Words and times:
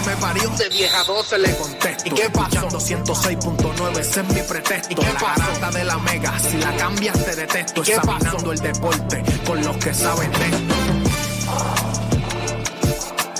Que 0.00 0.10
me 0.10 0.16
parió, 0.16 0.50
de 0.50 0.68
vieja 0.68 1.04
12 1.04 1.38
le 1.38 1.56
contesto. 1.56 2.02
¿Y 2.06 2.10
qué 2.10 2.30
pasó? 2.30 2.68
106.9, 2.68 3.98
ese 3.98 4.20
es 4.20 4.28
mi 4.28 4.42
pretexto. 4.42 4.92
¿Y 4.92 4.94
qué 4.94 5.12
la 5.12 5.20
garata 5.20 5.70
de 5.70 5.84
la 5.84 5.98
mega, 5.98 6.38
si 6.38 6.58
la 6.58 6.76
cambias 6.76 7.24
te 7.24 7.36
detesto. 7.36 7.82
¿Qué 7.82 7.92
Examinando 7.94 8.52
el 8.52 8.58
deporte 8.58 9.24
con 9.46 9.62
los 9.62 9.76
que 9.78 9.94
saben 9.94 10.30
de 10.32 10.46
esto. 10.46 10.74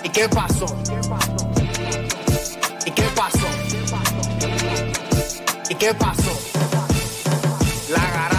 ¿Y 0.04 0.08
qué 0.08 0.28
pasó? 0.28 0.66
¿Y 2.86 2.90
qué 2.90 3.04
pasó? 3.14 3.46
¿Y 5.68 5.74
qué 5.74 5.94
pasó? 5.94 6.40
La 7.90 8.10
garata, 8.10 8.37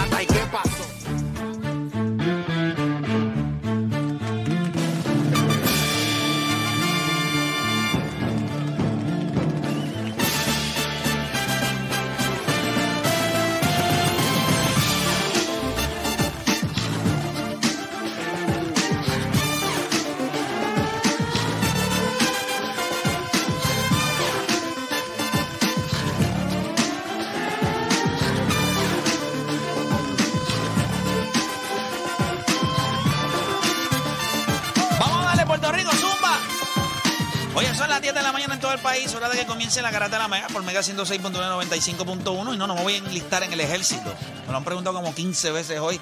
Oye, 37.60 37.74
son 37.74 37.90
las 37.90 38.00
10 38.00 38.14
de 38.14 38.22
la 38.22 38.32
mañana 38.32 38.54
en 38.54 38.60
todo 38.60 38.72
el 38.72 38.78
país, 38.78 39.14
hora 39.14 39.28
de 39.28 39.36
que 39.36 39.44
comience 39.44 39.82
la 39.82 39.90
garata 39.90 40.16
de 40.16 40.22
la 40.22 40.28
Mega 40.28 40.46
por 40.46 40.62
Mega 40.62 40.80
106.95.1 40.80 42.54
y 42.54 42.56
no, 42.56 42.66
no 42.66 42.74
me 42.74 42.82
voy 42.82 42.94
a 42.94 42.96
enlistar 42.96 43.42
en 43.42 43.52
el 43.52 43.60
ejército. 43.60 44.14
Me 44.46 44.52
lo 44.52 44.56
han 44.56 44.64
preguntado 44.64 44.96
como 44.96 45.14
15 45.14 45.50
veces 45.50 45.78
hoy. 45.78 46.00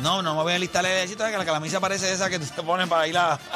No, 0.00 0.22
no 0.22 0.34
me 0.36 0.42
voy 0.42 0.54
a 0.54 0.56
enlistar 0.56 0.82
en 0.86 0.92
el 0.92 0.96
ejército, 0.96 1.26
que 1.26 1.36
la 1.36 1.44
camisa 1.44 1.80
parece 1.80 2.10
esa 2.10 2.30
que 2.30 2.38
te 2.38 2.62
pones 2.62 2.88
para 2.88 3.06
ir 3.06 3.18
a... 3.18 3.38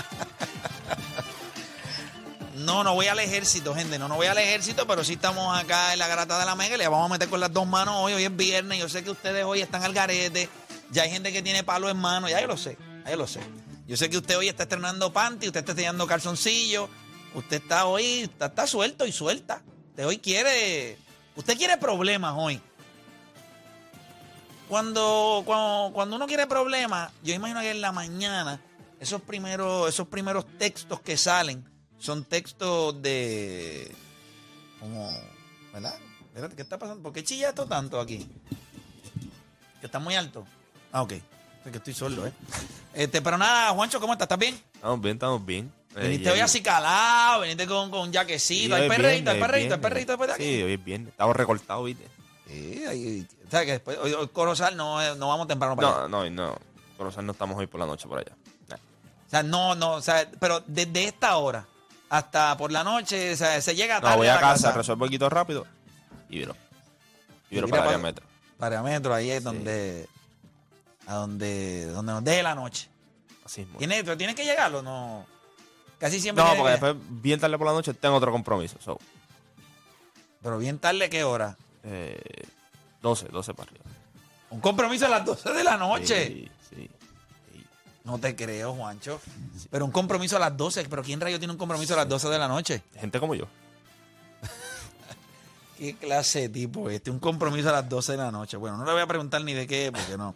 No, 2.57 2.85
no 2.85 2.93
voy 2.93 3.07
al 3.07 3.19
ejército, 3.19 3.75
gente. 3.75 3.99
No, 3.99 4.07
no 4.07 4.17
voy 4.17 4.27
al 4.27 4.37
ejército, 4.37 4.87
pero 4.87 5.03
sí 5.03 5.15
estamos 5.15 5.59
acá 5.59 5.95
en 5.95 6.01
la 6.01 6.09
garata 6.09 6.39
de 6.39 6.45
la 6.45 6.55
mega 6.55 6.75
y 6.75 6.79
le 6.79 6.89
vamos 6.89 7.11
a 7.11 7.13
meter 7.13 7.31
con 7.31 7.41
las 7.41 7.53
dos 7.53 7.67
manos 7.67 7.95
hoy. 7.99 8.13
Hoy 8.13 8.25
es 8.25 8.37
viernes. 8.37 8.79
Yo 8.79 8.89
sé 8.91 9.03
que 9.03 9.11
ustedes 9.11 9.45
hoy 9.45 9.63
están 9.63 9.83
al 9.83 9.95
garete. 9.95 10.51
Ya 10.91 11.05
hay 11.05 11.11
gente 11.11 11.33
que 11.33 11.41
tiene 11.41 11.63
palo 11.63 11.89
en 11.89 11.97
mano. 11.97 12.29
Ya 12.29 12.41
yo 12.41 12.47
lo 12.47 12.59
sé. 12.59 12.77
Ya 13.05 13.13
yo 13.13 13.17
lo 13.17 13.27
sé. 13.27 13.41
Yo 13.87 13.97
sé 13.99 14.09
que 14.09 14.17
usted 14.17 14.39
hoy 14.39 14.49
está 14.49 14.63
estrenando 14.63 15.13
panty, 15.13 15.47
usted 15.47 15.61
está 15.61 15.73
estrenando 15.73 16.07
calzoncillo. 16.07 16.89
Usted 17.35 17.57
está 17.57 17.87
hoy, 17.87 18.31
está, 18.41 18.67
suelto 18.67 19.07
y 19.07 19.13
suelta. 19.13 19.63
Usted 19.91 20.07
hoy 20.07 20.19
quiere. 20.19 20.97
Usted 21.37 21.57
quiere 21.57 21.77
problemas 21.77 22.35
hoy. 22.37 22.61
Cuando, 24.69 25.43
cuando, 25.45 25.93
cuando 25.93 26.17
uno 26.17 26.27
quiere 26.27 26.47
problemas, 26.47 27.13
yo 27.23 27.35
imagino 27.35 27.61
que 27.61 27.71
en 27.71 27.81
la 27.81 27.93
mañana, 27.93 28.61
esos 29.01 29.21
primeros, 29.21 29.89
esos 29.89 30.09
primeros 30.09 30.47
textos 30.59 31.01
que 31.01 31.17
salen 31.17 31.69
son 31.99 32.25
textos 32.25 33.03
de. 33.03 33.93
como. 34.81 35.11
¿Verdad? 35.73 35.99
¿qué 36.55 36.63
está 36.63 36.79
pasando? 36.79 37.03
¿Por 37.03 37.13
qué 37.13 37.25
chilla 37.25 37.49
esto 37.49 37.67
tanto 37.67 38.01
aquí? 38.01 38.29
Que 39.81 39.87
está 39.87 39.99
muy 39.99 40.15
alto. 40.15 40.47
Ah, 40.93 41.03
ok. 41.03 41.13
Es 41.13 41.71
que 41.71 41.79
estoy 41.79 41.95
solo, 41.95 42.27
¿eh? 42.27 42.33
Este, 42.95 43.21
pero 43.21 43.37
nada, 43.37 43.73
Juancho, 43.73 43.99
¿cómo 43.99 44.13
estás? 44.13 44.27
¿Estás 44.27 44.39
bien? 44.39 44.55
Estamos 44.75 45.01
bien, 45.01 45.17
estamos 45.17 45.45
bien. 45.45 45.73
Viniste 46.03 46.25
ya- 46.25 46.33
hoy 46.33 46.41
así 46.41 46.61
calado, 46.63 47.43
viniste 47.43 47.67
con, 47.67 47.91
con 47.91 48.13
jaquecito. 48.13 48.75
hay 48.75 48.83
es 48.83 48.89
perrito, 48.89 49.31
hay 49.31 49.37
es 49.39 49.47
perrito, 49.47 49.75
hay 49.75 49.81
perrito 49.81 50.13
después 50.13 50.29
de 50.29 50.35
aquí. 50.35 50.45
Sí, 50.45 50.63
hoy 50.63 50.73
es 50.75 50.85
viernes. 50.85 51.09
Estamos 51.11 51.37
recortados, 51.37 51.85
¿viste? 51.85 52.09
Sí, 52.49 52.85
ahí- 52.89 53.27
o 53.47 53.51
sea 53.51 53.65
que 53.65 53.73
después, 53.73 53.99
hoy, 53.99 54.13
hoy 54.13 54.29
Corozal 54.29 54.77
no, 54.77 55.01
eh, 55.03 55.15
no 55.17 55.29
vamos 55.29 55.47
temprano 55.47 55.77
para 55.77 55.89
allá. 55.89 56.09
No, 56.09 56.25
no, 56.25 56.31
no. 56.31 56.57
Corozal 56.97 57.27
no 57.27 57.33
estamos 57.33 57.57
hoy 57.59 57.67
por 57.67 57.81
la 57.81 57.87
noche 57.87 58.07
por 58.09 58.19
allá. 58.19 58.33
Nah. 58.69 58.77
O 58.77 59.31
sea, 59.31 59.43
no, 59.43 59.75
no, 59.75 59.93
o 59.95 60.03
sea, 60.03 60.29
pero 60.41 60.63
desde 60.67 61.05
esta 61.05 61.37
hora 61.37 61.67
hasta 62.09 62.57
por 62.57 62.71
la 62.71 62.85
noche, 62.85 63.33
o 63.33 63.37
sea, 63.37 63.61
se 63.61 63.75
llega 63.75 64.01
tarde 64.01 64.13
No, 64.13 64.19
voy 64.19 64.29
a 64.29 64.39
casa, 64.39 64.73
resuelvo 64.73 65.05
un 65.05 65.09
poquito 65.09 65.29
rápido 65.29 65.67
y 66.29 66.39
viro. 66.39 66.55
Y 67.51 67.57
viro 67.57 67.69
para 67.69 67.83
mira 67.83 67.95
el 67.97 68.01
pa- 68.01 68.83
metro. 68.83 69.15
Ahí 69.15 69.31
es 69.31 69.39
Sí. 69.39 69.45
donde, 69.45 70.09
a 71.07 71.15
donde, 71.15 71.87
donde 71.87 72.13
nos 72.13 72.25
deje 72.25 72.43
la 72.43 72.55
noche. 72.55 72.89
Así 73.45 73.61
mismo. 73.63 73.79
¿Tienes, 73.79 74.03
pero 74.05 74.17
tienes 74.17 74.35
que 74.37 74.45
llegarlo, 74.45 74.83
no. 74.83 75.27
Casi 75.99 76.21
siempre. 76.21 76.43
No, 76.45 76.51
porque 76.51 76.65
que- 76.65 76.71
después, 76.71 76.95
bien 77.23 77.41
tarde 77.41 77.57
por 77.59 77.67
la 77.67 77.73
noche, 77.73 77.95
tengo 77.95 78.17
otro 78.17 78.31
compromiso. 78.33 78.77
So, 78.85 78.99
Pero 80.43 80.59
bien 80.59 80.79
tarde, 80.79 81.09
¿qué 81.09 81.25
hora? 81.25 81.57
eh, 81.85 82.21
12, 83.03 83.29
12 83.29 83.55
para 83.55 83.71
arriba. 83.71 83.85
Un 84.51 84.61
compromiso 84.61 85.07
a 85.07 85.09
las 85.09 85.25
12 85.25 85.51
de 85.53 85.65
la 85.65 85.77
noche. 85.77 86.27
Sí, 86.29 86.51
sí. 86.71 86.91
sí. 87.53 87.65
No 88.05 88.19
te 88.19 88.35
creo, 88.37 88.75
Juancho. 88.75 89.21
Pero 89.71 89.85
un 89.85 89.91
compromiso 89.91 90.37
a 90.37 90.41
las 90.41 90.57
12. 90.57 90.85
¿Pero 90.89 91.03
quién 91.03 91.21
rayo 91.21 91.39
tiene 91.39 91.53
un 91.53 91.59
compromiso 91.59 91.95
a 91.95 91.97
las 91.99 92.09
12 92.09 92.29
de 92.29 92.39
la 92.39 92.49
noche? 92.49 92.83
Gente 92.99 93.19
como 93.21 93.35
yo. 93.35 93.47
¿Qué 95.79 95.95
clase 95.97 96.41
de 96.43 96.49
tipo 96.51 96.89
este? 96.89 97.11
Un 97.11 97.19
compromiso 97.19 97.69
a 97.69 97.73
las 97.73 97.89
12 97.89 98.13
de 98.13 98.19
la 98.19 98.31
noche. 98.31 98.57
Bueno, 98.57 98.77
no 98.77 98.85
le 98.85 98.93
voy 98.93 99.03
a 99.03 99.07
preguntar 99.07 99.43
ni 99.43 99.55
de 99.55 99.67
qué, 99.67 99.91
porque 99.93 100.17
no. 100.17 100.35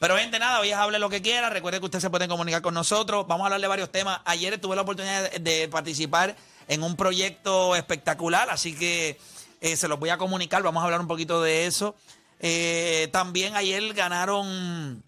Pero, 0.00 0.16
gente, 0.16 0.40
nada, 0.40 0.58
hoy 0.58 0.72
hable 0.72 0.98
lo 0.98 1.08
que 1.08 1.22
quiera. 1.22 1.50
Recuerde 1.50 1.78
que 1.78 1.84
usted 1.84 2.00
se 2.00 2.10
puede 2.10 2.26
comunicar 2.26 2.62
con 2.62 2.74
nosotros. 2.74 3.26
Vamos 3.28 3.44
a 3.44 3.46
hablar 3.46 3.60
de 3.60 3.68
varios 3.68 3.92
temas. 3.92 4.20
Ayer 4.24 4.58
tuve 4.58 4.74
la 4.74 4.82
oportunidad 4.82 5.30
de, 5.30 5.38
de 5.38 5.68
participar 5.68 6.34
en 6.66 6.82
un 6.82 6.96
proyecto 6.96 7.76
espectacular, 7.76 8.48
así 8.48 8.74
que 8.74 9.18
eh, 9.60 9.76
se 9.76 9.88
los 9.88 9.98
voy 10.00 10.10
a 10.10 10.18
comunicar. 10.18 10.62
Vamos 10.62 10.80
a 10.80 10.84
hablar 10.84 11.00
un 11.00 11.06
poquito 11.06 11.42
de 11.42 11.66
eso. 11.66 11.94
Eh, 12.40 13.08
también 13.12 13.54
ayer 13.54 13.92
ganaron, 13.92 15.02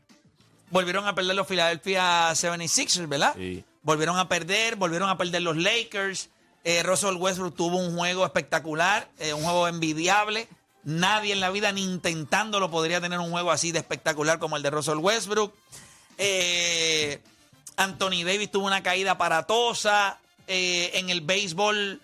volvieron 0.70 1.06
a 1.06 1.14
perder 1.14 1.34
los 1.34 1.46
Philadelphia 1.46 2.30
76ers, 2.32 3.08
¿verdad? 3.08 3.34
Sí. 3.36 3.64
Volvieron 3.82 4.18
a 4.18 4.28
perder, 4.28 4.76
volvieron 4.76 5.08
a 5.08 5.16
perder 5.16 5.42
los 5.42 5.56
Lakers. 5.56 6.28
Eh, 6.64 6.82
Russell 6.82 7.16
Westbrook 7.16 7.56
tuvo 7.56 7.78
un 7.78 7.96
juego 7.96 8.24
espectacular, 8.24 9.08
eh, 9.18 9.32
un 9.32 9.42
juego 9.42 9.66
envidiable. 9.66 10.46
Nadie 10.84 11.32
en 11.32 11.40
la 11.40 11.50
vida, 11.50 11.70
ni 11.72 11.82
intentándolo, 11.82 12.70
podría 12.70 13.00
tener 13.00 13.18
un 13.20 13.30
juego 13.30 13.52
así 13.52 13.70
de 13.72 13.78
espectacular 13.78 14.38
como 14.38 14.56
el 14.56 14.62
de 14.62 14.70
Russell 14.70 14.98
Westbrook. 14.98 15.54
Eh, 16.18 17.20
Anthony 17.76 18.24
Davis 18.24 18.50
tuvo 18.50 18.66
una 18.66 18.82
caída 18.82 19.12
aparatosa. 19.12 20.18
Eh, 20.48 20.90
en 20.94 21.08
el 21.10 21.20
béisbol 21.20 22.00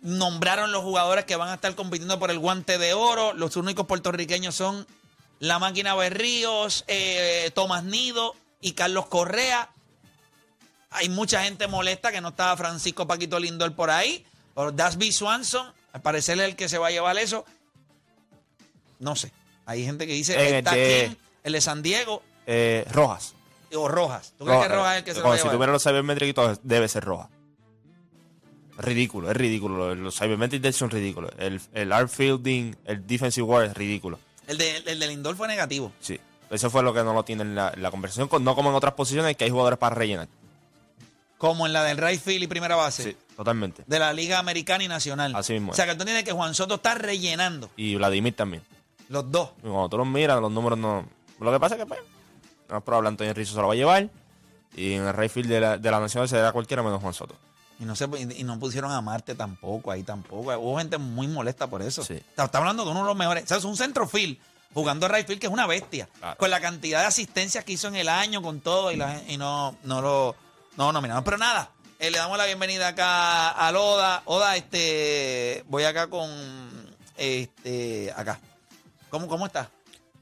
nombraron 0.00 0.72
los 0.72 0.82
jugadores 0.82 1.24
que 1.24 1.36
van 1.36 1.48
a 1.48 1.54
estar 1.54 1.74
compitiendo 1.74 2.18
por 2.18 2.30
el 2.30 2.38
guante 2.38 2.78
de 2.78 2.92
oro. 2.92 3.32
Los 3.34 3.56
únicos 3.56 3.86
puertorriqueños 3.86 4.54
son 4.54 4.86
la 5.38 5.58
máquina 5.58 5.94
Berríos, 5.94 6.84
eh, 6.88 7.50
Tomás 7.54 7.84
Nido 7.84 8.34
y 8.60 8.72
Carlos 8.72 9.06
Correa. 9.06 9.70
Hay 10.90 11.08
mucha 11.08 11.44
gente 11.44 11.68
molesta 11.68 12.10
que 12.10 12.20
no 12.20 12.28
estaba 12.28 12.56
Francisco 12.56 13.06
Paquito 13.06 13.38
Lindor 13.38 13.74
por 13.74 13.90
ahí. 13.90 14.24
Pero 14.54 14.72
Dasby 14.72 15.12
Swanson, 15.12 15.72
al 15.92 16.02
parecer 16.02 16.38
es 16.38 16.44
el 16.44 16.56
que 16.56 16.68
se 16.68 16.78
va 16.78 16.88
a 16.88 16.90
llevar 16.90 17.16
eso. 17.18 17.44
No 18.98 19.16
sé. 19.16 19.32
Hay 19.66 19.84
gente 19.84 20.06
que 20.06 20.12
dice, 20.14 20.34
En 20.34 20.40
el 20.40 20.54
está 20.56 20.72
de- 20.72 21.04
quién, 21.06 21.18
el 21.44 21.52
de 21.52 21.60
San 21.60 21.82
Diego 21.82 22.22
Eh, 22.46 22.86
Rojas. 22.90 23.34
o 23.74 23.86
Rojas. 23.88 24.32
¿Tú 24.38 24.44
crees 24.46 24.62
que 24.62 24.68
Rojas 24.68 24.92
es 24.92 24.98
el 24.98 25.04
que 25.04 25.10
se 25.12 25.18
lo 25.18 25.24
va 25.24 25.28
a 25.28 25.30
Cuando 25.38 25.50
si 25.50 25.54
llevar? 25.54 25.68
los 25.70 25.82
cybermetrics 25.82 26.30
y 26.30 26.34
todo, 26.34 26.58
debe 26.62 26.88
ser 26.88 27.04
Rojas. 27.04 27.28
Es 28.78 28.84
ridículo, 28.84 29.30
es 29.30 29.36
ridículo. 29.36 29.94
Los 29.94 30.16
cybermetrics 30.18 30.76
son 30.76 30.90
ridículos. 30.90 31.32
El, 31.38 31.60
el 31.74 31.92
art 31.92 32.08
fielding, 32.10 32.76
el 32.84 33.06
defensive 33.06 33.44
war 33.46 33.64
es 33.64 33.74
ridículo. 33.74 34.18
El 34.46 34.56
de, 34.56 34.76
el 34.86 34.98
de 35.00 35.06
Lindor 35.08 35.36
fue 35.36 35.48
negativo. 35.48 35.92
Sí. 36.00 36.18
Eso 36.50 36.70
fue 36.70 36.82
lo 36.82 36.94
que 36.94 37.02
no 37.02 37.12
lo 37.12 37.24
tiene 37.24 37.42
en 37.42 37.54
la, 37.54 37.72
la 37.76 37.90
conversación, 37.90 38.28
con- 38.28 38.42
no 38.44 38.54
como 38.54 38.70
en 38.70 38.76
otras 38.76 38.94
posiciones 38.94 39.36
que 39.36 39.44
hay 39.44 39.50
jugadores 39.50 39.78
para 39.78 39.94
rellenar. 39.94 40.28
Como 41.36 41.66
en 41.66 41.72
la 41.72 41.84
del 41.84 41.98
right 41.98 42.20
field 42.20 42.44
y 42.44 42.46
primera 42.46 42.74
base. 42.74 43.02
Sí, 43.02 43.16
totalmente. 43.36 43.84
De 43.86 43.98
la 43.98 44.12
Liga 44.12 44.38
Americana 44.38 44.82
y 44.82 44.88
Nacional. 44.88 45.34
Así 45.36 45.52
mismo 45.52 45.72
O 45.72 45.74
sea, 45.74 45.84
que 45.86 45.94
tú 45.94 46.02
entiendes 46.02 46.24
que 46.24 46.32
Juan 46.32 46.54
Soto 46.54 46.76
está 46.76 46.94
rellenando 46.94 47.70
Y 47.76 47.94
Vladimir 47.96 48.34
también. 48.34 48.62
Los 49.08 49.30
dos. 49.30 49.50
Y 49.58 49.62
cuando 49.62 49.88
tú 49.88 49.98
los 49.98 50.06
miras, 50.06 50.40
los 50.40 50.50
números 50.50 50.78
no. 50.78 51.04
Lo 51.40 51.52
que 51.52 51.60
pasa 51.60 51.74
es 51.76 51.80
que, 51.80 51.86
pues, 51.86 52.00
no 52.68 52.78
es 52.78 52.82
probable 52.82 53.08
Antonio 53.08 53.32
Rizzo 53.34 53.54
se 53.54 53.60
lo 53.60 53.68
va 53.68 53.72
a 53.72 53.76
llevar. 53.76 54.08
Y 54.76 54.92
en 54.94 55.06
el 55.06 55.14
right 55.14 55.30
field 55.30 55.48
de 55.48 55.60
la, 55.60 55.78
de 55.78 55.90
la 55.90 55.98
Nacional 56.00 56.28
se 56.28 56.36
dará 56.36 56.52
cualquiera 56.52 56.82
menos 56.82 57.00
Juan 57.00 57.14
Soto. 57.14 57.34
Y 57.80 57.84
no, 57.84 57.94
se, 57.96 58.06
y 58.36 58.42
no 58.44 58.58
pusieron 58.58 58.90
a 58.90 59.00
Marte 59.00 59.34
tampoco, 59.34 59.90
ahí 59.92 60.02
tampoco. 60.02 60.56
Hubo 60.58 60.78
gente 60.78 60.98
muy 60.98 61.26
molesta 61.28 61.68
por 61.68 61.80
eso. 61.80 62.02
Sí. 62.04 62.14
Está, 62.14 62.44
está 62.44 62.58
hablando 62.58 62.84
de 62.84 62.90
uno 62.90 63.00
de 63.00 63.06
los 63.06 63.16
mejores. 63.16 63.44
O 63.44 63.46
sea, 63.46 63.56
es 63.56 63.64
un 63.64 63.76
centrofield 63.76 64.36
jugando 64.74 65.06
right 65.08 65.26
field, 65.26 65.40
que 65.40 65.46
es 65.46 65.52
una 65.52 65.66
bestia. 65.66 66.08
Claro. 66.18 66.36
Con 66.36 66.50
la 66.50 66.60
cantidad 66.60 67.00
de 67.00 67.06
asistencias 67.06 67.64
que 67.64 67.72
hizo 67.72 67.86
en 67.88 67.96
el 67.96 68.08
año, 68.08 68.42
con 68.42 68.60
todo, 68.60 68.90
y, 68.92 68.96
la- 68.96 69.22
y 69.28 69.36
no, 69.38 69.76
no 69.84 70.02
lo 70.02 70.34
no 70.76 70.92
nominaron. 70.92 71.22
Pero 71.24 71.38
nada, 71.38 71.70
eh, 72.00 72.10
le 72.10 72.18
damos 72.18 72.36
la 72.36 72.46
bienvenida 72.46 72.88
acá 72.88 73.50
a 73.50 73.70
Oda. 73.70 74.22
Oda, 74.26 74.56
este, 74.56 75.64
voy 75.68 75.84
acá 75.84 76.08
con, 76.08 76.28
este, 77.16 78.12
acá. 78.16 78.40
¿Cómo, 79.10 79.26
cómo 79.28 79.46
estás? 79.46 79.68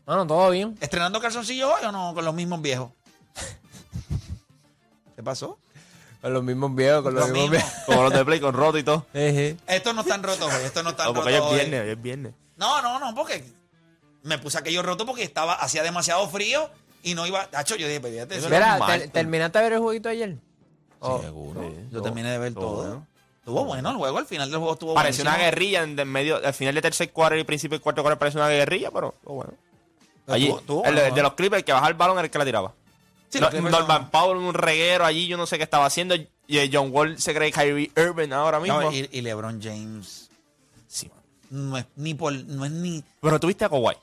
Bueno, 0.04 0.26
todo 0.26 0.50
bien. 0.50 0.76
¿Estrenando 0.80 1.20
calzoncillos 1.20 1.70
hoy 1.70 1.84
o 1.86 1.92
no 1.92 2.14
con 2.14 2.24
los 2.24 2.34
mismos 2.34 2.62
viejos? 2.62 2.90
¿Qué 5.16 5.22
pasó? 5.22 5.58
Con 6.20 6.32
los 6.32 6.42
mismos 6.42 6.74
viejos, 6.74 7.02
con 7.02 7.14
los, 7.14 7.24
Los 7.24 7.32
mismos 7.32 7.50
mismos. 7.50 7.68
viejos. 7.72 7.84
Como 7.86 8.02
los 8.02 8.12
de 8.12 8.24
Play 8.24 8.40
con 8.40 8.54
roto 8.54 8.78
y 8.78 8.82
todo. 8.82 9.06
Estos 9.14 9.94
no 9.94 10.00
están 10.02 10.22
rotos 10.22 10.52
hoy, 10.52 10.64
estos 10.64 10.82
no 10.84 10.90
están 10.90 11.06
No, 11.08 11.14
porque 11.14 11.30
rotos 11.36 11.52
hoy 11.52 11.56
es 11.58 11.62
hoy. 11.64 11.68
viernes, 11.68 11.82
hoy 11.86 11.90
es 11.92 12.02
viernes. 12.02 12.34
No, 12.56 12.82
no, 12.82 12.98
no, 12.98 13.14
porque 13.14 13.44
me 14.22 14.38
puse 14.38 14.58
aquello 14.58 14.82
roto 14.82 15.06
porque 15.06 15.22
estaba, 15.22 15.54
hacía 15.54 15.82
demasiado 15.82 16.28
frío 16.28 16.70
y 17.02 17.14
no 17.14 17.26
iba. 17.26 17.48
Hacho, 17.52 17.76
yo 17.76 17.86
dije, 17.86 18.00
pero 18.00 18.14
fíjate, 18.14 18.36
eso- 18.38 18.48
Mira. 18.48 18.78
¿terminaste 19.12 19.58
de 19.58 19.64
ver 19.64 19.72
el 19.74 19.80
jueguito 19.80 20.08
ayer? 20.08 20.38
Oh, 21.00 21.20
Seguro. 21.20 21.60
Sí, 21.62 21.76
yo 21.92 22.02
terminé 22.02 22.30
de 22.30 22.38
ver 22.38 22.48
estuvo 22.48 22.82
todo. 22.82 23.06
Estuvo 23.46 23.64
bueno 23.64 23.90
el 23.90 23.96
juego, 23.96 24.18
al 24.18 24.26
final 24.26 24.50
del 24.50 24.58
juego 24.58 24.72
estuvo 24.72 24.92
Pareció 24.94 25.22
una 25.22 25.36
guerrilla 25.36 25.84
en, 25.84 25.94
medio, 26.08 26.44
al 26.44 26.52
final 26.52 26.74
de 26.74 26.82
tercer 26.82 27.12
cuarto 27.12 27.36
y 27.38 27.44
principio 27.44 27.76
del 27.76 27.80
cuarto 27.80 28.02
cuarto 28.02 28.18
pareció 28.18 28.40
una 28.40 28.48
guerrilla, 28.48 28.90
pero 28.90 29.14
bueno. 29.22 29.52
Allí, 30.26 30.46
Estuvo- 30.48 30.58
estuvo 30.58 30.84
el, 30.84 30.96
de- 30.96 31.10
de 31.12 31.22
los 31.22 31.34
Clippers, 31.34 31.60
el 31.60 31.64
que 31.64 31.70
bajaba 31.72 31.88
el 31.88 31.94
balón 31.94 32.16
era 32.18 32.24
el 32.24 32.30
que 32.32 32.38
la 32.38 32.44
tiraba. 32.44 32.74
Sí, 33.28 33.38
No- 33.38 33.48
Norman 33.52 34.02
son- 34.02 34.10
Powell, 34.10 34.38
un 34.38 34.52
reguero 34.52 35.04
allí, 35.04 35.28
yo 35.28 35.36
no 35.36 35.46
sé 35.46 35.58
qué 35.58 35.62
estaba 35.62 35.86
haciendo. 35.86 36.16
Y 36.16 36.58
eh, 36.58 36.68
John 36.72 36.88
Wall 36.92 37.20
se 37.20 37.32
cree 37.34 37.52
Kyrie 37.52 37.92
Irving 37.96 38.32
ahora 38.32 38.58
mismo. 38.58 38.80
No, 38.80 38.90
y, 38.92 39.08
y 39.12 39.20
LeBron 39.20 39.62
James 39.62 40.28
Sí, 40.88 41.08
man. 41.08 41.70
no 41.70 41.78
es 41.78 41.86
ni 41.94 42.14
por, 42.14 42.32
no 42.32 42.64
es 42.64 42.72
ni. 42.72 43.04
Pero 43.20 43.38
tuviste 43.38 43.64
a 43.64 43.68
Kawhi. 43.68 43.94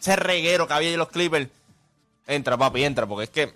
Ese 0.00 0.16
reguero 0.16 0.66
que 0.66 0.72
había 0.72 0.90
en 0.92 0.98
los 0.98 1.08
Clippers. 1.10 1.48
Entra, 2.26 2.56
papi, 2.56 2.84
entra, 2.84 3.06
porque 3.06 3.24
es 3.24 3.30
que. 3.30 3.52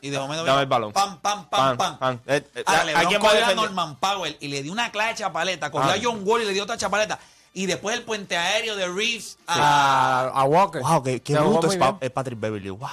Y 0.00 0.10
de 0.10 0.18
momento 0.18 0.44
Dame 0.44 0.62
el 0.62 0.66
balón. 0.68 0.92
Pam, 0.92 1.20
pam, 1.20 1.48
pam, 1.48 1.76
pam. 1.76 1.98
pan. 1.98 2.20
Eh, 2.26 2.44
eh, 2.54 2.64
quien 3.08 3.22
va 3.22 3.30
a 3.30 3.48
a. 3.48 3.54
Norman 3.54 3.96
Powell 3.96 4.36
y 4.40 4.48
le 4.48 4.62
dio 4.62 4.70
una 4.72 4.92
clase 4.92 5.10
de 5.10 5.14
chapaleta, 5.16 5.70
cogió 5.70 5.90
Ah. 5.90 5.94
a 5.94 5.98
John 6.02 6.20
Wall 6.24 6.42
y 6.42 6.44
le 6.46 6.52
dio 6.52 6.62
otra 6.64 6.76
chapaleta. 6.76 7.18
Y 7.54 7.64
después 7.66 7.96
el 7.96 8.02
puente 8.04 8.36
aéreo 8.36 8.76
de 8.76 8.86
Reeves 8.86 9.38
a, 9.46 10.28
a 10.34 10.44
Walker. 10.44 10.82
Wow, 10.82 11.02
qué, 11.02 11.20
qué 11.22 11.38
bruto 11.38 11.68
es, 11.70 11.76
Pa- 11.76 11.92
bien. 11.92 11.98
es 12.02 12.10
Patrick 12.10 12.38
Beverly. 12.38 12.68
Wow. 12.70 12.88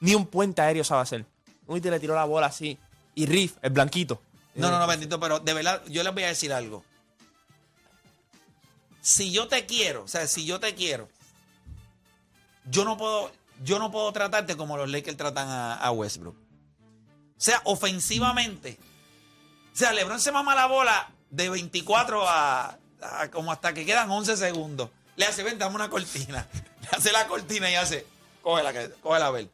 Ni 0.00 0.14
un 0.16 0.26
puente 0.26 0.60
aéreo 0.60 0.82
sabe 0.82 1.02
hacer. 1.02 1.24
Uy, 1.66 1.80
te 1.80 1.90
le 1.90 2.00
tiró 2.00 2.14
la 2.14 2.24
bola 2.24 2.48
así. 2.48 2.76
Y 3.14 3.26
Riff, 3.26 3.56
el 3.62 3.70
blanquito. 3.70 4.20
No, 4.56 4.70
no, 4.70 4.78
no, 4.80 4.86
bendito, 4.88 5.18
pero 5.20 5.38
de 5.40 5.54
verdad, 5.54 5.82
yo 5.86 6.02
les 6.02 6.12
voy 6.12 6.24
a 6.24 6.28
decir 6.28 6.52
algo. 6.52 6.84
Si 9.00 9.30
yo 9.32 9.48
te 9.48 9.66
quiero, 9.66 10.04
o 10.04 10.08
sea, 10.08 10.26
si 10.26 10.44
yo 10.46 10.58
te 10.60 10.74
quiero, 10.74 11.08
yo 12.70 12.84
no 12.84 12.96
puedo, 12.96 13.30
yo 13.62 13.78
no 13.78 13.90
puedo 13.90 14.12
tratarte 14.12 14.56
como 14.56 14.76
los 14.76 14.90
Lakers 14.90 15.16
tratan 15.16 15.48
a, 15.48 15.90
Westbrook. 15.90 16.36
O 16.36 17.40
sea, 17.40 17.60
ofensivamente. 17.64 18.78
O 19.72 19.76
sea, 19.76 19.92
LeBron 19.92 20.20
se 20.20 20.32
mama 20.32 20.54
la 20.54 20.66
bola 20.66 21.10
de 21.30 21.50
24 21.50 22.24
a, 22.26 22.78
como 23.32 23.52
hasta 23.52 23.74
que 23.74 23.84
quedan 23.84 24.10
11 24.10 24.36
segundos. 24.36 24.90
Le 25.16 25.26
hace, 25.26 25.42
ven, 25.42 25.58
dame 25.58 25.74
una 25.74 25.90
cortina. 25.90 26.46
Le 26.80 26.88
hace 26.96 27.12
la 27.12 27.26
cortina 27.26 27.70
y 27.70 27.74
hace, 27.74 28.06
cógela, 28.42 28.72
cógela 29.00 29.26
a 29.26 29.30
ver. 29.30 29.48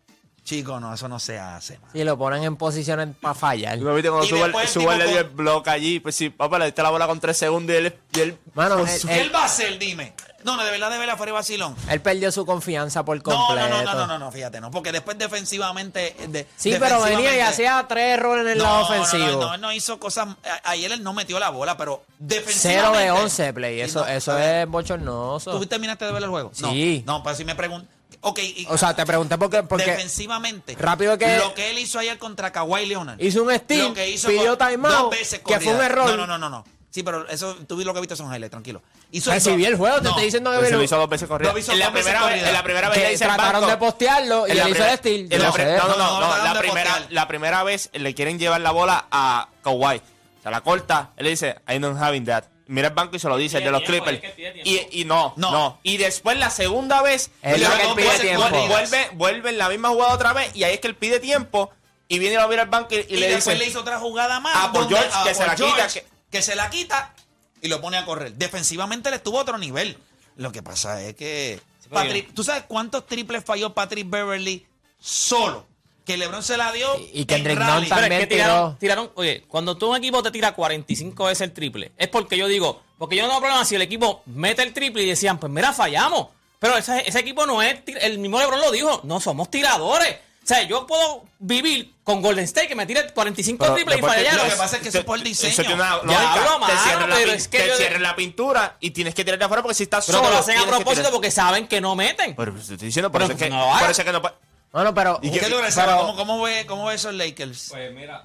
Chico, 0.51 0.81
no, 0.81 0.93
eso 0.93 1.07
no 1.09 1.21
se 1.21 1.39
hace, 1.39 1.79
man. 1.79 1.91
Si 1.93 2.03
lo 2.03 2.19
ponen 2.19 2.43
en 2.43 2.57
posiciones 2.57 3.15
para 3.21 3.35
fallar. 3.35 3.79
¿Tú 3.79 3.85
no 3.85 3.95
viste 3.95 4.11
cuando 4.11 4.27
después 4.27 4.77
el 4.77 4.83
tipo 4.83 4.93
el 4.93 5.25
bloque 5.25 5.71
allí? 5.71 6.01
Pues 6.01 6.17
sí, 6.17 6.29
papá, 6.31 6.59
le 6.59 6.65
diste 6.67 6.83
la 6.83 6.91
bola 6.91 7.07
con 7.07 7.21
tres 7.21 7.37
segundos 7.37 7.73
y 7.73 7.79
él... 7.79 7.97
Y 8.17 8.21
él 8.21 8.39
Mano, 8.55 8.79
con 8.79 8.89
él- 8.89 8.99
su- 8.99 9.07
¿Qué 9.07 9.21
él- 9.21 9.33
va 9.33 9.43
a 9.43 9.45
hacer? 9.45 9.79
Dime. 9.79 10.13
No, 10.43 10.57
no, 10.57 10.65
de 10.65 10.71
verdad, 10.73 10.91
de 10.91 10.99
verdad, 10.99 11.17
fuera 11.17 11.31
de 11.31 11.35
vacilón. 11.35 11.77
Él 11.89 12.01
perdió 12.01 12.33
su 12.33 12.45
confianza 12.47 13.05
por 13.05 13.17
No, 13.19 13.23
completo. 13.23 13.69
no, 13.69 13.83
no, 13.83 13.85
no, 13.85 13.95
no, 13.95 14.07
no, 14.07 14.19
no, 14.19 14.33
fíjate, 14.33 14.61
no, 14.61 14.71
porque 14.73 14.91
después 14.91 15.17
defensivamente. 15.19 16.17
de- 16.29 16.47
Sí, 16.57 16.75
pero 16.81 17.01
venía 17.03 17.37
y 17.37 17.41
hacía 17.41 17.85
tres 17.89 18.15
errores 18.19 18.45
en 18.47 18.53
el 18.53 18.59
No, 18.59 18.65
lado 18.65 18.81
no, 18.81 18.97
no, 18.97 19.03
ofensivo. 19.03 19.41
No, 19.43 19.55
él 19.55 19.61
no 19.61 19.73
hizo 19.73 20.01
cosas. 20.01 20.29
a- 20.65 20.71
Ayer 20.71 20.91
él 20.93 21.03
no 21.03 21.13
metió 21.13 21.39
la 21.39 21.51
bola, 21.51 21.77
pero 21.77 22.03
0 22.19 22.19
defensivamente. 22.19 23.05
de 23.05 23.11
11 23.13 23.53
play. 23.53 23.75
Sí, 23.77 23.81
Eso, 23.83 24.01
no, 24.01 24.07
eso 24.07 24.39
es 24.39 24.67
bochornoso. 24.69 25.51
¿Tú 25.59 25.67
terminaste 25.67 26.07
de 26.07 26.13
ver 26.13 26.23
el 26.23 26.31
juego? 26.31 26.51
Sí. 26.55 27.05
No, 27.07 27.19
no 27.19 27.23
pero 27.23 27.37
si 27.37 27.45
me 27.45 27.55
preguntas. 27.55 27.95
Ok, 28.23 28.39
y- 28.41 28.67
O 28.69 28.77
sea, 28.77 28.95
te 28.95 29.07
pregunté 29.07 29.39
por 29.39 29.49
qué. 29.51 29.63
Porque 29.63 29.87
defensivamente. 29.87 30.77
rápido 30.79 31.17
que- 31.17 31.39
Lo 31.39 31.55
que 31.55 31.71
él 31.71 31.79
hizo 31.79 31.99
ayer 31.99 32.19
contra 32.19 32.53
Kawhi 32.53 32.87
Leonard. 32.87 33.21
hizo 33.21 33.43
un 33.43 33.55
steal, 33.55 33.89
lo 33.89 33.95
que 33.95 34.11
hizo 34.11 34.29
pidió 34.29 34.59
timeout, 34.59 34.95
dos 34.95 35.11
veces 35.11 35.41
que 35.41 35.61
fue 35.61 35.73
un 35.75 35.81
error. 35.81 36.11
No, 36.11 36.17
no, 36.19 36.27
no, 36.27 36.39
no, 36.39 36.51
no. 36.51 36.65
Sí, 36.91 37.05
pero 37.05 37.27
eso, 37.29 37.55
tú 37.69 37.77
vi 37.77 37.85
lo 37.85 37.95
que 37.95 38.01
viste 38.01 38.17
son 38.17 38.27
highlights, 38.35 38.51
tranquilo. 38.51 38.83
Hizo 39.13 39.31
recibí 39.31 39.63
dos- 39.63 39.71
el 39.71 39.77
juego, 39.79 39.97
te 39.99 40.03
no, 40.03 40.09
estoy 40.11 40.25
diciendo 40.25 40.51
que 40.51 40.59
Pues 40.59 40.73
lo 40.73 40.83
hizo 40.83 40.97
dos 40.99 41.09
veces 41.09 41.29
corriendo. 41.29 41.53
Lo 41.55 41.59
hizo 41.61 41.71
En 41.73 41.79
la 41.79 41.93
primera 41.93 42.27
vez, 42.27 42.43
en 42.43 42.53
la 42.53 42.63
primera 42.65 42.89
vez 42.89 42.99
que 42.99 43.05
le 43.05 43.11
dice 43.13 43.25
el 43.25 43.31
trataron 43.31 43.67
de 43.69 43.77
postearlo 43.77 44.49
y 44.49 44.51
en 44.51 44.59
él 44.59 44.69
hizo 44.71 44.85
el 44.85 44.99
steal. 44.99 45.29
en 45.33 45.43
no 45.43 45.53
sé. 45.53 45.77
No, 45.77 45.89
no, 45.89 45.97
No, 45.97 46.21
no, 46.21 46.45
la 46.45 46.59
primera, 46.59 46.91
postear. 46.91 47.13
la 47.13 47.29
primera 47.29 47.63
vez 47.63 47.91
le 47.93 48.13
quieren 48.15 48.39
llevar 48.41 48.61
la 48.61 48.73
bola 48.73 49.07
a 49.11 49.49
Kawhi. 49.63 50.03
Se 50.43 50.51
la 50.51 50.61
corta, 50.63 51.11
él 51.17 51.25
le 51.25 51.31
dice, 51.31 51.61
I 51.69 51.79
don't 51.79 51.97
having 52.03 52.25
that. 52.25 52.45
Mira 52.71 52.89
el 52.89 52.95
banco 52.95 53.17
y 53.17 53.19
se 53.19 53.29
lo 53.29 53.37
dice, 53.37 53.59
el 53.59 53.65
de 53.65 53.71
los 53.73 53.83
tiempo, 53.85 54.05
Clippers. 54.07 54.33
es 54.39 54.55
que 54.55 54.63
Y, 54.93 55.01
y 55.01 55.05
no, 55.05 55.35
No. 55.37 55.51
no, 55.51 55.81
Y 55.83 55.97
después 55.97 56.39
la 56.39 56.51
segunda 56.51 57.03
vez, 57.03 57.31
Es 57.43 57.55
él 57.55 57.61
le- 57.63 57.67
que 57.67 57.95
pide 57.97 58.37
vuelve, 58.37 58.69
vuelve, 58.69 59.11
vuelve 59.15 59.51
en 59.51 59.59
la 59.59 59.69
misma 59.69 59.89
jugada 59.89 60.15
otra 60.15 60.33
vez 60.33 60.55
y 60.55 60.63
ahí 60.65 60.75
es 60.75 60.81
que 60.81 60.87
él 60.87 60.95
pide 60.95 61.19
tiempo 61.19 61.71
y 62.09 62.19
viene 62.19 62.35
y 62.37 62.39
lo 62.39 62.49
mira 62.49 62.63
al 62.63 62.69
banco 62.69 62.95
y, 62.95 62.99
y 62.99 63.01
Y, 63.09 63.17
le 63.17 63.29
después 63.29 63.45
dice, 63.55 63.59
le 63.59 63.67
hizo 63.71 63.81
otra 63.81 63.99
jugada 63.99 64.39
más. 64.41 64.53
Ah, 64.57 64.71
por 64.73 64.83
donde- 64.83 64.97
George, 64.99 65.11
ah, 65.15 65.25
que 65.27 65.35
se 65.35 65.39
por 65.41 65.49
la 65.49 65.55
quita, 65.57 65.89
que- 65.89 66.07
que 66.31 66.43
se 66.43 66.55
la 66.57 66.71
quita 66.71 67.15
y 67.61 67.69
lo 67.69 67.81
pone 67.81 67.97
a 67.97 68.05
correr. 68.05 68.35
Defensivamente 68.35 69.09
él 69.09 69.17
estuvo 69.17 69.39
a 69.39 69.43
otro 69.43 69.59
nivel. 69.59 69.99
Lo 70.37 70.53
que 70.53 70.63
pasa 70.63 71.03
es 71.03 71.17
que. 71.17 71.61
Patrick- 71.91 72.33
¿Tú 72.35 72.45
sabes 72.45 72.63
cuántos 72.69 73.05
triples 73.07 73.45
falló 73.45 73.75
Patrick 73.75 74.09
Beverly 74.09 74.65
solo? 75.01 75.67
Que 76.05 76.17
LeBron 76.17 76.43
se 76.43 76.57
la 76.57 76.73
dio. 76.73 76.97
Y- 76.99 77.21
y 77.21 77.25
Kendrick 77.25 77.57
en 77.57 77.61
rally. 77.67 77.81
Nunn 77.83 77.89
también. 77.89 78.09
Pero 78.11 78.15
es 78.15 78.21
que 78.21 78.27
tiró. 78.35 78.45
tiraron, 78.45 78.79
tiraron, 78.79 79.11
oye, 79.15 79.45
cuando 79.49 79.77
tú 79.77 79.91
un 79.91 79.97
equipo 79.97 80.23
te 80.23 80.31
tira 80.31 80.53
45 80.53 81.25
veces 81.27 81.43
el 81.43 81.53
triple, 81.53 81.93
es 81.97 82.09
porque 82.09 82.37
yo 82.37 82.49
digo, 82.49 82.83
porque 82.99 83.17
yo 83.17 83.23
no 83.23 83.29
tengo 83.29 83.41
problema 83.41 83.65
si 83.65 83.75
el 83.77 83.83
equipo 83.83 84.23
mete 84.27 84.63
el 84.63 84.73
triple 84.73 85.03
y 85.03 85.07
decían, 85.07 85.39
pues 85.39 85.53
mira, 85.53 85.73
fallamos. 85.73 86.29
Pero 86.59 86.77
ese, 86.77 87.03
ese 87.09 87.19
equipo 87.21 87.47
no 87.47 87.63
es, 87.63 87.81
el 88.01 88.19
mismo 88.19 88.39
LeBron 88.39 88.61
lo 88.61 88.71
dijo, 88.71 89.01
no 89.05 89.21
somos 89.21 89.51
tiradores. 89.51 90.17
O 90.43 90.47
sea, 90.51 90.63
yo 90.63 90.87
puedo 90.87 91.25
vivir 91.39 91.93
con 92.03 92.23
Golden 92.23 92.45
State 92.45 92.67
que 92.67 92.75
me 92.75 92.85
tire 92.87 93.07
45 93.13 93.63
Pero 93.63 93.75
triples 93.75 93.99
y 93.99 94.01
después 94.01 94.19
que- 94.19 94.25
fallar. 94.31 94.45
Lo 94.45 94.51
que 94.51 94.57
pasa 94.59 94.77
es 94.77 94.83
que 94.83 94.89
eso 94.89 94.99
es 94.99 95.05
por 95.05 95.23
diseño. 95.23 95.53
Eso 95.53 95.63
tiene 95.63 95.75
una 95.77 95.91
Ya 95.91 96.03
lógica. 96.03 96.33
hablo, 96.33 96.53
te 96.55 96.59
mano, 96.73 96.83
cierran 96.83 97.11
la, 97.11 97.17
pero 97.17 97.31
pin- 97.31 97.35
es 97.37 97.49
que 97.49 97.59
te 97.61 97.69
yo- 97.69 97.77
cierran 97.77 98.03
la 98.03 98.17
pintura 98.17 98.77
y 98.81 98.91
tienes 98.91 99.15
que 99.15 99.23
tirar 99.25 99.39
de 99.39 99.45
afuera 99.45 99.63
porque 99.63 99.75
si 99.75 99.83
estás 99.85 100.07
pero 100.07 100.19
solo. 100.19 100.29
te 100.31 100.35
lo 100.35 100.41
hacen 100.41 100.57
a 100.59 100.61
que 100.63 100.67
propósito 100.67 100.95
tirar. 101.03 101.13
porque 101.13 101.31
saben 101.31 101.69
que 101.69 101.81
no 101.81 101.95
meten. 101.95 102.35
Pero 102.35 102.53
pues, 102.53 102.67
te 102.67 102.73
estoy 102.75 102.87
diciendo, 102.87 103.13
por 103.13 103.21
Pero 103.21 103.35
eso 103.35 103.39
es 103.39 103.45
que 103.45 103.51
no 103.51 103.71
por 103.79 103.91
eso 103.91 104.01
es 104.03 104.07
que 104.07 104.13
no 104.13 104.23
Bueno, 104.73 104.95
pero. 104.95 105.19
¿Y 105.23 105.31
¿Qué 105.31 105.41
tú 105.47 105.57
crees, 105.59 105.75
pero-? 105.75 105.99
¿Cómo, 105.99 106.17
cómo 106.17 106.43
ve, 106.43 106.65
¿Cómo 106.67 106.87
ve 106.87 106.95
esos 106.95 107.15
Lakers? 107.15 107.69
Pues 107.71 107.93
mira, 107.93 108.23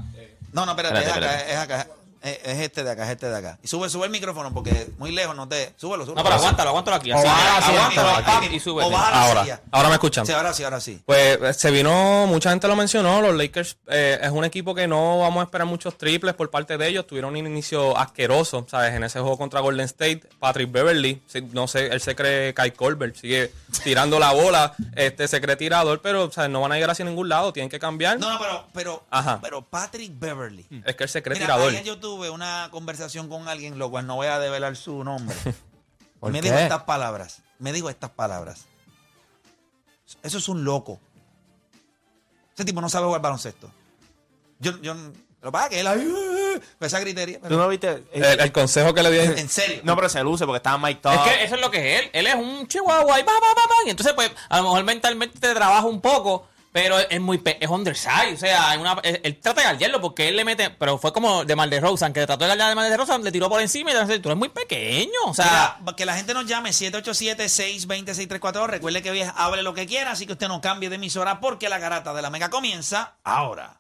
No, 0.51 0.65
no, 0.65 0.71
espérate, 0.73 0.99
Espérate, 0.99 1.25
es 1.25 1.27
acá, 1.27 1.37
espérate. 1.37 1.53
es 1.53 1.57
acá. 1.57 1.87
Es, 2.25 2.39
es 2.43 2.59
este 2.59 2.83
de 2.83 2.91
acá, 2.91 3.03
es 3.05 3.11
este 3.11 3.29
de 3.29 3.37
acá. 3.37 3.59
Y 3.61 3.67
sube, 3.67 3.89
sube 3.89 4.05
el 4.05 4.11
micrófono 4.11 4.51
porque 4.53 4.87
muy 4.97 5.11
lejos 5.11 5.35
no 5.35 5.47
te. 5.47 5.73
Súbelo, 5.77 6.05
súbelo. 6.05 6.21
no, 6.21 6.23
pero 6.23 6.35
aguántalo, 6.35 6.69
aguántalo 6.71 6.97
aquí. 6.97 7.11
O 7.11 7.17
así. 7.17 7.25
baja 7.27 7.59
la 7.59 7.65
silla, 7.65 7.79
Aguántalo 7.85 8.09
aquí, 8.09 8.31
aquí 8.31 8.45
aquí. 8.47 8.55
y 8.55 8.59
súbete. 8.59 8.87
O 8.87 8.91
baja 8.91 9.11
la 9.11 9.21
Ahora, 9.27 9.43
silla. 9.43 9.61
ahora 9.71 9.87
me 9.89 9.93
escuchan. 9.95 10.25
Sí, 10.25 10.31
ahora 10.33 10.53
sí, 10.53 10.63
ahora 10.63 10.79
sí. 10.81 11.01
Pues 11.05 11.39
eh, 11.41 11.53
se 11.53 11.71
vino, 11.71 12.25
mucha 12.27 12.49
gente 12.49 12.67
lo 12.67 12.75
mencionó, 12.75 13.21
los 13.21 13.35
Lakers 13.35 13.77
eh, 13.87 14.19
es 14.21 14.31
un 14.31 14.43
equipo 14.43 14.73
que 14.73 14.87
no 14.87 15.19
vamos 15.19 15.41
a 15.41 15.43
esperar 15.45 15.67
muchos 15.67 15.97
triples 15.97 16.33
por 16.33 16.49
parte 16.49 16.77
de 16.77 16.87
ellos, 16.87 17.05
tuvieron 17.05 17.31
un 17.35 17.37
inicio 17.45 17.95
asqueroso, 17.97 18.65
¿sabes? 18.69 18.93
En 18.95 19.03
ese 19.03 19.19
juego 19.19 19.37
contra 19.37 19.59
Golden 19.59 19.85
State, 19.85 20.21
Patrick 20.39 20.71
Beverly, 20.71 21.21
no 21.51 21.67
sé, 21.67 21.87
él 21.87 22.01
se 22.01 22.15
cree 22.15 22.53
Kai 22.55 22.71
Colbert, 22.71 23.15
sigue 23.15 23.51
tirando 23.83 24.17
la 24.19 24.31
bola, 24.33 24.73
este 24.95 25.27
se 25.27 25.39
cree 25.41 25.55
tirador, 25.55 26.01
pero 26.01 26.31
¿sabes? 26.31 26.49
no 26.49 26.61
van 26.61 26.71
a 26.71 26.75
llegar 26.75 26.89
hacia 26.89 27.05
ningún 27.05 27.29
lado, 27.29 27.53
tienen 27.53 27.69
que 27.69 27.77
cambiar. 27.79 28.19
No, 28.19 28.31
no, 28.31 28.39
pero, 28.39 28.65
pero, 28.73 29.03
Ajá. 29.11 29.39
pero 29.43 29.61
Patrick 29.63 30.11
Beverly. 30.17 30.65
Es 30.85 30.95
que 30.95 31.03
él 31.03 31.09
se 31.09 31.21
cree 31.21 31.35
Mira, 31.39 31.45
tirador. 31.55 31.73
Tuve 32.15 32.29
una 32.29 32.69
conversación 32.71 33.27
con 33.27 33.47
alguien, 33.49 33.77
lo 33.77 33.89
cual 33.89 34.07
no 34.07 34.15
voy 34.15 34.27
a 34.27 34.39
develar 34.39 34.75
su 34.77 35.03
nombre. 35.03 35.35
¿Por 36.19 36.31
me 36.31 36.39
qué? 36.39 36.47
dijo 36.49 36.57
estas 36.59 36.83
palabras. 36.83 37.41
Me 37.59 37.73
dijo 37.73 37.89
estas 37.89 38.09
palabras. 38.09 38.65
Eso 40.23 40.37
es 40.37 40.47
un 40.47 40.63
loco. 40.63 40.99
Ese 42.53 42.63
tipo 42.63 42.79
no 42.79 42.87
sabe 42.89 43.05
jugar 43.07 43.21
baloncesto. 43.21 43.69
Yo, 44.59 44.79
yo, 44.81 44.93
lo 44.93 45.11
que 45.41 45.51
pasa 45.51 45.65
es 45.65 45.69
que 45.71 45.79
él 45.81 45.87
ahí, 45.87 46.61
con 46.79 46.85
esa 46.85 46.99
gritería. 47.01 47.41
¿Tú 47.41 47.57
no 47.57 47.67
viste? 47.67 48.05
El, 48.13 48.23
el 48.23 48.51
consejo 48.53 48.93
que 48.93 49.03
le 49.03 49.11
di 49.11 49.39
en 49.41 49.49
serio. 49.49 49.81
No, 49.83 49.95
pero 49.97 50.07
se 50.07 50.23
luce 50.23 50.45
porque 50.45 50.57
estaba 50.57 50.77
Mike 50.77 50.93
Es 50.95 51.01
Todd. 51.01 51.23
que 51.25 51.43
eso 51.43 51.55
es 51.55 51.61
lo 51.61 51.69
que 51.69 51.95
es 51.97 52.03
él. 52.03 52.09
Él 52.13 52.27
es 52.27 52.35
un 52.35 52.65
chihuahua 52.67 53.19
y 53.19 53.23
va, 53.23 53.33
va, 53.33 53.39
va, 53.49 53.61
va. 53.67 53.87
Y 53.87 53.89
entonces, 53.89 54.13
pues, 54.13 54.31
a 54.47 54.57
lo 54.57 54.63
mejor 54.63 54.83
mentalmente 54.85 55.37
te 55.37 55.53
trabaja 55.53 55.85
un 55.85 55.99
poco, 55.99 56.47
pero 56.75 56.99
es 56.99 57.21
muy 57.21 57.41
es 57.45 57.69
underside. 57.69 58.33
O 58.33 58.37
sea, 58.37 58.71
hay 58.71 58.77
una, 58.77 58.99
él, 59.01 59.21
él 59.23 59.39
trata 59.39 59.61
de 59.61 59.67
gallarlo 59.67 60.01
porque 60.01 60.27
él 60.27 60.35
le 60.35 60.43
mete. 60.43 60.71
Pero 60.71 60.97
fue 60.97 61.13
como 61.13 61.45
de 61.45 61.55
Mal 61.55 61.69
de 61.69 61.79
Rosan, 61.79 62.11
que 62.11 62.25
trató 62.25 62.43
de 62.43 62.49
gallar 62.49 62.67
de 62.67 62.75
Mal 62.75 62.89
de 62.89 62.97
Rosan, 62.97 63.23
le 63.23 63.31
tiró 63.31 63.47
por 63.47 63.61
encima 63.61 63.91
y 63.91 63.93
entonces 63.93 64.21
tú 64.21 64.27
eres 64.27 64.37
muy 64.37 64.49
pequeño. 64.49 65.21
O 65.25 65.33
sea, 65.33 65.77
Mira, 65.79 65.95
que 65.95 66.05
la 66.05 66.17
gente 66.17 66.33
nos 66.33 66.45
llame 66.47 66.71
787-620-634. 66.71 68.67
Recuerde 68.67 69.01
que 69.01 69.09
hoy 69.09 69.23
hable 69.37 69.63
lo 69.63 69.73
que 69.73 69.85
quiera, 69.85 70.11
así 70.11 70.25
que 70.25 70.33
usted 70.33 70.49
no 70.49 70.59
cambie 70.59 70.89
de 70.89 70.95
emisora 70.95 71.39
porque 71.39 71.69
la 71.69 71.79
garata 71.79 72.13
de 72.13 72.21
la 72.21 72.29
mega 72.29 72.49
comienza 72.49 73.15
ahora. 73.23 73.79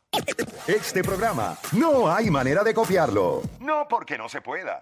Este 0.65 1.03
programa 1.03 1.57
no 1.73 2.09
hay 2.09 2.29
manera 2.29 2.63
de 2.63 2.73
copiarlo. 2.73 3.41
No 3.59 3.89
porque 3.89 4.17
no 4.17 4.29
se 4.29 4.39
pueda, 4.39 4.81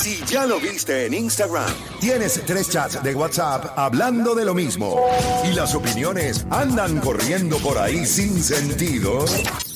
Si 0.00 0.24
ya 0.24 0.46
lo 0.46 0.58
viste 0.58 1.04
en 1.04 1.12
Instagram, 1.12 1.70
tienes 2.00 2.40
tres 2.46 2.70
chats 2.70 3.02
de 3.02 3.14
WhatsApp 3.14 3.76
hablando 3.76 4.34
de 4.34 4.46
lo 4.46 4.54
mismo 4.54 4.98
y 5.44 5.52
las 5.52 5.74
opiniones 5.74 6.46
andan 6.48 7.00
corriendo 7.00 7.58
por 7.58 7.76
ahí 7.76 8.06
sin 8.06 8.42
sentido, 8.42 9.26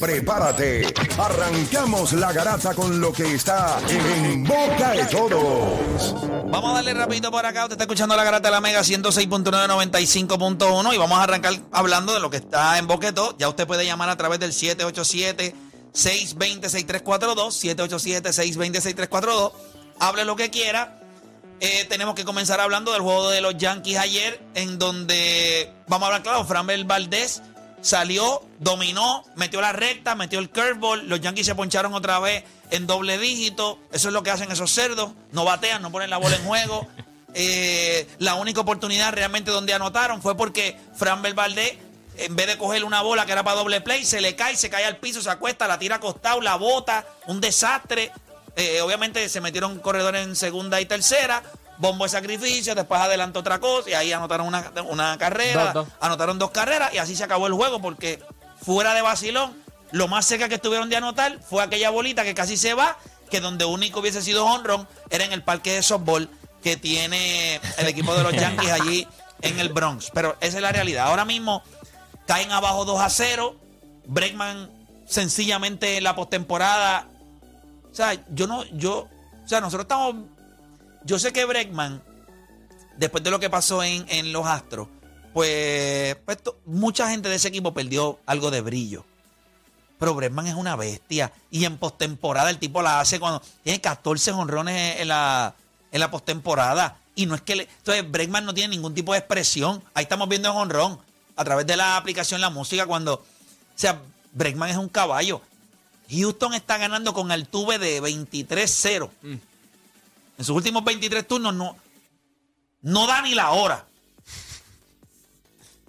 prepárate. 0.01 0.87
Arrancamos 1.19 2.15
la 2.15 2.33
garata 2.33 2.75
con 2.75 3.03
lo 3.03 3.13
que 3.13 3.35
está 3.35 3.79
en 3.91 4.45
boca 4.45 4.93
de 4.93 5.05
todos. 5.05 6.15
Vamos 6.51 6.71
a 6.71 6.75
darle 6.77 6.95
rapidito 6.95 7.31
por 7.31 7.45
acá. 7.45 7.65
Usted 7.65 7.75
está 7.75 7.85
escuchando 7.85 8.17
la 8.17 8.25
garata 8.25 8.49
de 8.49 8.53
la 8.53 8.63
Mega 8.63 8.81
106.995.1 8.81 10.95
y 10.95 10.97
vamos 10.97 11.19
a 11.19 11.25
arrancar 11.25 11.53
hablando 11.71 12.15
de 12.15 12.21
lo 12.21 12.31
que 12.31 12.39
está 12.39 12.79
en 12.79 12.87
Boqueto. 12.87 13.37
Ya 13.37 13.51
usted 13.51 13.67
puede 13.67 13.85
llamar 13.85 14.09
a 14.09 14.17
través 14.17 14.41
del 14.41 14.55
787 14.55 15.55
620 15.93 16.71
6342 16.71 17.55
787 17.55 18.33
620 18.33 18.81
6342 18.81 19.74
Hable 19.99 20.25
lo 20.25 20.37
que 20.37 20.51
quiera. 20.51 20.99
Eh, 21.61 21.87
tenemos 21.89 22.15
que 22.15 22.25
comenzar 22.25 22.61
hablando 22.61 22.93
del 22.93 23.03
juego 23.03 23.31
de 23.31 23.41
los 23.41 23.57
Yankees 23.57 23.97
ayer, 23.99 24.41
en 24.55 24.79
donde, 24.79 25.73
vamos 25.87 26.05
a 26.05 26.07
hablar 26.09 26.23
claro, 26.23 26.45
Framber 26.45 26.85
Valdés 26.85 27.43
salió, 27.85 28.43
dominó, 28.59 29.25
metió 29.37 29.61
la 29.61 29.73
recta, 29.73 30.15
metió 30.15 30.39
el 30.39 30.51
curveball. 30.51 31.09
Los 31.09 31.21
Yankees 31.21 31.47
se 31.47 31.55
poncharon 31.55 31.95
otra 31.95 32.19
vez 32.19 32.45
en 32.71 32.87
doble 32.87 33.19
dígito. 33.19 33.79
Eso 33.93 34.09
es 34.09 34.15
lo 34.15 34.23
que 34.23 34.31
hacen 34.31 34.51
esos 34.51 34.71
cerdos. 34.71 35.13
No 35.33 35.45
batean, 35.45 35.83
no 35.83 35.93
ponen 35.93 36.11
la 36.11 36.17
bola 36.17 36.37
en 36.37 36.45
juego. 36.45 36.87
Eh, 37.37 38.07
la 38.19 38.37
única 38.37 38.61
oportunidad 38.61 39.13
realmente 39.13 39.51
donde 39.51 39.75
anotaron 39.75 40.23
fue 40.23 40.37
porque 40.37 40.79
Framber 40.95 41.35
Valdés, 41.35 41.73
en 42.17 42.37
vez 42.37 42.47
de 42.47 42.57
coger 42.57 42.85
una 42.85 43.03
bola 43.03 43.27
que 43.27 43.33
era 43.33 43.43
para 43.43 43.57
doble 43.57 43.81
play, 43.81 44.05
se 44.05 44.21
le 44.21 44.37
cae, 44.37 44.57
se 44.57 44.71
cae 44.71 44.85
al 44.85 44.99
piso, 44.99 45.21
se 45.21 45.29
acuesta, 45.31 45.67
la 45.67 45.77
tira 45.77 45.97
acostado, 45.97 46.41
la 46.41 46.55
bota, 46.55 47.05
un 47.27 47.41
desastre. 47.41 48.13
Eh, 48.57 48.81
obviamente 48.81 49.29
se 49.29 49.41
metieron 49.41 49.79
corredores 49.81 50.25
en 50.27 50.37
segunda 50.37 50.81
y 50.81 50.87
tercera. 50.87 51.43
Bombo 51.79 52.05
de 52.05 52.11
sacrificio, 52.11 52.75
después 52.77 53.01
adelantó 53.01 53.41
otra 53.41 53.59
cosa 53.59 53.91
y 53.91 53.95
ahí 53.95 54.13
anotaron 54.13 54.47
una, 54.47 54.71
una 54.89 55.19
carrera, 55.19 55.73
Dos, 55.73 55.75
dos. 55.75 55.89
anotaron 56.01 56.39
dos 56.39 56.53
carreras 56.53 56.95
y 56.95 56.99
así 56.99 57.17
se 57.17 57.25
acabó 57.25 57.49
el 57.49 57.53
juego 57.53 57.81
porque 57.81 58.23
fuera 58.65 58.95
de 58.95 59.03
vacilón, 59.03 59.57
lo 59.91 60.07
más 60.07 60.25
cerca 60.25 60.49
que 60.49 60.55
estuvieron 60.55 60.89
de 60.89 60.97
anotar 60.97 61.41
fue 61.43 61.65
aquella 61.65 61.91
bolita 61.91 62.23
que 62.23 62.33
casi 62.33 62.57
se 62.57 62.75
va, 62.75 62.97
que 63.29 63.41
donde 63.41 63.65
único 63.65 63.99
hubiese 63.99 64.23
sido 64.23 64.45
honrón 64.47 64.87
era 65.11 65.25
en 65.25 65.33
el 65.33 65.43
parque 65.43 65.73
de 65.73 65.83
softball 65.83 66.31
que 66.63 66.77
tiene 66.77 67.61
el 67.77 67.89
equipo 67.89 68.15
de 68.15 68.23
los 68.23 68.33
Yankees 68.41 68.71
allí 68.71 69.09
en 69.43 69.59
el 69.59 69.71
Bronx. 69.71 70.11
Pero 70.15 70.37
esa 70.41 70.57
es 70.59 70.63
la 70.63 70.71
realidad. 70.71 71.09
Ahora 71.09 71.25
mismo 71.25 71.65
caen 72.27 72.53
abajo 72.53 72.85
2 72.85 73.01
a 73.01 73.11
0. 73.11 73.57
Bregman 74.07 74.71
sencillamente 75.07 75.97
en 75.97 76.05
la 76.05 76.15
postemporada 76.15 77.09
o 77.95 77.97
sea, 77.97 78.21
yo 78.35 78.49
no, 78.49 78.65
yo, 78.73 79.09
o 79.45 79.49
sea, 79.49 79.61
nosotros 79.61 79.85
estamos, 79.85 80.17
yo 81.05 81.17
sé 81.17 81.33
que 81.33 81.45
Bregman, 81.45 82.03
después 82.97 83.23
de 83.23 83.31
lo 83.31 83.39
que 83.39 83.49
pasó 83.49 83.85
en, 83.85 84.05
en 84.09 84.33
los 84.33 84.45
Astros, 84.45 84.89
pues, 85.33 86.17
pues 86.25 86.39
mucha 86.67 87.09
gente 87.09 87.29
de 87.29 87.37
ese 87.37 87.47
equipo 87.47 87.73
perdió 87.73 88.19
algo 88.27 88.51
de 88.51 88.63
brillo. 88.63 89.05
Pero 90.01 90.13
Bregman 90.17 90.49
es 90.49 90.57
una 90.57 90.75
bestia. 90.75 91.31
Y 91.53 91.67
en 91.67 91.79
postemporada 91.79 92.51
el 92.51 92.59
tipo 92.59 92.83
la 92.83 92.99
hace 92.99 93.21
cuando 93.21 93.41
tiene 93.63 93.81
14 93.81 94.33
honrones 94.33 95.01
en 95.01 95.07
la, 95.07 95.55
en 95.93 96.01
la 96.01 96.11
postemporada. 96.11 96.97
Y 97.15 97.27
no 97.27 97.37
es 97.37 97.43
que. 97.43 97.53
Entonces, 97.53 98.11
Bregman 98.11 98.45
no 98.45 98.55
tiene 98.55 98.75
ningún 98.75 98.93
tipo 98.93 99.13
de 99.13 99.21
expresión. 99.21 99.85
Ahí 99.95 100.03
estamos 100.03 100.29
viendo 100.29 100.51
el 100.51 100.57
honrón 100.57 100.99
a 101.37 101.45
través 101.45 101.65
de 101.65 101.77
la 101.77 101.97
aplicación 101.97 102.41
La 102.41 102.51
Música 102.51 102.87
cuando. 102.87 103.15
O 103.15 103.23
sea, 103.77 104.01
Bregman 104.33 104.71
es 104.71 104.79
un 104.79 104.89
caballo. 104.89 105.41
Houston 106.11 106.55
está 106.55 106.79
ganando 106.79 107.15
con 107.15 107.31
Altuve 107.31 107.79
de 107.79 108.03
23-0. 108.03 109.11
En 109.23 109.41
sus 110.45 110.57
últimos 110.57 110.85
23 110.85 111.27
turnos 111.27 111.55
no, 111.55 111.77
no 112.83 113.07
da 113.07 113.23
ni 113.23 113.35
la 113.35 113.53
hora. 113.53 113.87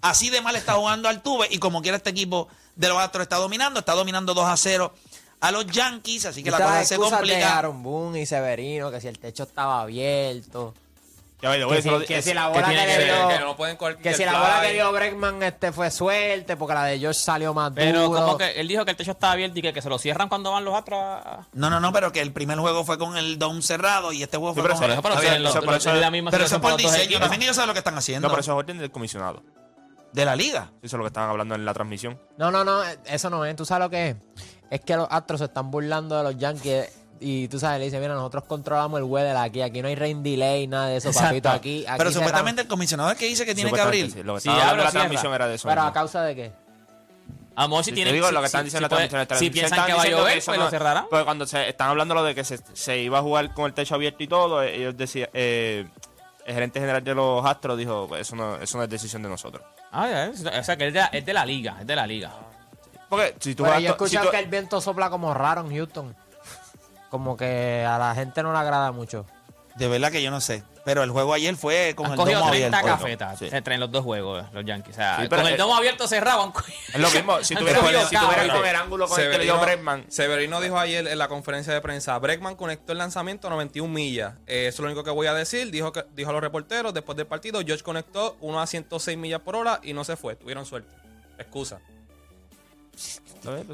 Así 0.01 0.29
de 0.29 0.41
mal 0.41 0.55
está 0.55 0.73
jugando 0.73 1.09
Altuve 1.09 1.47
y 1.49 1.57
como 1.57 1.81
quiera 1.81 1.97
este 1.97 2.11
equipo 2.11 2.47
de 2.75 2.89
los 2.89 2.97
Astros 2.99 3.23
está 3.23 3.37
dominando, 3.37 3.79
está 3.79 3.93
dominando 3.93 4.33
2 4.33 4.45
a 4.45 4.57
0 4.57 4.93
a 5.39 5.51
los 5.51 5.65
Yankees, 5.67 6.25
así 6.25 6.43
que 6.43 6.51
la 6.51 6.57
cosa 6.57 6.83
se 6.85 6.95
de 6.95 6.99
complica. 6.99 7.57
Aaron 7.57 7.83
Boone 7.83 8.21
y 8.21 8.25
Severino, 8.25 8.91
que 8.91 9.01
si 9.01 9.07
el 9.07 9.19
techo 9.19 9.43
estaba 9.43 9.81
abierto. 9.81 10.73
Ya 11.53 11.67
Que, 11.67 11.81
si, 11.81 11.87
eso 11.89 11.99
lo- 11.99 12.05
que 12.05 12.17
es- 12.17 12.25
si 12.25 12.33
la 12.33 12.47
bola 12.49 12.67
que, 12.69 12.75
que 12.75 13.03
dio, 13.05 13.27
que 13.27 13.39
no 13.39 13.55
pueden 13.55 13.77
coger 13.77 13.97
que 13.97 14.13
si 14.13 14.23
el 14.23 14.31
la 14.31 14.39
bola 14.39 14.57
fly. 14.59 14.67
que 14.67 14.73
dio 14.73 14.91
Bregman 14.91 15.43
este 15.43 15.71
fue 15.71 15.91
suerte, 15.91 16.57
porque 16.57 16.73
la 16.73 16.83
de 16.85 16.99
George 16.99 17.19
salió 17.19 17.53
más 17.53 17.71
Pero 17.75 18.03
duro. 18.07 18.19
como 18.21 18.37
que 18.37 18.51
él 18.59 18.67
dijo 18.67 18.83
que 18.85 18.91
el 18.91 18.97
techo 18.97 19.11
estaba 19.11 19.33
abierto 19.33 19.59
y 19.59 19.61
que, 19.61 19.73
que 19.73 19.81
se 19.81 19.89
lo 19.89 19.97
cierran 19.97 20.29
cuando 20.29 20.51
van 20.51 20.65
los 20.65 20.73
astros 20.75 20.99
a- 21.01 21.47
No, 21.53 21.69
no, 21.69 21.79
no, 21.79 21.91
pero 21.93 22.11
que 22.11 22.21
el 22.21 22.31
primer 22.31 22.57
juego 22.59 22.83
fue 22.83 22.97
con 22.97 23.17
el 23.17 23.37
dome 23.39 23.61
cerrado 23.61 24.11
y 24.11 24.23
este 24.23 24.37
juego 24.37 24.53
Sí, 24.53 24.61
fue 24.61 24.63
pero 24.69 24.75
con 24.75 24.83
eso- 24.83 24.93
el 24.95 25.01
pero 25.01 25.15
Pero 25.15 25.49
eso- 25.49 25.59
pero 25.61 25.95
es 25.95 26.01
la 26.01 26.11
misma 26.11 26.31
Pero 26.31 26.45
eso 26.45 26.55
es 26.55 26.61
por 26.61 26.77
diseño. 26.77 27.19
También 27.19 27.41
ellos 27.43 27.55
saben 27.55 27.67
lo 27.67 27.73
que 27.73 27.79
están 27.79 27.97
haciendo. 27.97 28.27
No, 28.27 28.31
pero 28.33 28.41
eso 28.41 28.51
es 28.53 28.57
orden 28.57 28.77
del 28.77 28.91
comisionado. 28.91 29.43
De 30.13 30.23
la 30.23 30.35
liga. 30.35 30.69
Eso 30.81 30.95
es 30.95 30.97
lo 30.97 31.01
que 31.03 31.07
estaban 31.07 31.29
hablando 31.29 31.55
en 31.55 31.65
la 31.65 31.73
transmisión. 31.73 32.17
No, 32.37 32.49
no, 32.49 32.63
no, 32.63 32.81
eso 33.05 33.29
no 33.29 33.43
es. 33.43 33.55
¿Tú 33.55 33.65
sabes 33.65 33.83
lo 33.85 33.89
que 33.89 34.09
es? 34.09 34.15
Es 34.71 34.81
que 34.81 34.95
los 34.95 35.07
Astros 35.11 35.39
se 35.39 35.45
están 35.45 35.69
burlando 35.71 36.15
de 36.17 36.23
los 36.23 36.37
Yankees 36.37 36.89
y 37.27 37.47
tú 37.47 37.57
sabes, 37.59 37.79
le 37.79 37.85
dicen, 37.85 38.01
mira, 38.01 38.13
nosotros 38.13 38.43
controlamos 38.43 38.99
el 38.99 39.03
weather 39.05 39.35
aquí, 39.37 39.61
aquí 39.61 39.81
no 39.81 39.87
hay 39.87 39.95
rain 39.95 40.21
delay, 40.21 40.67
nada 40.67 40.87
de 40.87 40.97
eso, 40.97 41.07
Exacto. 41.07 41.29
papito, 41.29 41.49
aquí, 41.49 41.79
aquí 41.79 41.97
Pero 41.97 42.11
cerramos. 42.11 42.13
supuestamente 42.13 42.61
el 42.61 42.67
comisionado 42.67 43.09
es 43.11 43.17
que 43.17 43.25
dice 43.25 43.45
que 43.45 43.55
tiene 43.55 43.71
que 43.73 43.81
abrir. 43.81 44.11
sí. 44.11 44.21
Lo 44.23 44.35
que 44.35 44.41
Sí, 44.41 44.49
estaban 44.49 44.69
hablando 44.69 44.81
en 44.81 44.85
la 44.85 44.91
transmisión 44.91 45.33
era 45.33 45.47
de 45.47 45.55
eso. 45.55 45.67
Pero 45.67 45.81
mismo. 45.81 45.89
a 45.89 45.93
causa 45.93 46.21
de 46.23 46.35
qué? 46.35 46.51
A 47.55 47.63
lo 47.63 47.69
mejor 47.69 47.83
si 47.85 47.91
Te 47.91 47.95
tienen. 47.95 48.13
digo 48.13 48.27
si- 48.27 48.33
lo 48.33 48.39
que 48.41 48.45
están 48.47 48.61
si- 48.61 48.65
diciendo 48.65 48.85
en 48.85 48.91
la 48.91 49.07
transmisión. 49.25 49.39
Si 49.39 49.49
piensan 49.49 49.79
están 49.79 49.87
que 49.87 49.93
va 49.93 50.03
a 50.03 50.07
llover, 50.19 50.37
eso 50.37 50.51
pues 50.51 50.59
lo 50.59 50.69
cerrarán. 50.69 51.05
Pues 51.09 51.23
cuando 51.23 51.45
se 51.47 51.69
están 51.69 51.89
hablando 51.89 52.13
lo 52.13 52.23
de 52.23 52.35
que 52.35 52.43
se, 52.43 52.59
se 52.73 52.97
iba 52.99 53.19
a 53.19 53.21
jugar 53.21 53.53
con 53.53 53.65
el 53.65 53.73
techo 53.73 53.95
abierto 53.95 54.21
y 54.23 54.27
todo, 54.27 54.61
eh, 54.61 54.75
ellos 54.75 54.97
decían, 54.97 55.29
eh, 55.33 55.87
el 56.45 56.53
gerente 56.53 56.79
general 56.79 57.03
de 57.03 57.15
los 57.15 57.45
Astros 57.45 57.77
dijo, 57.77 58.07
pues 58.09 58.21
eso 58.21 58.35
no, 58.35 58.57
eso 58.57 58.77
no 58.77 58.83
es 58.83 58.89
decisión 58.89 59.23
de 59.23 59.29
nosotros. 59.29 59.63
Ah, 59.91 60.07
ya, 60.09 60.59
o 60.59 60.63
sea 60.63 60.75
que 60.77 60.87
es 60.87 60.93
de, 60.93 60.99
la- 60.99 61.05
es 61.07 61.25
de 61.25 61.33
la 61.33 61.45
liga, 61.45 61.77
es 61.79 61.87
de 61.87 61.95
la 61.95 62.05
liga. 62.05 62.31
Porque 63.07 63.35
si 63.39 63.55
tú 63.55 63.63
Pero 63.63 63.73
vas 63.75 63.83
yo 63.83 63.89
he 63.89 63.93
to- 63.93 63.97
si 63.99 64.15
escuchado 64.15 64.25
tú- 64.25 64.31
que 64.31 64.39
el 64.43 64.49
viento 64.49 64.81
sopla 64.81 65.09
como 65.09 65.33
raro 65.33 65.61
en 65.61 65.73
Houston. 65.75 66.15
Como 67.15 67.37
que 67.37 67.85
a 67.87 67.97
la 67.97 68.13
gente 68.13 68.43
no 68.43 68.51
le 68.51 68.59
agrada 68.59 68.91
mucho. 68.91 69.25
De 69.75 69.87
verdad 69.87 70.11
que 70.11 70.21
yo 70.21 70.31
no 70.31 70.41
sé. 70.41 70.63
Pero 70.83 71.01
el 71.01 71.09
juego 71.11 71.33
ayer 71.33 71.55
fue 71.55 71.93
con 71.95 72.07
Han 72.07 72.11
el 72.11 72.17
cogido 72.19 72.39
domo 72.41 72.51
30 72.51 72.77
abierto. 72.77 72.97
cafetas 72.99 73.39
Sí. 73.39 73.47
entre 73.53 73.77
los 73.77 73.89
dos 73.89 74.03
juegos, 74.03 74.45
los 74.53 74.65
Yankees. 74.65 74.93
O 74.93 74.97
sea, 74.97 75.15
Sí, 75.21 75.27
pero 75.29 75.41
con 75.41 75.47
el 75.47 75.53
es- 75.53 75.59
domo 75.59 75.75
abierto 75.77 76.07
cerrado. 76.09 76.51
Es 76.93 76.99
lo 76.99 77.09
mismo, 77.09 77.41
si 77.41 77.55
tuviera 77.55 77.79
si 78.05 78.15
el 78.15 78.75
ángulo 78.75 79.07
con 79.07 79.19
el 79.19 79.31
que 79.31 79.37
le 79.37 79.43
dio 79.45 79.57
Bregman. 79.59 80.05
Severino 80.09 80.59
dijo 80.59 80.77
ayer 80.77 81.07
en 81.07 81.17
la 81.17 81.27
conferencia 81.29 81.73
de 81.73 81.79
prensa, 81.81 82.19
Bregman 82.19 82.55
conectó 82.57 82.91
el 82.91 82.97
lanzamiento 82.99 83.47
a 83.47 83.51
91 83.51 83.91
millas. 83.93 84.33
Eh, 84.45 84.67
eso 84.67 84.75
es 84.75 84.79
lo 84.81 84.85
único 84.87 85.03
que 85.05 85.09
voy 85.11 85.27
a 85.27 85.33
decir. 85.33 85.71
Dijo, 85.71 85.93
que, 85.93 86.05
dijo 86.13 86.29
a 86.29 86.33
los 86.33 86.41
reporteros 86.41 86.93
después 86.93 87.15
del 87.17 87.25
partido, 87.27 87.61
George 87.65 87.83
conectó 87.83 88.35
uno 88.41 88.59
a 88.61 88.67
106 88.67 89.17
millas 89.17 89.39
por 89.39 89.55
hora 89.55 89.79
y 89.81 89.93
no 89.93 90.03
se 90.03 90.15
fue. 90.17 90.35
Tuvieron 90.35 90.65
suerte. 90.65 90.93
Excusa. 91.39 91.79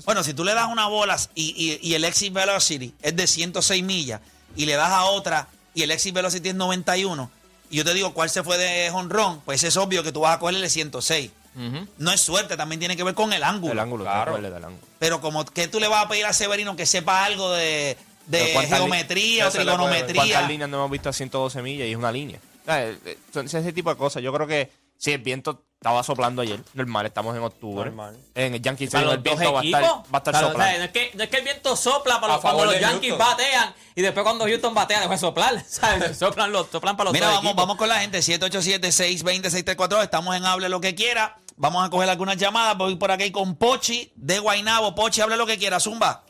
Bueno, 0.06 0.24
si 0.24 0.34
tú 0.34 0.44
le 0.44 0.54
das 0.54 0.68
una 0.68 0.88
bola 0.88 1.18
y, 1.34 1.80
y- 1.82 1.90
y 1.90 1.94
el 1.96 2.04
exit 2.04 2.34
velocity 2.34 2.94
es 3.01 3.16
de 3.16 3.25
106 3.28 3.84
millas 3.84 4.20
y 4.56 4.66
le 4.66 4.74
das 4.75 4.90
a 4.92 5.06
otra 5.06 5.48
y 5.74 5.84
el 5.84 5.92
exit 5.92 6.13
velocity 6.13 6.50
es 6.50 6.56
91 6.56 7.32
y 7.70 7.78
yo 7.78 7.86
te 7.86 7.94
digo 7.94 8.13
cuál 8.13 8.30
se 8.30 8.44
fue 8.44 8.58
de 8.58 8.90
honrón, 8.90 9.42
pues 9.46 9.63
es 9.63 9.78
obvio 9.78 10.04
que 10.04 10.12
tú 10.12 10.20
vas 10.22 10.36
a 10.36 10.40
cogerle 10.40 10.70
106. 10.70 11.32
Ujú. 11.56 11.88
No 11.98 12.12
es 12.12 12.20
suerte, 12.22 12.58
también 12.58 12.80
tiene 12.80 12.98
que 12.98 13.04
ver 13.04 13.13
con 13.13 13.32
el 13.32 13.44
ángulo. 13.44 13.72
El 13.74 13.80
ángulo, 13.80 14.04
Claro. 14.04 14.36
ángulo. 14.36 14.72
Pero 15.00 15.22
como 15.22 15.46
que 15.46 15.68
tú 15.70 15.80
le 15.80 15.88
vas 15.88 16.06
a 16.06 16.10
pedir 16.10 16.25
a 16.25 16.34
Severino 16.34 16.75
que 16.75 16.86
sepa 16.86 17.24
algo 17.25 17.51
de, 17.51 17.98
de 18.28 18.40
Pero 18.40 18.54
¿cuántas 18.54 18.72
li- 18.72 18.78
geometría 18.86 19.48
o 19.48 19.51
trigonometría. 19.51 20.16
¿Cuántas 20.22 20.48
líneas 20.50 20.70
no 20.70 20.78
hemos 20.78 20.92
visto 20.92 21.08
a 21.10 21.13
112 21.13 21.62
millas 21.62 21.88
y 21.88 21.92
es 21.92 21.98
una 21.98 22.12
línea? 22.12 22.40
O 22.63 22.66
sea, 22.66 22.94
son 23.34 23.46
ese 23.46 23.72
tipo 23.74 23.90
de 23.90 23.96
cosas. 23.98 24.22
Yo 24.22 24.34
creo 24.34 24.48
que 24.48 24.70
si 24.98 25.12
el 25.13 25.20
viento 25.22 25.63
estaba 25.82 26.04
soplando 26.04 26.44
ayer, 26.44 26.60
normal, 26.76 27.08
estamos 27.08 27.36
en 27.36 27.42
octubre. 27.42 27.86
Normal. 27.86 28.16
En 28.36 28.54
el 28.54 28.62
Yankee 28.62 28.86
Para 28.86 29.02
Stadium 29.02 29.10
el 29.10 29.16
los 29.16 29.24
dos 29.24 29.40
viento 29.40 29.54
va 29.54 29.60
a 29.60 29.64
equipos. 29.64 29.82
estar, 29.82 29.98
va 29.98 30.04
a 30.14 30.18
estar 30.20 30.36
O 30.36 30.38
sea, 30.38 30.48
soplando. 30.50 30.78
no, 30.78 30.84
es 30.86 30.92
que, 30.92 31.12
no 31.16 31.24
es 31.24 31.30
que 31.32 31.38
el 31.38 31.44
viento 31.44 31.76
sopla 31.76 32.22
para 32.22 32.34
los, 32.34 32.42
cuando 32.44 32.66
los 32.66 32.80
Yankees 32.80 33.10
Houston. 33.14 33.18
batean 33.18 33.74
y 33.96 34.02
después 34.04 34.24
cuando 34.24 34.46
Houston 34.46 34.74
batea 34.76 35.00
deja 35.00 35.12
de 35.12 35.18
soplar. 35.18 35.60
¿sabes? 35.68 36.16
Soplan, 36.20 36.52
los, 36.52 36.68
soplan 36.68 36.96
para 36.96 37.06
los 37.06 37.14
Mira, 37.14 37.26
vamos, 37.30 37.40
equipos. 37.46 37.56
vamos 37.56 37.78
con 37.78 37.90
la 37.90 38.00
gente, 38.00 38.20
787-620-634. 38.20 40.04
Estamos 40.04 40.36
en 40.36 40.46
Hable 40.46 40.70
lo 40.70 40.80
que 40.80 40.94
quiera. 40.94 41.38
Vamos 41.58 41.84
a 41.84 41.90
coger 41.90 42.10
algunas 42.12 42.38
llamadas. 42.38 42.78
Voy 42.78 42.96
por 42.98 43.10
aquí 43.12 43.32
con 43.32 43.56
Pochi 43.56 44.12
de 44.16 44.38
Guainabo. 44.38 44.94
Pochi, 44.94 45.22
hable 45.22 45.36
lo 45.36 45.48
que 45.48 45.58
quiera, 45.58 45.80
Zumba. 45.80 46.24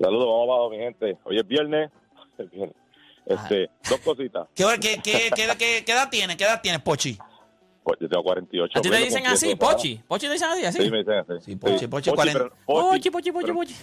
Saludos, 0.00 0.26
vamos 0.26 0.48
abajo, 0.48 0.70
mi 0.70 0.78
gente. 0.78 1.18
Hoy 1.24 1.38
es 1.38 1.46
viernes. 1.46 1.90
Es 2.38 2.50
viernes. 2.50 2.74
Este, 3.26 3.68
dos 3.90 4.00
cositas. 4.00 4.48
¿Qué, 4.54 4.64
hora- 4.64 4.78
qué, 4.78 5.02
qué, 5.02 5.30
qué, 5.34 5.48
qué- 5.58 5.82
qué 5.84 5.92
edad 5.92 6.08
tienes? 6.08 6.36
¿Qué 6.36 6.44
edad 6.44 6.62
tienes, 6.62 6.80
Pochi? 6.80 7.18
Pues 7.86 8.00
yo 8.00 8.08
tengo 8.08 8.24
48. 8.24 8.78
¿A 8.80 8.82
ti 8.82 8.90
te 8.90 8.96
dicen 8.96 9.24
así. 9.28 9.54
Pochi? 9.54 10.00
¿Pochi 10.08 10.26
te 10.26 10.32
dicen 10.32 10.48
así? 10.48 10.64
así? 10.64 10.82
Sí, 10.82 10.90
me 10.90 10.98
dicen 10.98 11.14
así. 11.20 11.32
Sí, 11.40 11.54
Pochi, 11.54 11.86
Pochi, 11.86 12.10
40. 12.10 12.38
pero- 12.40 12.52
Pochi, 12.66 13.10
Pochi, 13.10 13.30
Pochi, 13.30 13.44
pero- 13.46 13.54
Pochi. 13.54 13.74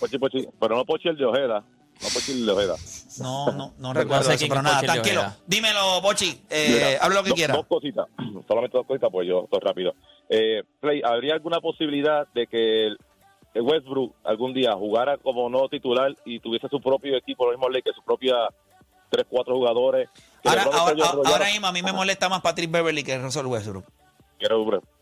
Pochi, 0.00 0.18
Pochi. 0.18 0.48
Pero 0.58 0.76
no 0.76 0.84
Pochi 0.86 1.08
el 1.10 1.16
de 1.18 1.26
Ojeda. 1.26 1.60
no 2.02 2.08
por 2.08 2.22
Chile 2.22 2.50
Ojeda. 2.52 2.74
No, 3.18 3.46
no, 3.52 3.52
no 3.58 3.72
No 3.78 3.92
recuerdo 3.92 4.24
sé 4.24 4.34
eso, 4.36 4.46
pero 4.48 4.62
nada, 4.62 4.80
tranquilo. 4.80 5.22
Dímelo, 5.46 6.00
Bochi, 6.00 6.40
eh, 6.48 6.68
Mira, 6.72 7.04
habla 7.04 7.16
lo 7.16 7.22
que 7.24 7.28
do- 7.28 7.34
quiera. 7.34 7.52
Dos 7.54 7.66
cositas, 7.66 8.06
solamente 8.48 8.78
dos 8.78 8.86
cositas, 8.86 9.10
pues 9.12 9.28
yo 9.28 9.42
estoy 9.44 9.60
rápido. 9.60 9.92
Eh, 10.30 10.62
Play, 10.80 11.02
¿habría 11.04 11.34
alguna 11.34 11.60
posibilidad 11.60 12.26
de 12.32 12.46
que 12.46 12.86
el- 12.86 12.98
el 13.52 13.60
Westbrook 13.60 14.14
algún 14.24 14.54
día 14.54 14.72
jugara 14.72 15.18
como 15.18 15.50
no 15.50 15.68
titular 15.68 16.16
y 16.24 16.40
tuviese 16.40 16.66
su 16.70 16.80
propio 16.80 17.14
equipo, 17.14 17.44
lo 17.44 17.50
mismo 17.50 17.68
ley 17.68 17.82
que 17.82 17.92
su 17.92 18.02
propia 18.02 18.36
tres, 19.10 19.26
cuatro 19.28 19.56
jugadores? 19.56 20.08
Ahora, 20.44 20.62
ahora, 20.72 21.06
ahora 21.26 21.46
mismo 21.46 21.66
a 21.66 21.72
mí 21.72 21.82
me 21.82 21.92
molesta 21.92 22.28
más 22.28 22.40
Patrick 22.40 22.70
Beverly 22.70 23.02
que 23.04 23.18
Russell 23.18 23.46
Westbrook. 23.46 23.84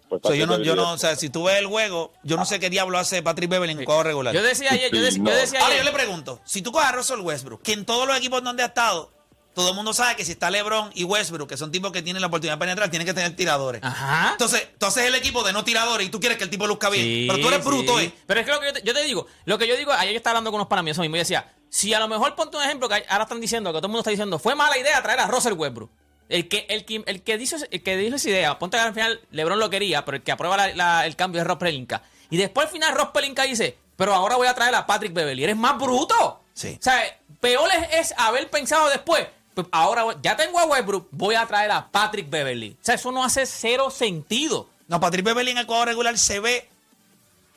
Pues, 0.08 0.22
O 0.24 0.28
sea, 0.28 0.36
yo 0.36 0.46
no, 0.46 0.58
yo 0.58 0.74
no, 0.74 0.82
Patrick 0.84 0.94
o 0.94 0.98
sea, 0.98 1.16
si 1.16 1.28
tú 1.28 1.44
ves 1.44 1.56
el 1.58 1.66
juego, 1.66 2.12
yo 2.22 2.36
no 2.36 2.46
sé 2.46 2.58
qué 2.58 2.70
diablo 2.70 2.98
hace 2.98 3.22
Patrick 3.22 3.50
Beverly 3.50 3.72
en 3.72 3.78
un 3.80 3.84
juego 3.84 4.02
regular. 4.02 4.34
Yo 4.34 4.42
decía 4.42 4.72
ayer, 4.72 4.90
yo, 4.90 5.02
decía- 5.02 5.22
yo 5.22 5.34
decía 5.36 5.60
Ahora 5.60 5.74
yo 5.74 5.80
ayer. 5.82 5.84
le 5.84 5.92
pregunto, 5.92 6.40
si 6.44 6.62
tú 6.62 6.72
coges 6.72 6.88
a 6.88 6.92
Russell 6.92 7.20
Westbrook, 7.20 7.62
que 7.62 7.72
en 7.74 7.84
todos 7.84 8.06
los 8.08 8.16
equipos 8.16 8.42
donde 8.42 8.62
ha 8.62 8.66
estado, 8.66 9.12
todo 9.54 9.68
el 9.70 9.74
mundo 9.74 9.92
sabe 9.92 10.16
que 10.16 10.24
si 10.24 10.32
está 10.32 10.50
LeBron 10.50 10.92
y 10.94 11.04
Westbrook, 11.04 11.48
que 11.48 11.56
son 11.58 11.70
tipos 11.70 11.92
que 11.92 12.00
tienen 12.00 12.22
la 12.22 12.28
oportunidad 12.28 12.54
de 12.56 12.60
penetrar, 12.60 12.88
tienen 12.90 13.06
que 13.06 13.12
tener 13.12 13.36
tiradores. 13.36 13.82
Ajá. 13.84 14.30
Entonces, 14.32 14.68
tú 14.78 14.86
haces 14.86 15.04
el 15.04 15.14
equipo 15.14 15.42
de 15.42 15.52
no 15.52 15.62
tiradores 15.62 16.06
y 16.06 16.10
tú 16.10 16.20
quieres 16.20 16.38
que 16.38 16.44
el 16.44 16.50
tipo 16.50 16.66
luzca 16.66 16.88
bien. 16.88 17.04
Sí, 17.04 17.26
pero 17.28 17.40
tú 17.42 17.48
eres 17.48 17.64
bruto. 17.64 18.00
¿eh? 18.00 18.10
Pero 18.26 18.40
es 18.40 18.46
que 18.46 18.52
lo 18.52 18.60
que 18.60 18.66
yo 18.66 18.72
te, 18.72 18.82
yo 18.84 18.94
te 18.94 19.02
digo, 19.04 19.26
lo 19.44 19.58
que 19.58 19.66
yo 19.68 19.76
digo, 19.76 19.92
ayer 19.92 20.12
yo 20.12 20.16
estaba 20.16 20.32
hablando 20.38 20.50
con 20.52 20.58
unos 20.60 20.68
para 20.68 20.82
mí 20.82 20.90
eso 20.92 21.02
mismo 21.02 21.16
y 21.16 21.18
decía, 21.18 21.52
si 21.70 21.92
a 21.94 21.98
lo 22.00 22.08
mejor 22.08 22.34
ponte 22.34 22.56
un 22.56 22.62
ejemplo 22.62 22.88
que 22.88 23.04
ahora 23.08 23.24
están 23.24 23.40
diciendo, 23.40 23.70
que 23.70 23.78
todo 23.78 23.86
el 23.86 23.90
mundo 23.90 24.00
está 24.00 24.10
diciendo, 24.10 24.38
fue 24.38 24.54
mala 24.54 24.76
idea 24.78 25.02
traer 25.02 25.20
a 25.20 25.26
Russell 25.26 25.52
Westbrook. 25.54 25.90
El 26.28 26.48
que, 26.48 26.66
el 26.68 26.84
que, 26.84 27.02
el 27.06 27.22
que, 27.22 27.38
dice, 27.38 27.56
el 27.70 27.82
que 27.82 27.96
dijo 27.96 28.16
esa 28.16 28.28
idea, 28.28 28.58
ponte 28.58 28.76
que 28.76 28.82
al 28.82 28.92
final 28.94 29.20
LeBron 29.30 29.58
lo 29.58 29.70
quería, 29.70 30.04
pero 30.04 30.16
el 30.18 30.22
que 30.22 30.32
aprueba 30.32 30.56
la- 30.56 30.74
la- 30.74 31.06
el 31.06 31.16
cambio 31.16 31.40
es 31.40 31.46
Ross 31.46 31.56
Pelinka. 31.58 32.02
Y 32.30 32.36
después 32.36 32.66
al 32.66 32.72
final 32.72 32.94
Ross 32.94 33.08
Pelinka 33.14 33.44
dice, 33.44 33.78
pero 33.96 34.14
ahora 34.14 34.36
voy 34.36 34.46
a 34.46 34.54
traer 34.54 34.74
a 34.74 34.86
Patrick 34.86 35.12
Beverly. 35.14 35.44
Eres 35.44 35.56
más 35.56 35.78
bruto. 35.78 36.42
Sí. 36.52 36.76
O 36.78 36.82
sea, 36.82 37.00
peor 37.40 37.68
es, 37.90 38.10
es 38.10 38.14
haber 38.18 38.50
pensado 38.50 38.88
después. 38.90 39.26
pues 39.54 39.66
ahora 39.72 40.04
ya 40.22 40.36
tengo 40.36 40.58
a 40.58 40.66
Westbrook, 40.66 41.08
voy 41.10 41.34
a 41.34 41.46
traer 41.46 41.70
a 41.70 41.88
Patrick 41.90 42.28
Beverly. 42.28 42.76
O 42.80 42.84
sea, 42.84 42.94
eso 42.96 43.10
no 43.10 43.24
hace 43.24 43.46
cero 43.46 43.90
sentido. 43.90 44.68
No, 44.86 45.00
Patrick 45.00 45.24
Beverly 45.24 45.50
en 45.52 45.58
el 45.58 45.66
cuadro 45.66 45.86
regular 45.86 46.16
se 46.18 46.40
ve. 46.40 46.68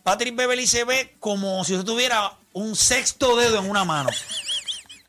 Patrick 0.04 0.36
Beverly 0.36 0.66
se 0.66 0.84
ve 0.84 1.16
como 1.20 1.64
si 1.64 1.74
usted 1.74 1.86
tuviera 1.86 2.38
un 2.54 2.76
sexto 2.76 3.36
dedo 3.38 3.60
en 3.60 3.70
una 3.70 3.84
mano. 3.86 4.10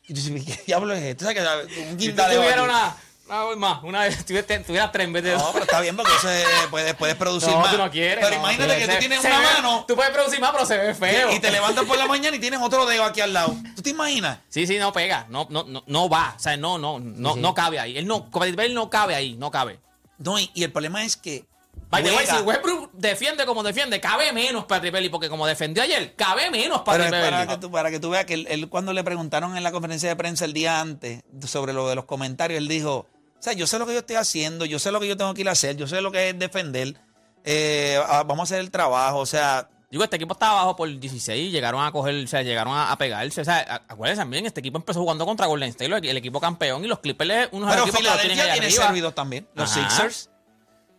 Y 0.07 0.13
tú 0.13 0.19
dices, 0.21 0.43
¿Qué 0.45 0.63
diablo 0.67 0.93
es 0.93 1.01
esto? 1.03 1.25
O 1.25 1.31
sea, 1.31 1.33
que 1.33 1.81
un 1.83 1.99
Si 1.99 2.07
guindaleo 2.07 2.41
aquí. 2.43 2.59
una, 2.59 2.95
una 3.27 3.43
vez 3.45 3.57
más, 3.57 3.83
una 3.83 4.01
vez, 4.01 4.25
tuvieras, 4.25 4.91
tres 4.91 5.05
en 5.07 5.13
vez 5.13 5.23
de 5.23 5.31
dos. 5.31 5.41
No, 5.41 5.51
pero 5.53 5.63
está 5.63 5.79
bien 5.79 5.95
porque 5.95 6.11
eso 6.17 6.29
es- 6.29 6.45
puedes, 6.69 6.93
puedes 6.95 7.15
producir 7.15 7.49
No, 7.51 7.59
más. 7.61 7.71
tú 7.71 7.77
no 7.77 7.89
quieres. 7.89 8.23
Pero 8.23 8.35
no. 8.35 8.41
imagínate 8.41 8.77
que 8.79 8.85
Se- 8.85 8.91
tú 8.93 8.99
tienes 8.99 9.19
una 9.23 9.39
ve- 9.39 9.45
mano 9.55 9.85
Tú 9.87 9.95
puedes 9.95 10.11
producir 10.11 10.39
más, 10.41 10.51
pero 10.51 10.65
se 10.65 10.77
ve 10.77 10.93
feo. 10.93 11.31
y 11.31 11.39
te 11.39 11.51
levantas 11.51 11.85
por 11.85 11.97
la 11.97 12.05
mañana 12.05 12.35
y 12.35 12.39
tienes 12.39 12.59
otro 12.61 12.85
dedo 12.85 13.03
aquí 13.05 13.21
al 13.21 13.31
lado. 13.33 13.55
¿Tú 13.75 13.81
te 13.81 13.91
imaginas? 13.91 14.39
Sí, 14.49 14.67
sí, 14.67 14.77
no 14.77 14.91
pega. 14.91 15.25
No, 15.29 15.47
no, 15.49 15.63
no, 15.63 15.83
no 15.87 16.09
va. 16.09 16.33
O 16.35 16.39
sea, 16.39 16.57
no, 16.57 16.77
no, 16.77 16.99
no, 16.99 17.35
no 17.37 17.53
cabe 17.53 17.79
ahí. 17.79 17.97
Él 17.97 18.05
no, 18.07 18.29
él 18.43 18.73
no 18.73 18.89
cabe 18.89 19.15
ahí, 19.15 19.35
no 19.35 19.51
cabe. 19.51 19.79
No, 20.17 20.37
y, 20.37 20.51
y 20.53 20.63
el 20.63 20.71
problema 20.71 21.03
es 21.05 21.15
que. 21.17 21.45
By 21.93 22.03
the 22.03 22.09
way, 22.09 22.25
juega- 22.25 22.37
si 22.39 22.43
Westbrook 22.43 22.91
defiende 22.93 23.45
como 23.45 23.63
defiende, 23.63 23.99
cabe 24.01 24.31
menos 24.33 24.65
Patrick 24.65 24.91
Beverly, 24.91 25.09
porque 25.09 25.29
como 25.29 25.47
defendió 25.47 25.83
ayer, 25.83 26.15
cabe 26.15 26.49
menos 26.51 26.81
Patrick 26.81 27.09
para 27.11 27.47
que, 27.47 27.57
tú, 27.57 27.71
para 27.71 27.91
que 27.91 27.99
tú 27.99 28.09
veas 28.09 28.25
que 28.25 28.33
él, 28.33 28.47
él 28.49 28.69
cuando 28.69 28.93
le 28.93 29.03
preguntaron 29.03 29.55
en 29.55 29.63
la 29.63 29.71
conferencia 29.71 30.09
de 30.09 30.15
prensa 30.15 30.45
el 30.45 30.53
día 30.53 30.81
antes 30.81 31.21
sobre 31.45 31.73
lo 31.73 31.87
de 31.87 31.95
los 31.95 32.05
comentarios, 32.05 32.57
él 32.57 32.67
dijo, 32.67 32.95
o 32.95 33.41
sea, 33.41 33.53
yo 33.53 33.67
sé 33.67 33.79
lo 33.79 33.85
que 33.85 33.93
yo 33.93 33.99
estoy 33.99 34.15
haciendo, 34.15 34.65
yo 34.65 34.79
sé 34.79 34.91
lo 34.91 34.99
que 34.99 35.07
yo 35.07 35.17
tengo 35.17 35.33
que 35.33 35.41
ir 35.41 35.49
a 35.49 35.53
hacer, 35.53 35.75
yo 35.77 35.87
sé 35.87 36.01
lo 36.01 36.11
que 36.11 36.29
es 36.29 36.39
defender, 36.39 36.95
eh, 37.43 37.99
vamos 38.07 38.39
a 38.39 38.43
hacer 38.43 38.59
el 38.59 38.71
trabajo, 38.71 39.19
o 39.19 39.25
sea, 39.25 39.69
Digo, 39.93 40.03
este 40.03 40.15
equipo 40.15 40.33
estaba 40.33 40.53
abajo 40.53 40.75
por 40.75 40.89
16, 40.89 41.51
llegaron 41.51 41.85
a 41.85 41.91
coger, 41.91 42.15
o 42.23 42.27
sea, 42.27 42.41
llegaron 42.41 42.73
a, 42.73 42.91
a 42.91 42.97
pegarse. 42.97 43.41
O 43.41 43.45
sea, 43.45 43.83
acuérdense 43.87 44.21
también, 44.21 44.43
este 44.43 44.59
equipo 44.59 44.79
empezó 44.79 44.99
jugando 44.99 45.23
contra 45.23 45.45
Golden 45.45 45.69
State, 45.69 46.09
el 46.09 46.17
equipo 46.17 46.39
campeón, 46.41 46.83
y 46.83 46.87
los 46.87 46.97
Clippers, 46.97 47.49
unos 47.51 47.69
pero 47.69 47.83
equipos 47.83 48.01
que 48.01 48.27
tienen 48.27 48.51
tiene 48.53 48.71
servidos 48.71 49.13
también, 49.13 49.47
los 49.53 49.71
Ajá. 49.71 49.87
Sixers. 49.91 50.31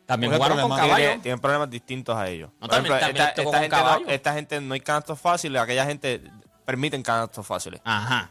También 0.07 0.33
¿Cuál 0.37 0.53
es 0.53 0.59
el 0.59 0.63
jugaron 0.63 0.71
con 0.71 0.79
caballo. 0.79 0.97
Tienen, 1.05 1.23
tienen 1.23 1.41
problemas 1.41 1.71
distintos 1.71 2.17
a 2.17 2.29
ellos. 2.29 2.51
No, 2.61 2.61
Por 2.61 2.69
también- 2.71 2.95
ejemplo, 2.97 3.07
también 3.25 3.27
esta, 3.39 3.59
gente 3.61 4.05
no, 4.05 4.11
esta 4.11 4.35
gente 4.35 4.61
no 4.61 4.75
hay 4.75 4.81
canastos 4.81 5.19
fáciles, 5.21 5.63
aquella 5.63 5.87
gente 5.87 6.23
permiten 6.65 7.03
canastos 7.03 7.47
fáciles. 7.47 7.81
Ajá. 7.85 8.31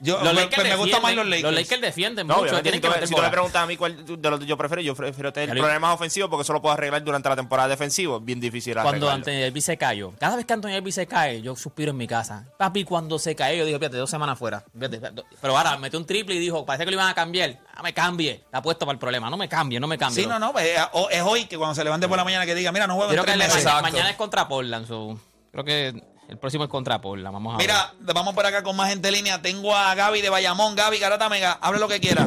Yo, 0.00 0.18
Los 0.22 0.34
me, 0.34 0.42
Lakers 0.42 0.64
me 0.64 0.76
gustan 0.76 1.00
más 1.02 1.12
defienden- 1.12 1.42
los 1.42 1.54
Lakers. 1.54 1.80
defienden 1.80 2.26
No, 2.26 2.38
mucho, 2.38 2.60
tienen 2.60 2.74
si 2.74 2.80
tú, 2.80 2.82
que 2.82 2.88
me- 2.88 2.94
meter 2.96 3.08
si 3.08 3.14
tú 3.14 3.16
me 3.18 3.22
bola. 3.22 3.30
preguntas 3.30 3.62
a 3.62 3.66
mí 3.66 3.76
cuál 3.76 4.04
de 4.04 4.30
los 4.30 4.44
yo 4.44 4.56
prefiero, 4.58 4.82
yo 4.82 4.94
prefiero 4.94 5.32
tener 5.32 5.50
Claro. 5.50 5.62
problemas 5.62 5.94
ofensivos 5.94 6.28
porque 6.28 6.42
eso 6.42 6.52
lo 6.52 6.60
puedo 6.60 6.74
arreglar 6.74 7.02
durante 7.04 7.28
la 7.28 7.36
temporada 7.36 7.68
defensiva. 7.68 8.18
Bien 8.20 8.38
difícil 8.40 8.74
Cuando. 8.82 9.08
Anthony 9.08 9.40
Davis 9.40 9.64
se 9.64 9.76
cayó. 9.78 10.12
Cada 10.18 10.36
vez 10.36 10.44
que 10.44 10.52
Anthony 10.52 10.72
Davis 10.72 10.96
se 10.96 11.06
cae, 11.06 11.40
yo 11.40 11.54
suspiro 11.56 11.92
en 11.92 11.96
mi 11.96 12.06
casa. 12.06 12.44
Papi, 12.58 12.84
cuando 12.84 13.18
se 13.18 13.34
cae, 13.36 13.56
yo 13.56 13.64
digo, 13.64 13.78
fíjate, 13.78 13.96
dos 13.96 14.10
semanas 14.10 14.38
fuera. 14.38 14.64
Fíjate, 14.74 15.00
pero 15.40 15.56
ahora 15.56 15.78
metió 15.78 15.98
un 15.98 16.04
triple 16.06 16.34
y 16.34 16.38
dijo, 16.38 16.66
parece 16.66 16.84
que 16.84 16.90
lo 16.90 16.96
iban 16.96 17.08
a 17.08 17.14
cambiar. 17.14 17.58
No 17.76 17.82
me 17.82 17.94
cambie. 17.94 18.32
Está 18.44 18.60
puesto 18.60 18.84
para 18.84 18.94
el 18.94 18.98
problema. 18.98 19.30
No 19.30 19.36
me 19.36 19.48
cambie, 19.48 19.78
no 19.80 19.86
me 19.86 19.96
cambie. 19.96 20.22
Sí, 20.24 20.28
no, 20.28 20.38
no, 20.38 20.52
pues, 20.52 20.66
es, 20.66 20.80
o- 20.92 21.08
es 21.08 21.22
hoy 21.22 21.46
que 21.46 21.56
cuando 21.56 21.74
se 21.74 21.84
levante 21.84 22.08
por 22.08 22.18
la 22.18 22.24
mañana 22.24 22.44
que 22.44 22.54
diga, 22.54 22.72
mira, 22.72 22.86
no 22.86 22.94
juego 22.96 23.10
en 23.10 23.14
Creo 23.14 23.24
que 23.24 23.32
tres 23.32 23.48
meses. 23.48 23.64
mañana, 23.64 23.82
mañana 23.82 24.10
es 24.10 24.16
contra 24.16 24.46
Portland. 24.48 24.86
so, 24.88 25.18
creo 25.52 25.64
que 25.64 26.02
el 26.28 26.38
próximo 26.38 26.64
es 26.64 26.70
contra 26.70 27.00
Portland. 27.00 27.32
Vamos 27.34 27.54
a 27.54 27.58
ver. 27.58 27.66
Mira, 27.66 27.92
vamos 28.14 28.34
por 28.34 28.44
acá 28.46 28.62
con 28.62 28.74
más 28.76 28.88
gente 28.90 29.08
en 29.08 29.14
línea. 29.14 29.40
Tengo 29.42 29.74
a 29.74 29.94
Gaby 29.94 30.20
de 30.20 30.30
Bayamón. 30.30 30.74
Gaby, 30.74 30.98
Garata 30.98 31.28
Mega, 31.28 31.52
hable 31.60 31.78
lo 31.80 31.88
que 31.88 32.00
quiera. 32.00 32.26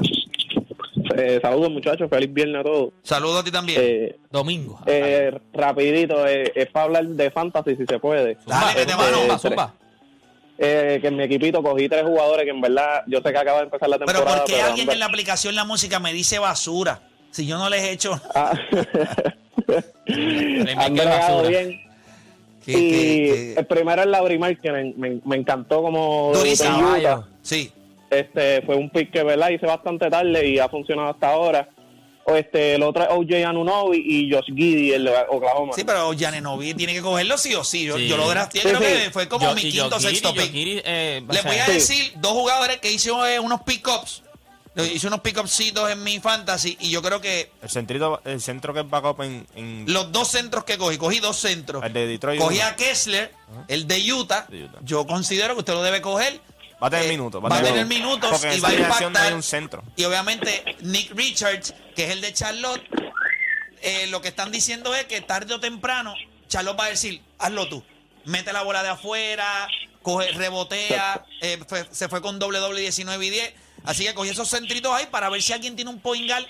Eh, 1.16 1.40
saludos 1.42 1.72
muchachos, 1.72 2.08
feliz 2.10 2.32
viernes 2.32 2.62
a 2.62 2.64
todos. 2.64 2.94
Saludos 3.02 3.42
a 3.42 3.44
ti 3.44 3.52
también. 3.52 3.82
Eh, 3.84 4.20
Domingo. 4.30 4.80
eh, 4.86 5.32
rapidito, 5.54 6.28
eh, 6.28 6.52
es 6.56 6.68
para 6.68 6.86
hablar 6.86 7.06
de 7.06 7.32
fantasy 7.32 7.76
si 7.76 7.86
se 7.88 7.98
puede. 8.00 8.38
Dale, 8.46 8.82
Este, 8.82 8.96
mano. 8.96 9.18
Zumba, 9.18 9.40
zumba. 9.40 9.74
eh, 10.60 11.00
que 11.02 11.08
en 11.08 11.16
mi 11.18 11.24
equipito 11.24 11.64
cogí 11.64 11.90
tres 11.90 12.04
jugadores 12.04 12.44
que 12.46 12.52
en 12.52 12.62
verdad 12.62 13.04
yo 13.08 13.20
sé 13.22 13.32
que 13.32 13.38
acaba 13.38 13.60
de 13.60 13.64
empezar 13.66 13.90
la 13.90 13.98
Pero 13.98 14.12
temporada. 14.12 14.38
¿por 14.44 14.48
qué 14.54 14.62
alguien 14.62 14.92
en 14.92 15.00
la 15.00 15.06
aplicación 15.08 15.56
La 15.56 15.64
Música 15.66 16.00
me 16.00 16.14
dice 16.14 16.38
basura? 16.40 17.02
Si 17.32 17.48
yo 17.48 17.58
no 17.58 17.68
les 17.70 17.82
he 17.84 17.92
hecho... 17.92 18.20
Ah, 18.36 18.54
bien. 21.48 21.80
Que- 22.74 22.80
y 22.80 22.92
que- 22.92 23.54
que- 23.54 23.60
el 23.60 23.66
primero 23.66 24.02
es 24.02 24.08
Laurimar, 24.08 24.58
que 24.60 24.72
me, 24.72 24.94
me- 24.96 25.22
me 25.26 25.36
encantó 25.38 25.82
como 25.82 26.32
Durísimo. 26.34 27.26
Sí. 27.42 27.72
Este 28.10 28.62
fue 28.62 28.76
un 28.76 28.90
pick 28.90 29.12
que 29.12 29.24
verdad 29.24 29.50
hice 29.50 29.66
bastante 29.66 30.10
tarde 30.10 30.48
y 30.48 30.60
ha 30.60 30.70
funcionado 30.70 31.10
hasta 31.10 31.30
ahora. 31.30 31.70
O 32.30 32.36
este, 32.36 32.76
el 32.76 32.84
otro 32.84 33.04
es 33.04 33.10
OJ 33.10 33.46
Anunobi 33.46 34.04
y 34.06 34.30
Josh 34.30 34.48
Giddy, 34.54 34.92
el 34.92 35.06
de 35.06 35.14
Oklahoma. 35.30 35.72
Sí, 35.74 35.84
pero 35.86 36.12
Janenovi 36.18 36.74
tiene 36.74 36.94
que 36.94 37.02
cogerlo 37.02 37.38
sí 37.38 37.56
o 37.56 37.64
sí. 37.64 37.86
Yo, 37.86 37.96
Sí. 37.98 38.08
yo 38.10 38.18
lo 38.18 38.28
drafté, 38.28 38.60
Sí, 38.60 38.68
creo 38.68 38.80
sí. 38.80 38.84
que 39.06 39.12
fue 39.12 39.30
como 39.30 39.46
Yo- 39.48 39.56
mi 39.56 39.62
quinto 39.62 39.90
Jokic, 39.92 40.00
sexto 40.10 40.34
pick. 40.34 40.52
Eh, 40.54 41.22
Les 41.30 41.44
voy 41.46 41.56
a 41.56 41.66
Sí. 41.66 41.72
decir 41.72 42.12
dos 42.18 42.34
jugadores 42.34 42.78
que 42.80 42.92
hice 42.92 43.12
eh, 43.12 43.40
unos 43.40 43.62
pick-ups. 43.62 44.24
Hice 44.86 45.08
unos 45.08 45.22
pick-upsitos 45.22 45.90
en 45.92 46.04
mi 46.04 46.20
fantasy 46.20 46.78
y 46.80 46.90
yo 46.92 47.02
creo 47.02 47.20
que 47.20 47.52
El, 47.62 47.70
centrito, 47.70 48.22
el 48.26 48.42
centro 48.42 48.74
que 48.74 48.82
es 48.82 48.90
backup 48.90 49.22
en, 49.24 49.48
en 49.56 49.86
los 49.88 50.12
dos 50.12 50.28
centros 50.30 50.64
que 50.66 50.78
cogí, 50.78 50.98
cogí 50.98 51.20
dos 51.20 51.38
centros. 51.38 51.84
el 51.84 51.94
de 51.94 52.06
Detroit. 52.08 52.40
Cogí 52.40 52.60
a 52.62 52.76
Kessler, 52.76 53.34
el 53.68 53.88
de 53.88 54.14
Utah. 54.14 54.46
De 54.50 54.66
Utah. 54.66 54.80
Yo 54.84 55.06
considero 55.08 55.54
que 55.56 55.60
usted 55.60 55.74
lo 55.74 55.82
debe 55.84 56.02
coger. 56.02 56.40
Va 56.82 56.88
a 56.88 56.90
tener 56.92 57.06
Eh, 57.08 57.10
minutos. 57.10 57.44
Va 57.44 57.58
a 57.58 57.62
tener 57.64 57.86
minutos 57.88 58.30
Porque 58.40 58.56
y 58.56 58.60
va 58.60 58.68
a 58.68 58.72
alineación 58.72 59.14
no 59.14 59.20
hay 59.20 59.26
impactar. 59.26 59.34
un 59.34 59.44
centro. 59.44 59.84
Y 59.96 60.04
obviamente 60.04 60.64
Nick 60.82 61.12
Richards, 61.16 61.74
que 61.96 62.04
es 62.06 62.12
el 62.12 62.22
de 62.22 62.34
Charlotte, 62.34 62.84
eh, 63.82 64.08
lo 64.08 64.22
que 64.22 64.28
están 64.28 64.52
diciendo 64.52 64.94
es 64.96 65.06
que 65.06 65.22
tarde 65.22 65.54
o 65.54 65.60
temprano 65.60 66.14
Charlotte 66.48 66.80
va 66.80 66.86
a 66.86 66.90
decir, 66.90 67.22
hazlo 67.40 67.68
tú. 67.68 67.84
Mete 68.26 68.54
la 68.54 68.62
bola 68.64 68.84
de 68.84 68.90
afuera, 68.90 69.68
coge, 70.02 70.32
rebotea, 70.34 71.26
eh, 71.42 71.60
fue- 71.68 71.88
se 71.92 72.08
fue 72.10 72.22
con 72.22 72.40
doble 72.40 72.60
doble 72.60 72.82
19 72.82 73.26
y 73.26 73.30
10. 73.30 73.54
Así 73.88 74.06
que 74.06 74.14
cogí 74.14 74.30
esos 74.30 74.48
centritos 74.50 74.92
ahí 74.94 75.06
para 75.08 75.30
ver 75.30 75.42
si 75.42 75.54
alguien 75.54 75.76
tiene 75.76 75.90
un 75.92 76.00
point 76.00 76.28
guard 76.30 76.46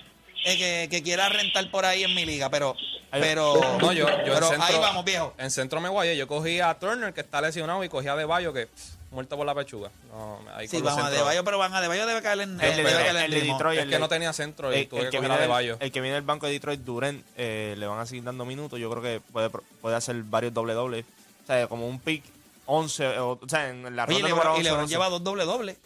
eh, 0.46 0.58
que, 0.58 0.88
que 0.90 1.04
quiera 1.04 1.30
rentar 1.30 1.70
por 1.72 1.86
ahí 1.86 2.04
en 2.04 2.14
mi 2.16 2.26
liga. 2.26 2.50
Pero, 2.50 2.76
pero, 3.12 3.54
No, 3.80 3.92
yo, 3.94 4.08
yo 4.26 4.34
pero 4.34 4.50
ahí 4.62 4.76
vamos, 4.80 5.06
viejo. 5.06 5.34
En 5.38 5.52
centro 5.52 5.80
me 5.82 5.90
guayé. 5.90 6.18
Yo 6.18 6.28
cogí 6.28 6.60
a 6.60 6.74
Turner, 6.78 7.14
que 7.14 7.22
está 7.22 7.42
lesionado, 7.42 7.84
y 7.84 7.90
cogí 7.90 8.08
a 8.08 8.16
De 8.16 8.26
Bayo, 8.26 8.54
que 8.54 8.68
pff, 8.68 8.84
muerto 9.12 9.36
por 9.38 9.46
la 9.46 9.56
pechuga. 9.56 9.90
No, 10.12 10.40
ahí 10.56 10.68
Sí, 10.68 10.78
vamos 10.82 10.94
a 11.00 11.04
centros- 11.06 11.18
Debayo, 11.20 11.44
pero 11.44 11.58
van 11.58 11.74
a 11.74 11.82
Debayo 11.82 12.06
debe 12.06 12.22
caer 12.22 12.42
en, 12.42 12.60
El 12.60 12.66
eh, 12.72 12.76
de, 12.76 12.84
debe 12.84 12.92
caer 13.04 13.16
el 13.18 13.32
de. 13.32 13.42
Detroit. 13.42 13.78
Es 13.80 13.84
el 13.84 13.90
que 13.90 13.96
de- 13.96 14.00
no 14.00 14.10
tenía 14.10 14.34
centro 14.34 14.74
y 14.74 14.80
el, 14.80 14.88
tuve 14.88 15.00
el 15.02 15.06
que 15.06 15.12
que 15.12 15.18
coger 15.18 15.22
viene 15.30 15.34
a 15.34 15.38
De 15.38 15.42
del, 15.44 15.50
Bayo. 15.50 15.78
el 15.80 15.92
que 15.92 16.02
viene 16.02 16.16
del 16.16 16.24
banco 16.26 16.46
de 16.46 16.52
Detroit, 16.54 16.80
Durant, 16.82 17.24
eh, 17.38 17.76
le 17.78 17.88
van 17.88 18.00
a 18.00 18.06
seguir 18.06 18.24
dando 18.24 18.46
minutos. 18.46 18.80
Yo 18.80 18.90
creo 18.90 19.02
que 19.04 19.20
puede, 19.32 19.50
puede 19.82 19.96
hacer 19.96 20.16
varios 20.24 20.54
doble 20.54 20.74
dobles. 20.74 21.06
O 21.44 21.48
sea, 21.48 21.68
como 21.68 21.88
un 21.88 22.00
pick 22.00 22.24
11. 22.66 23.08
O, 23.20 23.40
o 23.42 23.50
sea, 23.50 23.70
en 23.70 23.96
la 23.96 24.04
Oye, 24.06 24.14
ronda 24.14 24.28
y 24.28 24.32
número 24.32 24.36
Lebron, 24.36 24.48
11, 24.56 24.62
y 24.62 24.64
Lebron 24.64 24.82
11. 24.84 24.94
lleva 24.94 25.10
dos 25.10 25.24
doble 25.24 25.46
doble 25.46 25.78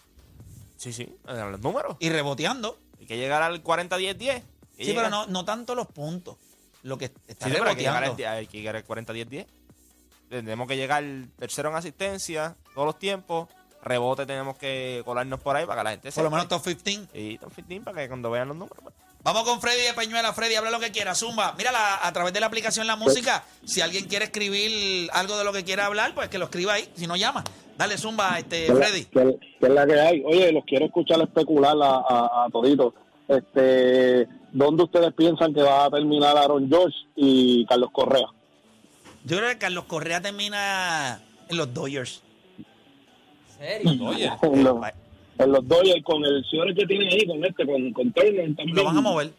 Sí, 0.81 0.93
sí, 0.93 1.15
los 1.27 1.59
números. 1.59 1.97
y 1.99 2.09
reboteando. 2.09 2.77
Hay 2.99 3.05
que 3.05 3.17
llegar 3.17 3.43
al 3.43 3.63
40-10-10. 3.63 4.41
Sí, 4.79 4.93
pero 4.95 5.09
no, 5.09 5.27
no 5.27 5.45
tanto 5.45 5.75
los 5.75 5.85
puntos. 5.87 6.37
Lo 6.81 6.97
que 6.97 7.05
está 7.27 7.45
Sí, 7.45 7.51
pero 7.55 7.69
hay 7.69 7.75
que 7.75 7.81
llegar 7.83 8.01
reboteando. 8.01 8.31
al, 8.33 8.37
hay 8.39 8.47
que 8.47 8.57
llegar 8.57 8.75
al 8.75 8.85
40-10-10. 8.85 9.45
Tenemos 10.29 10.67
que 10.67 10.77
llegar 10.77 11.03
tercero 11.37 11.69
en 11.69 11.75
asistencia 11.75 12.55
todos 12.73 12.85
los 12.87 12.97
tiempos. 12.97 13.47
Rebote 13.83 14.25
tenemos 14.25 14.57
que 14.57 15.01
colarnos 15.05 15.39
por 15.39 15.55
ahí 15.55 15.65
para 15.65 15.81
que 15.81 15.83
la 15.83 15.89
gente 15.91 16.11
Por 16.11 16.23
lo 16.23 16.31
menos 16.31 16.47
top 16.47 16.63
15. 16.63 17.07
Y 17.13 17.37
top 17.37 17.53
15 17.55 17.81
para 17.81 18.01
que 18.01 18.07
cuando 18.07 18.31
vean 18.31 18.47
los 18.47 18.57
números. 18.57 18.79
pues. 18.81 18.95
Vamos 19.23 19.43
con 19.43 19.61
Freddy 19.61 19.81
de 19.83 19.93
Peñuela. 19.93 20.33
Freddy, 20.33 20.55
habla 20.55 20.71
lo 20.71 20.79
que 20.79 20.91
quiera. 20.91 21.13
Zumba. 21.13 21.53
Mira, 21.57 21.71
la- 21.71 21.99
a 22.07 22.11
través 22.13 22.33
de 22.33 22.39
la 22.39 22.47
aplicación 22.47 22.87
La 22.87 22.95
Música, 22.95 23.43
si 23.65 23.81
alguien 23.81 24.07
quiere 24.07 24.25
escribir 24.25 25.09
algo 25.13 25.37
de 25.37 25.43
lo 25.43 25.53
que 25.53 25.63
quiera 25.63 25.85
hablar, 25.85 26.15
pues 26.15 26.29
que 26.29 26.39
lo 26.39 26.45
escriba 26.45 26.73
ahí. 26.73 26.91
Si 26.95 27.05
no, 27.05 27.15
llama. 27.15 27.43
Dale, 27.77 27.97
zumba, 27.97 28.37
este, 28.37 28.65
¿Qué 28.65 28.71
es 28.71 28.77
la- 28.77 28.85
Freddy. 28.85 29.05
qué- 29.05 29.37
qué 29.59 29.65
es 29.67 29.69
la 29.73 29.85
que 29.87 29.99
hay? 29.99 30.23
Oye, 30.25 30.51
los 30.51 30.63
quiero 30.65 30.85
escuchar 30.85 31.21
especular 31.21 31.75
a, 31.81 31.95
a, 31.97 32.45
a 32.45 32.49
toditos. 32.51 32.93
Este, 33.27 34.27
¿Dónde 34.51 34.83
ustedes 34.83 35.13
piensan 35.13 35.53
que 35.53 35.61
va 35.63 35.85
a 35.85 35.89
terminar 35.89 36.37
Aaron 36.37 36.67
George 36.69 36.95
y 37.15 37.65
Carlos 37.65 37.89
Correa? 37.91 38.27
Yo 39.23 39.37
creo 39.37 39.49
que 39.49 39.57
Carlos 39.57 39.85
Correa 39.85 40.21
termina 40.21 41.21
en 41.49 41.57
los 41.57 41.73
Dodgers. 41.73 42.21
En, 43.59 43.97
los, 44.63 44.77
en 45.37 45.51
los 45.51 45.67
Dodgers 45.67 46.03
con 46.03 46.25
el 46.25 46.43
señor 46.49 46.73
que 46.75 46.85
tiene 46.85 47.07
ahí, 47.07 47.25
con 47.25 47.43
este, 47.45 47.65
con, 47.65 47.93
con 47.93 48.11
Turner 48.11 48.55
también. 48.55 48.75
Lo 48.75 48.83
van 48.83 48.97
a 48.97 49.01
mover. 49.01 49.31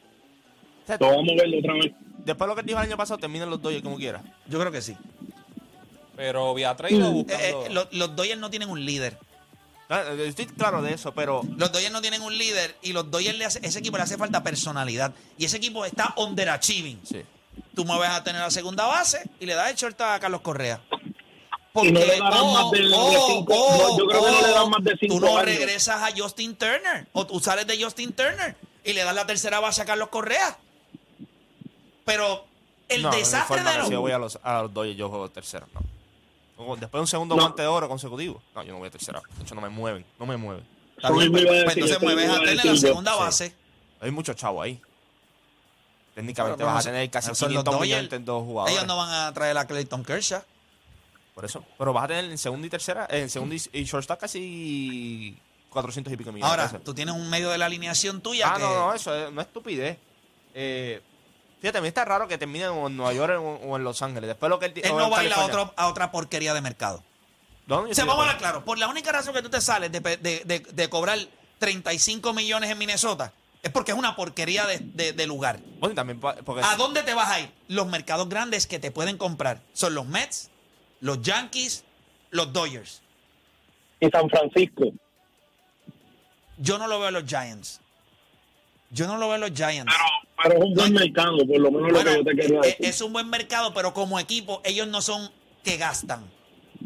Lo 0.99 1.07
vamos 1.09 1.19
a 1.31 1.33
mover 1.35 1.59
otra 1.59 1.75
vez. 1.75 1.93
Después 2.25 2.39
de 2.49 2.55
lo 2.55 2.55
que 2.57 2.63
dijo 2.67 2.79
el 2.81 2.87
año 2.87 2.97
pasado, 2.97 3.19
terminen 3.19 3.51
los 3.51 3.61
Dodgers 3.61 3.83
como 3.83 3.97
quiera. 3.97 4.23
Yo 4.49 4.59
creo 4.61 4.71
que 4.73 4.81
sí. 4.81 4.97
Pero 6.23 6.55
vía 6.55 6.77
trade 6.77 6.95
o 7.03 7.07
Eh, 7.07 7.11
buscando. 7.11 7.67
eh, 7.67 7.71
los, 7.71 7.89
los 7.93 8.15
Dodgers 8.17 8.39
no 8.41 8.49
tienen 8.51 8.71
un 8.71 8.85
líder. 8.85 9.19
Ah, 9.89 10.03
eh, 10.11 10.27
Estoy 10.29 10.47
claro 10.47 10.81
de 10.83 10.95
eso, 10.95 11.13
pero 11.13 11.43
Los 11.57 11.73
Dodgers 11.73 11.93
no 11.93 12.01
tienen 12.01 12.23
un 12.23 12.37
líder 12.39 12.77
y 12.83 12.93
los 12.93 13.11
Dodgers 13.11 13.37
le 13.37 13.45
hace, 13.45 13.59
ese 13.63 13.81
equipo 13.81 13.97
le 13.97 14.05
hace 14.05 14.17
falta 14.17 14.43
personalidad. 14.43 15.13
Y 15.37 15.45
ese 15.47 15.57
equipo 15.57 15.85
está 15.85 16.15
underachieving. 16.17 17.01
sí. 17.05 17.23
Tú 17.75 17.85
mueves 17.85 18.09
a 18.11 18.23
tener 18.25 18.41
la 18.41 18.51
segunda 18.51 18.87
base 18.87 19.23
y 19.41 19.45
le 19.47 19.55
das 19.55 19.71
el 19.71 19.77
short 19.77 20.01
a 20.01 20.19
Carlos 20.21 20.41
Correa. 20.43 20.81
Y 21.75 21.91
no 21.91 22.01
le 22.01 22.19
darán 22.19 22.53
más 22.53 22.71
de- 22.71 22.79
de 22.81 22.95
cinco- 23.27 23.55
no, 23.79 23.99
yo 23.99 24.07
creo 24.07 24.25
que 24.25 24.31
no 24.31 24.43
le 24.47 24.53
dan 24.53 24.71
más 24.71 24.85
de 24.85 24.97
cinco 24.99 25.15
Tú 25.15 25.21
no 25.21 25.27
años. 25.39 25.45
regresas 25.45 26.03
a 26.03 26.15
Justin 26.17 26.55
Turner 26.57 27.07
o 27.13 27.27
tú 27.27 27.41
sales 27.41 27.67
de 27.67 27.83
Justin 27.83 28.13
Turner 28.13 28.57
y 28.85 28.93
le 28.93 29.05
das 29.05 29.15
la 29.15 29.27
tercera 29.27 29.59
base 29.61 29.81
a 29.83 29.85
Carlos 29.87 30.09
Correa. 30.09 30.57
Pero 32.05 32.45
el 32.89 33.03
No, 33.03 33.11
desastre 33.11 33.63
de 33.63 33.79
los... 33.79 33.87
Si 33.87 33.93
yo 33.93 34.01
voy 34.01 34.13
a 34.13 34.19
los, 34.19 34.39
a 34.43 34.63
los 34.63 34.75
Dodgers, 34.75 34.97
yo 34.97 35.09
juego 35.09 35.31
tercero. 35.31 35.67
No. 35.75 35.81
Después 36.79 36.93
de 36.93 37.01
un 37.01 37.07
segundo 37.07 37.37
No. 37.37 37.43
guante 37.43 37.63
de 37.63 37.69
oro 37.69 37.89
consecutivo. 37.89 38.43
No, 38.55 38.63
yo 38.63 38.73
no 38.73 38.79
voy 38.79 38.89
a 38.89 38.91
tercera. 38.91 39.21
De 39.37 39.43
hecho, 39.45 39.55
no 39.55 39.61
me 39.61 39.69
mueven. 39.69 40.05
No 40.19 40.27
me 40.27 40.37
mueven. 40.37 40.65
Bien, 41.17 41.33
pues, 41.33 41.45
pues 41.45 41.75
entonces 41.77 42.01
mueves 42.03 42.31
a 42.31 42.39
tener 42.41 42.65
la 42.65 42.77
segunda 42.77 43.13
Sí. 43.15 43.19
base. 43.19 43.55
Hay 44.01 44.11
muchos 44.11 44.37
chavos 44.37 44.65
ahí. 44.65 44.81
Técnicamente 46.15 46.59
Pero 46.59 46.67
vas 46.75 46.87
a 46.87 46.91
tener 46.91 47.11
casi 47.11 47.35
son 47.35 47.53
los 47.55 47.63
500 47.65 47.65
Dodgers. 47.65 47.81
millones 47.91 48.13
en 48.13 48.25
dos 48.25 48.45
jugadores. 48.45 48.75
Ellos 48.77 48.87
no 48.87 48.97
van 48.99 49.11
a 49.11 49.33
traer 49.33 49.57
a 49.57 49.67
Clayton 49.67 50.05
Kershaw. 50.05 50.43
Por 51.35 51.45
eso. 51.47 51.65
Pero 51.79 51.93
vas 51.95 52.05
a 52.05 52.09
tener 52.09 52.27
en 52.27 52.37
segunda 52.37 52.67
y 52.67 52.71
tercera, 52.71 53.07
en 53.11 53.31
segunda 53.31 53.55
y, 53.55 53.63
y 53.73 53.85
shortstop 53.85 54.19
casi 54.21 55.39
400 55.71 56.13
y 56.13 56.17
pico 56.19 56.31
millones. 56.31 56.51
Ahora, 56.51 56.79
tú 56.85 56.93
tienes 56.93 57.15
un 57.15 57.31
medio 57.31 57.49
de 57.49 57.57
la 57.57 57.65
alineación 57.67 58.21
tuya 58.21 58.51
Ah, 58.53 58.57
que... 58.57 58.63
no, 58.63 58.75
no, 58.89 58.93
eso 58.95 59.15
es, 59.17 59.33
no 59.33 59.41
es 59.41 59.47
estupidez. 59.47 59.97
Eh, 60.55 61.01
fíjate, 61.63 61.79
a 61.79 61.81
mí 61.81 61.89
está 61.89 62.05
raro 62.05 62.29
que 62.29 62.37
terminen 62.37 62.69
o 62.69 62.89
en 62.89 62.97
Nueva 62.99 63.15
York 63.15 63.41
o, 63.41 63.55
o 63.55 63.77
en 63.79 63.85
Los 63.85 64.03
Ángeles. 64.03 64.29
Después 64.29 64.51
lo 64.51 64.59
que 64.59 64.67
él, 64.67 64.73
Él 64.77 64.91
no 64.95 65.09
va 65.09 65.21
a 65.21 65.23
a, 65.23 65.45
otro- 65.47 65.73
a 65.77 65.89
otra 65.89 66.11
porquería 66.13 66.53
de 66.53 66.61
mercado. 66.61 67.03
De 67.67 67.75
vamos 67.75 67.99
a 67.99 68.21
hablar 68.21 68.37
claro. 68.37 68.65
Por 68.65 68.77
la 68.79 68.89
única 68.89 69.11
razón 69.13 69.33
que 69.33 69.41
tú 69.41 69.49
te 69.49 69.61
sales 69.63 69.91
de, 69.91 70.01
de- 70.01 70.43
de- 70.45 70.59
de 70.61 70.91
cobrar 70.91 71.19
35 71.59 72.35
millones 72.35 72.69
en 72.71 72.77
Minnesota 72.77 73.33
es 73.63 73.71
porque 73.71 73.93
es 73.93 73.97
una 73.97 74.17
porquería 74.17 74.67
de, 74.67 74.79
de- 74.81 75.13
de 75.15 75.27
lugar. 75.27 75.61
Bueno, 75.79 75.93
y 75.93 75.95
también 75.97 76.21
pa- 76.21 76.35
porque 76.45 76.63
¿A 76.63 76.75
dónde 76.77 77.03
te 77.05 77.15
vas 77.15 77.31
a 77.31 77.41
ir? 77.41 77.51
Los 77.69 77.87
mercados 77.87 78.29
grandes 78.29 78.67
que 78.67 78.79
te 78.79 78.91
pueden 78.91 79.17
comprar 79.17 79.63
son 79.73 79.95
los 79.95 80.05
Mets, 80.07 80.51
los 81.01 81.23
Yankees, 81.23 81.85
los 82.31 82.53
Dodgers. 82.53 83.01
Y 84.01 84.09
San 84.11 84.29
Francisco. 84.29 84.87
Yo 86.59 86.79
no 86.79 86.87
lo 86.89 86.99
veo 86.99 87.09
en 87.09 87.15
los 87.15 87.25
Giants. 87.25 87.81
Yo 88.91 89.07
no 89.07 89.17
lo 89.17 89.27
veo 89.29 89.37
en 89.37 89.41
los 89.43 89.53
Giants. 89.53 89.93
Pero 89.93 90.05
es 90.45 90.61
un 90.61 90.75
buen 90.75 90.93
mercado, 90.93 91.39
por 91.39 91.61
lo 91.61 91.71
menos 91.71 91.93
Bueno, 91.93 92.11
lo 92.11 92.11
que 92.11 92.17
yo 92.17 92.25
te 92.25 92.37
quería 92.37 92.59
eh, 92.59 92.67
decir. 92.67 92.87
es 92.87 93.01
un 93.01 93.13
buen 93.13 93.29
mercado, 93.29 93.73
pero 93.75 93.93
como 93.95 94.19
equipo, 94.19 94.61
ellos 94.65 94.87
no 94.89 95.01
son 95.03 95.31
que 95.63 95.77
gastan. 95.77 96.25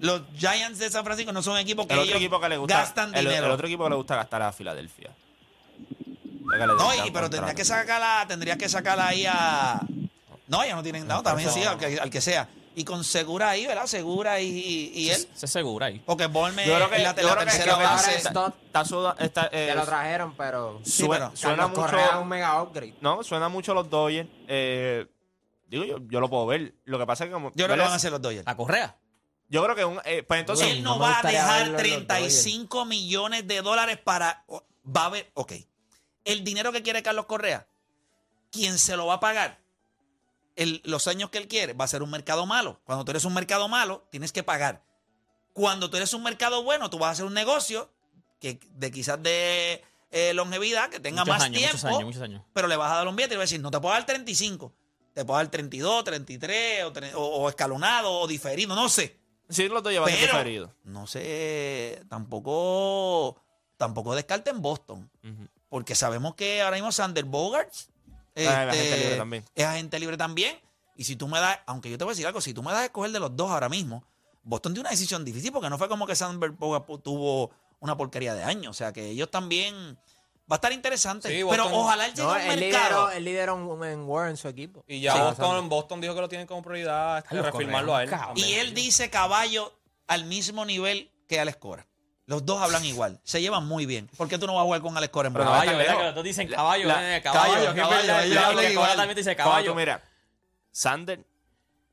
Los 0.00 0.22
Giants 0.36 0.78
de 0.78 0.90
San 0.90 1.04
Francisco 1.04 1.32
no 1.32 1.42
son 1.42 1.56
equipos 1.58 1.86
que 1.86 1.94
el 1.94 2.00
otro 2.00 2.10
ellos 2.10 2.20
equipo 2.20 2.40
que 2.40 2.48
le 2.48 2.56
gusta 2.58 2.78
gastan 2.78 3.14
el, 3.14 3.24
dinero. 3.24 3.46
el 3.46 3.52
otro 3.52 3.66
equipo 3.66 3.84
que 3.84 3.90
le 3.90 3.96
gusta 3.96 4.16
gastar 4.16 4.42
es 4.42 4.48
a 4.48 4.52
Filadelfia. 4.52 5.10
No, 6.78 7.06
y, 7.06 7.10
pero 7.10 7.28
tendrías 7.28 7.54
que 7.54 7.64
sacarla, 7.64 8.24
tendrías 8.28 8.56
que 8.56 8.68
sacarla 8.68 9.08
ahí 9.08 9.26
a. 9.26 9.80
No, 10.48 10.64
ya 10.64 10.76
no 10.76 10.82
tienen, 10.82 11.06
no, 11.08 11.22
también 11.22 11.50
sí, 11.50 11.64
al 11.64 11.76
que, 11.78 11.98
al 11.98 12.10
que 12.10 12.20
sea. 12.20 12.48
Y 12.78 12.84
con 12.84 13.02
Segura 13.04 13.48
ahí, 13.48 13.66
¿verdad? 13.66 13.86
Segura 13.86 14.38
y, 14.38 14.92
y 14.94 15.08
él. 15.10 15.26
Se 15.34 15.46
segura 15.46 15.86
ahí. 15.86 15.98
Porque 16.04 16.26
Borme 16.26 16.66
Yo 16.66 16.74
creo 16.74 16.90
que, 16.90 16.98
la, 16.98 17.16
yo 17.16 17.22
la 17.28 17.32
creo 17.32 17.38
que- 17.38 17.50
tercera 17.50 17.76
base. 17.76 18.16
está, 18.16 18.52
está 18.66 18.84
suda- 18.84 19.16
está, 19.18 19.46
eh, 19.50 19.68
Que 19.70 19.74
lo 19.74 19.84
trajeron, 19.86 20.36
pero... 20.36 20.78
Sí, 20.84 21.04
suena, 21.06 21.30
pero 21.30 21.36
suena 21.38 21.66
mucho. 21.68 21.80
Correa 21.80 22.06
es 22.08 22.14
un 22.16 22.28
mega 22.28 22.62
upgrade. 22.62 22.94
No, 23.00 23.22
suena 23.24 23.48
mucho 23.48 23.72
los 23.72 23.88
Dodgers. 23.88 24.28
Eh, 24.46 25.06
digo, 25.68 25.84
yo, 25.84 25.96
yo 26.06 26.20
lo 26.20 26.28
puedo 26.28 26.44
ver. 26.44 26.74
Lo 26.84 26.98
que 26.98 27.06
pasa 27.06 27.24
es 27.24 27.28
que 27.28 27.32
como. 27.34 27.50
Yo 27.54 27.64
creo 27.64 27.76
que 27.78 27.82
van 27.82 27.92
a 27.94 27.98
ser 27.98 28.12
los 28.12 28.20
Dodgers. 28.20 28.44
La 28.44 28.56
correa. 28.58 28.94
Yo 29.48 29.64
creo 29.64 29.74
que 29.74 29.84
un. 29.86 29.98
eh, 30.04 30.22
pues 30.22 30.40
entonces. 30.40 30.68
Él 30.68 30.82
no 30.82 30.96
no, 30.96 30.98
va 31.00 31.20
a 31.20 31.22
dejar 31.22 31.60
verlo 31.60 31.64
en 31.64 31.72
los 31.72 32.06
35 32.06 32.84
millones 32.84 33.46
de 33.48 33.62
dólares 33.62 33.96
para. 33.96 34.44
Va 34.94 35.02
a 35.02 35.06
haber. 35.06 35.30
Ok. 35.32 35.52
El 36.24 36.44
dinero 36.44 36.72
que 36.72 36.82
quiere 36.82 37.02
Carlos 37.02 37.24
Correa, 37.24 37.66
¿quién 38.52 38.76
se 38.78 38.96
lo 38.98 39.06
va 39.06 39.14
a 39.14 39.20
pagar? 39.20 39.58
El- 40.56 40.80
los 40.84 41.06
años 41.06 41.30
que 41.30 41.38
él 41.38 41.48
quiere, 41.48 41.72
va 41.74 41.84
a 41.84 41.88
ser 41.88 42.02
un 42.02 42.10
mercado 42.10 42.46
malo. 42.46 42.80
Cuando 42.84 43.04
tú 43.04 43.10
eres 43.12 43.24
un 43.24 43.34
mercado 43.34 43.68
malo, 43.68 44.06
tienes 44.10 44.32
que 44.32 44.42
pagar. 44.42 44.82
Cuando 45.52 45.88
tú 45.90 45.96
eres 45.96 46.12
un 46.14 46.22
mercado 46.22 46.62
bueno, 46.64 46.90
tú 46.90 46.98
vas 46.98 47.08
a 47.08 47.12
hacer 47.12 47.24
un 47.26 47.34
negocio 47.34 47.90
que 48.40 48.58
de 48.72 48.90
quizás 48.90 49.22
de 49.22 49.82
eh, 50.10 50.32
longevidad, 50.34 50.88
que 50.90 51.00
tenga 51.00 51.22
Muchos 51.22 51.34
más 51.36 51.42
años, 51.44 51.58
tiempo, 51.58 51.76
muchos 51.76 51.84
años, 51.90 52.04
muchos 52.04 52.22
años. 52.22 52.42
pero 52.52 52.68
le 52.68 52.76
vas 52.76 52.92
a 52.92 52.96
dar 52.96 53.08
un 53.08 53.16
billete 53.16 53.34
y 53.34 53.36
le 53.36 53.38
vas 53.38 53.42
a 53.44 53.50
decir, 53.50 53.60
no 53.60 53.70
te 53.70 53.80
puedo 53.80 53.92
dar 53.94 54.04
35, 54.06 54.72
te 55.14 55.24
puedo 55.24 55.36
dar 55.38 55.50
32, 55.50 56.04
33, 56.04 56.84
o, 56.84 56.92
o- 57.20 57.42
o 57.42 57.48
escalonado, 57.48 58.12
o 58.12 58.26
diferido, 58.26 58.74
no 58.74 58.88
sé. 58.88 59.18
Sí, 59.48 59.68
a 60.06 60.08
ser 60.16 60.20
Pero, 60.20 60.32
preferidos. 60.32 60.70
no 60.84 61.06
sé, 61.06 62.02
tampoco, 62.08 63.40
tampoco 63.76 64.14
descarten 64.14 64.60
Boston. 64.62 65.10
Porque 65.68 65.94
sabemos 65.94 66.34
que 66.34 66.62
ahora 66.62 66.76
mismo 66.76 66.92
Sander 66.92 67.24
Bogarts 67.24 67.90
Ah, 68.36 68.64
es 68.64 68.68
agente 68.78 68.96
libre 68.98 69.16
también. 69.16 69.44
es 69.54 69.64
agente 69.64 69.98
libre 69.98 70.16
también. 70.16 70.60
Y 70.96 71.04
si 71.04 71.16
tú 71.16 71.28
me 71.28 71.38
das, 71.38 71.58
aunque 71.66 71.90
yo 71.90 71.98
te 71.98 72.04
voy 72.04 72.12
a 72.12 72.14
decir 72.14 72.26
algo, 72.26 72.40
si 72.40 72.54
tú 72.54 72.62
me 72.62 72.72
das 72.72 72.80
a 72.80 72.84
escoger 72.86 73.10
de 73.12 73.20
los 73.20 73.36
dos 73.36 73.50
ahora 73.50 73.68
mismo, 73.68 74.04
Boston 74.42 74.72
tiene 74.72 74.82
una 74.82 74.90
decisión 74.90 75.24
difícil 75.24 75.52
porque 75.52 75.68
no 75.68 75.76
fue 75.78 75.88
como 75.88 76.06
que 76.06 76.14
pu- 76.86 77.02
tuvo 77.02 77.50
una 77.80 77.96
porquería 77.96 78.34
de 78.34 78.44
años. 78.44 78.70
O 78.70 78.74
sea 78.74 78.92
que 78.92 79.06
ellos 79.10 79.30
también 79.30 79.98
va 80.50 80.54
a 80.54 80.54
estar 80.56 80.72
interesante. 80.72 81.28
Sí, 81.28 81.42
pero 81.50 81.66
ojalá 81.72 82.06
él 82.06 82.12
llegue 82.14 82.22
No, 82.26 82.32
a 82.32 82.36
un 82.36 82.40
él 82.42 82.60
mercado. 82.60 83.10
él 83.10 83.24
lideró 83.24 83.56
un- 83.56 83.84
en 83.84 84.04
War 84.08 84.30
en 84.30 84.36
su 84.36 84.48
equipo. 84.48 84.84
Y 84.86 85.00
ya 85.00 85.12
Sí, 85.12 85.18
Boston, 85.68 86.00
dijo 86.00 86.14
que 86.14 86.20
lo 86.20 86.28
tienen 86.28 86.46
como 86.46 86.62
prioridad 86.62 87.18
este, 87.18 87.42
refirmarlo 87.42 87.94
a 87.94 88.04
él. 88.04 88.08
cabrón. 88.10 88.38
Y 88.38 88.52
él 88.54 88.72
dice 88.72 89.10
caballo 89.10 89.72
al 90.06 90.24
mismo 90.24 90.64
nivel 90.64 91.10
que 91.28 91.40
Alex 91.40 91.56
Cora. 91.58 91.86
Los 92.26 92.44
dos 92.44 92.60
hablan 92.60 92.84
igual, 92.84 93.20
se 93.22 93.40
llevan 93.40 93.66
muy 93.66 93.86
bien. 93.86 94.08
¿Por 94.16 94.28
qué 94.28 94.36
tú 94.36 94.46
no 94.48 94.54
vas 94.54 94.62
a 94.62 94.64
jugar 94.64 94.80
con 94.80 94.96
Alex 94.96 95.12
Cora 95.12 95.28
en 95.28 95.32
Pero 95.32 95.44
Caballo, 95.44 95.62
está 95.70 95.76
¿verdad? 95.78 95.86
lejos. 95.92 96.00
Que 96.00 96.06
los 96.06 96.14
dos 96.16 96.24
dicen 96.24 96.48
caballo, 96.48 96.88
la- 96.88 97.16
eh, 97.16 97.22
caballo. 97.22 97.44
caballo, 97.44 97.66
jefe, 97.68 97.80
caballo, 97.80 98.06
la- 98.06 98.24
ellos 98.24 98.34
la- 98.34 98.46
hablan 98.48 98.64
que 98.64 98.72
igual. 98.72 98.86
Cora 98.88 98.96
también 98.96 99.16
dice 99.16 99.36
Cuando 99.36 99.50
caballo. 99.50 99.70
tú 99.70 99.76
mira, 99.78 100.02
Sander, 100.72 101.24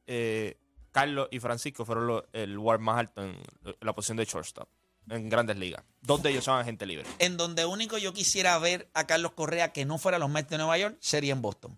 eh, 0.08 0.58
Carlos 0.92 1.28
y 1.32 1.40
Francisco 1.40 1.86
fueron 1.86 2.08
los- 2.08 2.24
el 2.34 2.58
war 2.58 2.80
más 2.80 2.98
alto 3.00 3.22
en 3.24 3.38
la 3.82 3.94
posición 3.94 4.18
de 4.18 4.26
shortstop 4.26 4.68
en 5.10 5.30
grandes 5.30 5.58
ligas. 5.58 5.84
Dos 6.02 6.22
de 6.24 6.32
ellos 6.32 6.44
son 6.44 6.60
agentes 6.60 6.88
libres. 6.88 7.08
En 7.20 7.38
donde 7.38 7.66
único 7.66 7.98
yo 8.00 8.12
quisiera 8.14 8.58
ver 8.58 8.90
a 8.94 9.06
Carlos 9.06 9.34
Correa 9.34 9.72
que 9.72 9.86
no 9.86 9.98
fuera 10.00 10.18
los 10.20 10.30
Mets 10.30 10.50
de 10.50 10.58
Nueva 10.58 10.78
York 10.80 10.98
sería 11.00 11.34
en 11.34 11.42
Boston. 11.44 11.78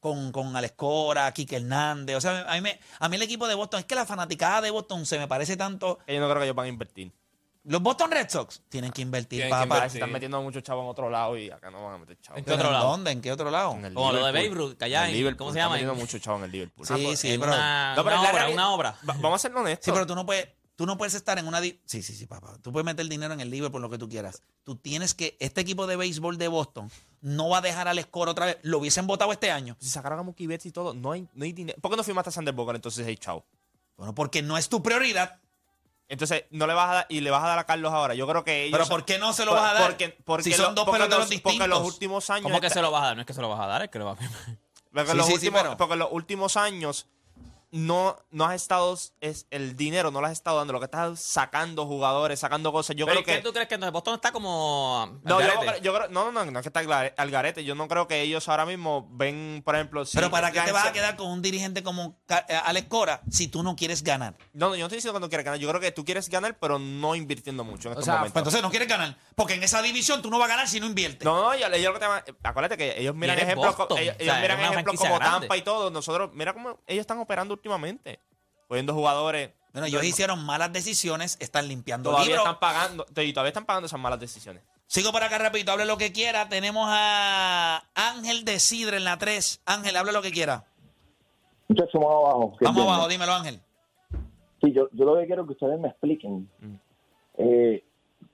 Con, 0.00 0.32
con 0.32 0.56
Alex 0.56 0.74
Cora, 0.76 1.30
Kike 1.32 1.56
Hernández. 1.56 2.16
O 2.16 2.20
sea, 2.20 2.40
a 2.50 2.54
mí, 2.56 2.60
me- 2.60 2.80
a 2.98 3.08
mí 3.08 3.14
el 3.16 3.22
equipo 3.22 3.46
de 3.46 3.54
Boston, 3.54 3.78
es 3.80 3.86
que 3.86 3.94
la 3.94 4.04
fanaticada 4.04 4.60
de 4.60 4.70
Boston 4.70 5.06
se 5.06 5.16
me 5.16 5.28
parece 5.28 5.56
tanto. 5.56 6.00
Ellos 6.08 6.20
no 6.20 6.26
creo 6.28 6.38
que 6.40 6.44
ellos 6.46 6.56
van 6.56 6.66
a 6.66 6.68
invertir. 6.70 7.12
Los 7.64 7.80
Boston 7.80 8.10
Red 8.10 8.28
Sox 8.28 8.60
tienen 8.68 8.90
que 8.90 9.02
invertir, 9.02 9.40
Tienen 9.40 9.48
que 9.48 9.52
papá. 9.52 9.64
invertir. 9.64 9.90
Se 9.92 9.98
están 9.98 10.10
metiendo 10.12 10.42
muchos 10.42 10.62
chavos 10.64 10.82
en 10.82 10.90
otro 10.90 11.08
lado 11.08 11.36
y 11.38 11.48
acá 11.50 11.70
no 11.70 11.84
van 11.84 11.94
a 11.94 11.98
meter 11.98 12.18
chavos. 12.20 12.38
¿En 12.38 12.44
qué 12.44 12.50
¿Pero 12.50 12.56
otro 12.56 12.68
en 12.68 12.72
lado? 12.72 12.88
dónde? 12.90 13.10
¿En 13.12 13.20
qué 13.20 13.32
otro 13.32 13.50
lado? 13.52 13.72
En 13.74 13.84
el 13.84 13.94
Como 13.94 14.12
lo 14.12 14.26
de 14.26 14.32
Liverpool. 14.32 14.56
Babe 14.58 14.68
Ruth, 14.70 14.78
que 14.78 14.84
allá 14.86 14.98
En 14.98 15.04
el 15.04 15.10
en- 15.10 15.16
Liverpool. 15.18 15.38
¿cómo 15.38 15.52
se 15.52 15.58
Están 15.58 15.64
llama? 15.66 15.74
metiendo 15.74 15.94
muchos 15.94 16.20
chavos 16.20 16.38
en 16.40 16.44
el 16.46 16.50
Liverpool. 16.50 16.86
Sí, 16.86 16.92
Ah, 16.92 16.98
pues, 17.04 17.20
sí, 17.20 17.30
en 17.32 17.40
pero- 17.40 17.52
una, 17.52 17.94
No, 17.94 18.04
pero 18.04 18.16
una 18.16 18.22
la 18.24 18.30
obra, 18.30 18.38
realidad- 18.40 18.54
una 18.64 18.74
obra. 18.74 18.90
Va- 19.08 19.14
vamos 19.20 19.34
a 19.34 19.38
ser 19.48 19.56
honestos. 19.56 19.84
Sí, 19.84 19.92
pero 19.92 20.06
tú 20.08 20.14
no 20.16 20.26
puedes, 20.26 20.48
tú 20.74 20.86
no 20.86 20.98
puedes 20.98 21.14
estar 21.14 21.38
en 21.38 21.46
una. 21.46 21.60
di- 21.60 21.80
Sí, 21.84 22.02
sí, 22.02 22.14
sí, 22.16 22.26
papá. 22.26 22.58
Tú 22.60 22.72
puedes 22.72 22.84
meter 22.84 23.06
dinero 23.06 23.32
en 23.32 23.40
el 23.40 23.48
Liverpool, 23.50 23.80
lo 23.80 23.88
que 23.90 23.98
tú 23.98 24.08
quieras. 24.08 24.42
Tú 24.64 24.74
tienes 24.74 25.14
que. 25.14 25.36
Este 25.38 25.60
equipo 25.60 25.86
de 25.86 25.94
béisbol 25.94 26.38
de 26.38 26.48
Boston 26.48 26.90
no 27.20 27.48
va 27.48 27.58
a 27.58 27.60
dejar 27.60 27.86
al 27.86 28.02
score 28.02 28.28
otra 28.30 28.46
vez. 28.46 28.58
Lo 28.62 28.78
hubiesen 28.78 29.06
votado 29.06 29.30
este 29.30 29.52
año. 29.52 29.76
Si 29.78 29.88
sacaron 29.88 30.18
a 30.18 30.24
Mookie 30.24 30.48
Betts 30.48 30.66
y 30.66 30.72
todo, 30.72 30.94
no 30.94 31.12
hay, 31.12 31.28
no 31.32 31.44
hay 31.44 31.52
dinero. 31.52 31.78
¿Por 31.80 31.92
qué 31.92 31.96
no 31.96 32.02
firmaste 32.02 32.30
a 32.30 32.32
Sander 32.32 32.54
Bogart 32.54 32.74
entonces, 32.74 33.06
hey, 33.06 33.16
chao? 33.18 33.44
Bueno, 33.96 34.16
porque 34.16 34.42
no 34.42 34.58
es 34.58 34.68
tu 34.68 34.82
prioridad. 34.82 35.38
Entonces, 36.12 36.44
no 36.50 36.66
le 36.66 36.74
vas 36.74 36.90
a 36.90 36.94
dar, 36.94 37.06
y 37.08 37.20
le 37.22 37.30
vas 37.30 37.42
a 37.42 37.46
dar 37.48 37.58
a 37.58 37.64
Carlos 37.64 37.90
ahora. 37.90 38.12
Yo 38.14 38.26
creo 38.26 38.44
que 38.44 38.64
ellos. 38.64 38.78
Pero 38.78 38.88
¿por 38.90 39.06
qué 39.06 39.18
no 39.18 39.32
se 39.32 39.46
lo 39.46 39.54
vas 39.54 39.70
a 39.70 39.74
dar? 39.74 39.82
Porque, 39.88 40.10
porque 40.26 40.42
si 40.44 40.52
son 40.52 40.74
dos 40.74 40.84
porque 40.84 40.98
peloteros 40.98 41.20
los- 41.24 41.30
distintos. 41.30 41.54
Porque 41.56 41.68
los 41.68 41.86
últimos 41.94 42.28
años. 42.28 42.42
¿Cómo 42.42 42.60
que 42.60 42.68
se 42.68 42.82
lo 42.82 42.90
vas 42.90 43.02
a 43.02 43.06
dar? 43.06 43.16
No 43.16 43.22
es 43.22 43.26
que 43.26 43.32
se 43.32 43.40
lo 43.40 43.48
vas 43.48 43.60
a 43.60 43.66
dar, 43.66 43.82
es 43.84 43.88
que 43.88 43.98
lo 43.98 44.04
vas 44.04 44.18
a 44.20 44.30
porque 44.92 45.10
Sí, 45.12 45.16
los 45.16 45.24
sí, 45.26 45.30
sí, 45.32 45.34
últimos, 45.36 45.62
pero- 45.62 45.76
porque 45.78 45.96
los 45.96 46.08
últimos 46.12 46.56
años 46.58 47.06
no, 47.72 48.16
no 48.30 48.44
has 48.44 48.54
estado, 48.54 48.96
es 49.20 49.46
el 49.50 49.76
dinero 49.76 50.10
no 50.10 50.20
lo 50.20 50.26
has 50.26 50.32
estado 50.34 50.58
dando, 50.58 50.74
lo 50.74 50.78
que 50.78 50.84
estás 50.84 51.18
sacando 51.20 51.86
jugadores, 51.86 52.38
sacando 52.38 52.70
cosas. 52.70 52.94
Yo 52.96 53.06
Pero 53.06 53.22
creo 53.22 53.22
¿y 53.22 53.24
¿Qué 53.38 53.42
que. 53.42 53.48
tú 53.48 53.52
crees 53.52 53.66
que 53.68 53.74
entonces 53.76 53.92
Boston 53.92 54.14
está 54.16 54.30
como. 54.30 55.18
No, 55.24 55.40
yo, 55.40 55.94
creo, 55.94 56.08
no, 56.10 56.30
no, 56.30 56.44
no, 56.44 56.50
no 56.50 56.58
es 56.58 56.62
que 56.62 56.68
está 56.68 56.80
al 56.80 56.86
gare- 56.86 57.14
al 57.16 57.30
garete. 57.30 57.64
Yo 57.64 57.74
no 57.74 57.88
creo 57.88 58.06
que 58.06 58.20
ellos 58.20 58.46
ahora 58.48 58.66
mismo 58.66 59.08
ven, 59.12 59.62
por 59.64 59.74
ejemplo. 59.74 60.04
si 60.04 60.16
Pero 60.16 60.30
¿para 60.30 60.52
qué 60.52 60.60
te 60.60 60.70
vas 60.72 60.86
a 60.86 60.92
quedar 60.92 61.16
con 61.16 61.28
un 61.30 61.40
dirigente 61.40 61.82
como 61.82 62.20
eh, 62.28 62.54
Alex 62.64 62.88
Cora 62.88 63.22
si 63.30 63.48
tú 63.48 63.62
no 63.62 63.74
quieres 63.74 64.02
ganar? 64.04 64.34
No, 64.52 64.68
no, 64.68 64.74
yo 64.76 64.80
no 64.80 64.86
estoy 64.86 64.98
diciendo 64.98 65.18
que 65.18 65.24
no 65.24 65.28
quieres 65.30 65.44
ganar. 65.46 65.58
Yo 65.58 65.68
creo 65.70 65.80
que 65.80 65.92
tú 65.92 66.04
quieres 66.04 66.28
ganar, 66.28 66.58
pero 66.58 66.78
no 66.78 67.14
invirtiendo 67.14 67.64
mucho 67.64 67.88
en 67.88 67.92
O 67.96 68.00
estos 68.00 68.04
sea, 68.04 68.14
momentos. 68.16 68.32
Pues 68.34 68.40
entonces 68.42 68.62
no 68.62 68.70
quieres 68.70 68.88
ganar. 68.88 69.16
Porque 69.34 69.54
en 69.54 69.62
esa 69.62 69.80
división 69.80 70.20
tú 70.20 70.28
no 70.30 70.38
vas 70.38 70.46
a 70.46 70.50
ganar 70.50 70.68
si 70.68 70.78
no 70.78 70.86
inviertes. 70.86 71.24
No, 71.24 71.40
no, 71.42 71.54
yo, 71.54 71.68
yo 71.76 71.88
lo 71.88 71.94
que 71.94 72.00
te 72.00 72.06
va- 72.06 72.24
acuérdate 72.42 72.76
que 72.76 73.00
ellos 73.00 73.14
miran 73.14 73.38
ejemplos, 73.38 73.74
ellos, 73.74 73.86
o 73.90 73.96
sea, 73.96 74.02
ellos 74.18 74.40
miran 74.42 74.60
ejemplos 74.60 74.96
como 75.00 75.14
grande. 75.16 75.38
Tampa 75.40 75.56
y 75.56 75.62
todo. 75.62 75.90
Nosotros, 75.90 76.30
mira 76.34 76.52
cómo 76.52 76.78
ellos 76.86 77.00
están 77.00 77.18
operando 77.18 77.56
últimamente. 77.62 78.18
Poniendo 78.66 78.92
jugadores. 78.92 79.52
Bueno, 79.72 79.86
ellos 79.86 80.04
hicieron 80.04 80.44
malas 80.44 80.72
decisiones, 80.72 81.36
están 81.40 81.68
limpiando 81.68 82.10
Todavía 82.10 82.26
libros. 82.36 82.44
están 82.46 82.60
pagando, 82.60 83.06
y 83.22 83.32
todavía 83.32 83.48
están 83.48 83.64
pagando 83.64 83.86
esas 83.86 84.00
malas 84.00 84.18
decisiones. 84.20 84.62
Sigo 84.86 85.12
por 85.12 85.22
acá 85.22 85.38
rapidito, 85.38 85.72
hable 85.72 85.86
lo 85.86 85.96
que 85.96 86.12
quiera. 86.12 86.48
Tenemos 86.48 86.86
a 86.90 87.82
Ángel 87.94 88.44
de 88.44 88.58
Sidre 88.60 88.98
en 88.98 89.04
la 89.04 89.16
3. 89.16 89.62
Ángel, 89.64 89.96
hable 89.96 90.12
lo 90.12 90.20
que 90.20 90.30
quiera. 90.32 90.64
Muchachos, 91.68 91.94
vamos 91.94 92.12
abajo. 92.24 92.38
Vamos 92.40 92.58
entiendo. 92.60 92.82
abajo, 92.92 93.08
dímelo 93.08 93.32
Ángel. 93.32 93.60
Sí, 94.62 94.72
yo, 94.72 94.88
yo 94.92 95.04
lo 95.06 95.16
que 95.18 95.26
quiero 95.26 95.46
que 95.46 95.52
ustedes 95.52 95.78
me 95.80 95.88
expliquen. 95.88 96.50
eh, 97.38 97.84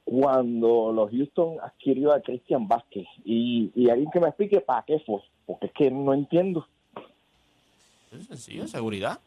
cuando 0.05 0.91
los 0.93 1.11
Houston 1.11 1.59
adquirió 1.63 2.13
a 2.13 2.21
Christian 2.23 2.67
Vázquez 2.67 3.07
y, 3.25 3.71
y 3.75 3.91
alguien 3.91 4.11
que 4.11 4.21
me 4.21 4.29
explique 4.29 4.61
para 4.63 4.83
qué 4.85 4.99
fue, 5.07 5.21
porque 5.47 5.67
es 5.67 5.73
que 5.75 5.91
no 5.91 6.15
entiendo. 6.15 6.67
Es 8.13 8.27
sencillo, 8.27 8.67
seguridad. 8.69 9.21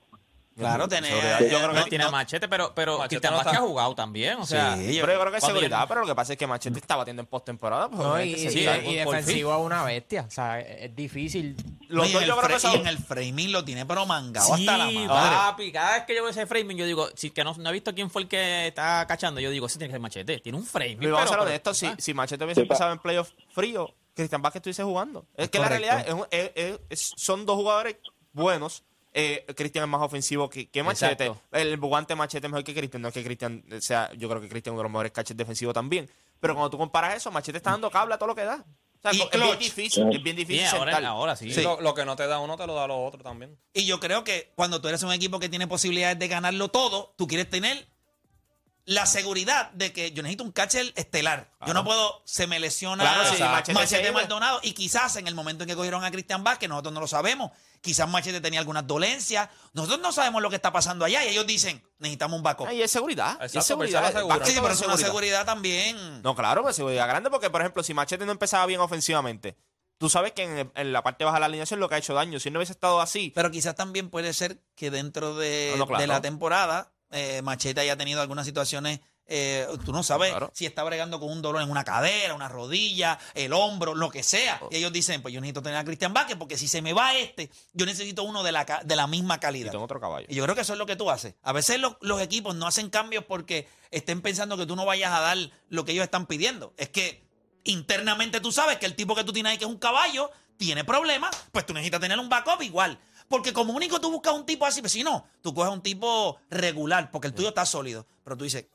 Claro, 0.58 0.88
tenés. 0.88 1.12
Yo 1.50 1.58
creo 1.60 1.72
No 1.72 1.84
que 1.86 1.90
tiene 1.90 2.04
no- 2.04 2.12
machete, 2.12 2.48
pero, 2.50 2.74
pero 2.76 2.98
Machete 3.00 3.30
Vázquez 3.30 3.54
ha 3.54 3.62
jugado 3.62 3.96
también. 3.96 4.38
O 4.38 4.46
sea, 4.46 4.76
Sí, 4.76 4.94
yo- 4.96 5.02
Pero 5.02 5.14
yo 5.14 5.20
creo 5.22 5.32
que 5.32 5.38
es 5.38 5.44
seguridad, 5.46 5.82
yo- 5.84 5.88
pero 5.88 6.02
lo 6.02 6.08
que 6.08 6.14
pasa 6.14 6.34
es 6.34 6.38
que 6.40 6.46
Machete 6.46 6.78
está 6.78 6.98
batiendo 6.98 7.22
en 7.22 7.26
postemporada. 7.28 7.88
pues, 7.90 8.00
No, 8.02 8.22
y, 8.22 8.34
y- 8.34 8.96
defensivo 8.96 9.54
es 9.54 9.66
una 9.66 9.84
bestia. 9.86 10.26
O 10.28 10.30
sea, 10.30 10.60
es, 10.60 10.90
es 10.90 10.96
difícil. 10.96 11.56
Los 11.88 12.10
y, 12.10 12.12
dos 12.14 12.22
en 12.22 12.28
yo 12.28 12.34
el 12.40 12.46
creo 12.46 12.60
que 12.60 12.68
y 12.68 12.82
en 12.82 12.88
el 12.88 12.98
framing 12.98 13.52
lo 13.52 13.64
tiene 13.64 13.86
pero 13.86 14.06
mangado 14.06 14.56
Sí, 14.56 14.68
hasta 14.68 14.78
la 14.78 14.86
madre. 14.92 15.36
papi, 15.36 15.72
cada 15.72 15.94
vez 15.96 16.04
que 16.06 16.16
yo 16.16 16.22
veo 16.22 16.32
ese 16.32 16.46
framing, 16.46 16.78
yo 16.78 16.86
digo, 16.86 17.08
si 17.16 17.32
que 17.32 17.44
no, 17.46 17.54
no 17.58 17.70
he 17.70 17.74
visto 17.74 17.96
quién 17.96 18.10
fue 18.10 18.24
el 18.24 18.28
que 18.28 18.68
está 18.68 19.08
cachando, 19.08 19.40
yo 19.40 19.50
digo, 19.50 19.66
ese 19.68 19.78
tiene 19.80 19.88
que 19.90 19.94
ser 19.96 20.02
machete, 20.02 20.40
tiene 20.42 20.58
un 20.58 20.66
framing. 20.66 21.02
Y 21.02 21.06
vamos 21.08 21.22
a 21.22 21.24
pero- 21.24 21.32
pero- 21.32 21.44
honestos, 21.44 21.78
si, 21.78 21.88
si 21.98 22.14
Machete 22.14 22.44
hubiese 22.44 22.62
empezado 22.62 22.92
en 22.92 23.00
playoff 23.00 23.30
frío, 23.54 23.90
Cristian 24.14 24.42
Vázquez 24.42 24.60
estuviese 24.60 24.84
jugando. 24.84 25.26
Es 25.38 25.50
que 25.50 25.60
la 25.60 25.70
realidad 25.70 26.06
es- 26.30 26.52
es- 26.90 27.14
son 27.16 27.46
dos 27.46 27.56
jugadores 27.56 27.96
buenos. 28.34 28.84
Eh, 29.14 29.46
Cristian 29.58 29.84
es 29.84 29.90
más 29.90 30.02
ofensivo 30.02 30.50
que, 30.50 30.70
que 30.70 30.84
Machete. 30.84 31.26
Exacto. 31.26 31.42
El 31.52 31.78
guante 31.78 32.16
Machete 32.16 32.48
es 32.48 32.52
mejor 32.52 32.64
que 32.64 32.74
Cristian. 32.74 33.02
No 33.02 33.10
es 33.10 33.14
que 33.14 33.24
Cristian 33.24 33.64
sea, 33.80 34.10
yo 34.14 34.30
creo 34.30 34.42
que 34.42 34.48
Cristian 34.48 34.74
es 34.74 34.76
uno 34.76 34.80
de 34.80 34.84
los 34.84 34.92
mejores 34.92 35.12
catches 35.12 35.36
defensivos 35.36 35.74
también. 35.74 36.10
Pero 36.40 36.54
cuando 36.56 36.70
tú 36.70 36.78
comparas 36.78 37.16
eso, 37.16 37.30
Machete 37.30 37.58
está 37.58 37.72
dando 37.72 37.92
cable 37.92 38.14
a 38.16 38.18
todo 38.18 38.28
lo 38.28 38.36
que 38.36 38.46
da. 38.46 38.66
O 38.66 39.02
sea, 39.02 39.14
Y 39.14 39.22
es 39.22 39.32
bien 39.32 39.60
difícil, 39.60 40.16
es 40.16 40.24
bien 40.24 40.36
difícil 40.36 40.66
ahora, 41.06 41.36
sí. 41.36 41.52
Sí. 41.52 41.62
Lo, 41.62 41.82
lo 41.82 41.94
que 41.94 42.06
no 42.06 42.16
te 42.16 42.28
da 42.28 42.40
uno 42.40 42.56
te 42.56 42.68
lo 42.68 42.76
da 42.76 42.88
lo 42.88 43.04
otro 43.04 43.22
también. 43.24 43.58
Y 43.74 43.86
yo 43.86 44.00
creo 44.00 44.24
que 44.24 44.54
cuando 44.56 44.80
tú 44.80 44.88
eres 44.88 45.04
un 45.04 45.12
equipo 45.12 45.40
que 45.40 45.50
tiene 45.50 45.68
posibilidades 45.68 46.18
de 46.20 46.28
ganarlo 46.28 46.70
todo, 46.70 47.14
tú 47.18 47.28
quieres 47.28 47.50
tener 47.50 47.88
la 48.86 49.06
seguridad 49.06 49.72
de 49.72 49.94
que 49.94 50.12
yo 50.12 50.24
necesito 50.24 50.44
un 50.44 50.52
catcher 50.52 50.92
estelar. 50.96 51.52
Yo 51.66 51.74
no 51.74 51.84
puedo, 51.84 52.22
se 52.26 52.48
me 52.48 52.60
lesiona 52.60 53.04
Claro, 53.04 53.36
sí, 53.36 53.42
Machete, 53.42 53.74
Machete. 53.74 54.12
Maldonado 54.12 54.60
y 54.64 54.74
quizás 54.74 55.16
en 55.18 55.28
el 55.28 55.36
momento 55.36 55.64
en 55.64 55.70
que 55.70 55.76
cogieron 55.76 56.04
a 56.04 56.12
Cristian 56.12 56.44
Vázquez, 56.44 56.70
nosotros 56.70 56.94
no 56.94 57.00
lo 57.00 57.08
sabemos. 57.08 57.52
Quizás 57.82 58.08
Machete 58.08 58.40
tenía 58.42 58.60
algunas 58.60 58.86
dolencias. 58.86 59.50
Nosotros 59.74 60.00
no 60.02 60.12
sabemos 60.12 60.42
lo 60.42 60.50
que 60.52 60.56
está 60.56 60.72
pasando 60.72 61.04
allá 61.04 61.26
y 61.26 61.30
ellos 61.30 61.48
dicen, 61.48 61.82
necesitamos 61.98 62.38
un 62.38 62.44
backup. 62.44 62.68
Ay, 62.68 62.82
es 62.84 62.92
seguridad. 62.92 63.34
Exacto, 63.34 63.60
es 63.60 63.66
seguridad. 63.66 64.02
Vázquez 64.28 64.50
Sí, 64.54 64.60
pero 64.62 64.74
es 64.74 64.80
una 64.82 64.98
seguridad. 64.98 64.98
seguridad 65.08 65.46
también. 65.46 66.22
No, 66.22 66.36
claro, 66.36 66.62
pues 66.62 66.76
seguridad 66.76 67.08
grande 67.08 67.30
porque, 67.32 67.50
por 67.50 67.62
ejemplo, 67.62 67.82
si 67.82 67.94
Machete 67.96 68.26
no 68.26 68.32
empezaba 68.32 68.66
bien 68.68 68.80
ofensivamente, 68.82 69.58
tú 69.98 70.10
sabes 70.10 70.32
que 70.34 70.44
en, 70.44 70.72
en 70.76 70.94
la 70.94 71.02
parte 71.04 71.24
baja 71.26 71.38
de 71.38 71.40
la 71.42 71.46
alineación 71.48 71.80
lo 71.80 71.90
que 71.90 71.96
ha 71.96 71.98
hecho 71.98 72.14
daño. 72.14 72.40
Si 72.40 72.52
no 72.52 72.60
hubiese 72.60 72.74
estado 72.74 73.02
así, 73.02 73.32
Pero 73.34 73.50
quizás 73.50 73.76
también 73.76 74.10
puede 74.12 74.32
ser 74.34 74.62
que 74.76 74.92
dentro 74.92 75.36
de, 75.36 75.70
No, 75.72 75.78
no, 75.80 75.88
claro. 75.88 76.02
de 76.02 76.08
la 76.08 76.22
temporada 76.22 76.92
eh, 77.10 77.42
Machete 77.42 77.82
haya 77.82 77.98
tenido 77.98 78.22
algunas 78.22 78.46
situaciones. 78.46 79.00
Eh, 79.28 79.66
tú 79.86 79.94
no 79.94 80.04
sabes 80.04 80.32
Claro. 80.32 80.52
si 80.54 80.66
está 80.66 80.84
bregando 80.84 81.20
con 81.20 81.30
un 81.30 81.42
dolor 81.42 81.62
en 81.62 81.70
una 81.72 81.84
cadera, 81.84 82.34
una 82.34 82.50
rodilla, 82.50 83.18
el 83.34 83.54
hombro, 83.54 83.96
lo 83.96 84.10
que 84.10 84.24
sea. 84.24 84.60
Oh. 84.62 84.70
Y 84.72 84.76
ellos 84.78 84.92
dicen, 84.92 85.22
pues 85.22 85.34
yo 85.34 85.40
necesito 85.40 85.62
tener 85.62 85.78
a 85.78 85.84
Cristian 85.86 86.14
Vázquez 86.14 86.36
porque 86.38 86.58
si 86.58 86.68
se 86.68 86.82
me 86.82 86.94
va 86.94 87.16
este, 87.16 87.50
yo 87.74 87.86
necesito 87.86 88.24
uno 88.24 88.44
de 88.44 88.52
la, 88.52 88.66
de 88.84 88.96
la 88.96 89.08
misma 89.08 89.36
y 89.36 89.40
calidad. 89.40 89.72
tengo 89.72 89.86
otro 89.86 90.00
caballo. 90.02 90.26
Y 90.30 90.36
yo 90.36 90.44
creo 90.44 90.56
que 90.56 90.62
eso 90.62 90.74
es 90.74 90.80
lo 90.80 90.86
que 90.86 90.96
tú 90.96 91.10
haces. 91.10 91.36
A 91.44 91.54
veces 91.54 91.80
los, 91.80 91.96
los 92.02 92.22
equipos 92.22 92.56
no 92.56 92.68
hacen 92.68 92.90
cambios 92.90 93.24
porque 93.26 93.68
estén 93.92 94.22
pensando 94.22 94.58
que 94.58 94.66
tú 94.66 94.76
no 94.76 94.86
vayas 94.86 95.12
a 95.14 95.20
dar 95.22 95.38
lo 95.70 95.86
que 95.86 95.94
ellos 95.94 96.04
están 96.04 96.26
pidiendo. 96.26 96.74
Es 96.78 96.90
que 96.90 97.24
internamente 97.64 98.40
tú 98.42 98.52
sabes 98.52 98.78
que 98.78 98.86
el 98.86 98.96
tipo 98.96 99.16
que 99.16 99.24
tú 99.24 99.34
tienes 99.34 99.52
ahí, 99.52 99.58
que 99.58 99.66
es 99.66 99.70
un 99.72 99.78
caballo, 99.78 100.32
tiene 100.58 100.84
problemas, 100.84 101.32
pues 101.52 101.66
tú 101.66 101.74
necesitas 101.74 102.00
tener 102.00 102.20
un 102.20 102.30
backup 102.30 102.62
igual. 102.62 103.00
Porque 103.28 103.54
como 103.54 103.74
único 103.74 104.02
tú 104.02 104.12
buscas 104.12 104.34
un 104.34 104.46
tipo 104.46 104.66
así, 104.66 104.82
pues 104.82 104.92
si 104.92 105.04
no, 105.04 105.26
tú 105.42 105.54
coges 105.54 105.72
un 105.72 105.82
tipo 105.82 106.38
regular, 106.50 107.12
porque 107.12 107.28
el 107.28 107.34
tuyo 107.34 107.50
está 107.50 107.66
sólido. 107.66 108.06
Pero 108.24 108.36
tú 108.38 108.44
dices, 108.44 108.66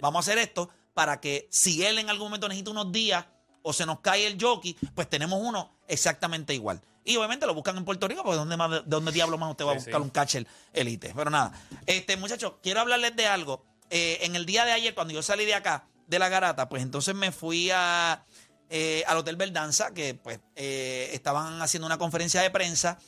vamos 0.00 0.26
a 0.26 0.30
hacer 0.30 0.38
esto 0.38 0.70
para 0.92 1.20
que 1.20 1.48
si 1.50 1.84
él 1.84 1.98
en 1.98 2.10
algún 2.10 2.26
momento 2.26 2.48
necesita 2.48 2.70
unos 2.70 2.92
días 2.92 3.26
o 3.62 3.72
se 3.72 3.86
nos 3.86 4.00
cae 4.00 4.26
el 4.26 4.40
jockey, 4.40 4.76
pues 4.94 5.08
tenemos 5.08 5.40
uno 5.42 5.78
exactamente 5.88 6.54
igual. 6.54 6.80
Y 7.04 7.16
obviamente 7.16 7.46
lo 7.46 7.54
buscan 7.54 7.76
en 7.76 7.84
Puerto 7.84 8.08
Rico, 8.08 8.22
porque 8.22 8.36
¿dónde, 8.36 8.56
más, 8.56 8.70
de 8.70 8.82
dónde 8.86 9.12
diablo 9.12 9.36
más 9.36 9.50
usted 9.50 9.66
va 9.66 9.72
a 9.72 9.74
buscar 9.74 9.96
sí. 9.96 10.00
un 10.00 10.10
catcher 10.10 10.46
elite? 10.72 11.12
Pero 11.14 11.30
nada, 11.30 11.52
este 11.86 12.16
muchachos, 12.16 12.54
quiero 12.62 12.80
hablarles 12.80 13.14
de 13.16 13.26
algo. 13.26 13.64
Eh, 13.90 14.18
en 14.22 14.36
el 14.36 14.46
día 14.46 14.64
de 14.64 14.72
ayer, 14.72 14.94
cuando 14.94 15.12
yo 15.12 15.22
salí 15.22 15.44
de 15.44 15.54
acá, 15.54 15.86
de 16.06 16.18
la 16.18 16.28
garata, 16.28 16.68
pues 16.68 16.82
entonces 16.82 17.14
me 17.14 17.32
fui 17.32 17.70
a, 17.70 18.24
eh, 18.70 19.04
al 19.06 19.18
Hotel 19.18 19.36
Verdanza, 19.36 19.92
que 19.92 20.14
pues 20.14 20.40
eh, 20.56 21.10
estaban 21.12 21.60
haciendo 21.60 21.86
una 21.86 21.98
conferencia 21.98 22.40
de 22.40 22.50
prensa 22.50 22.98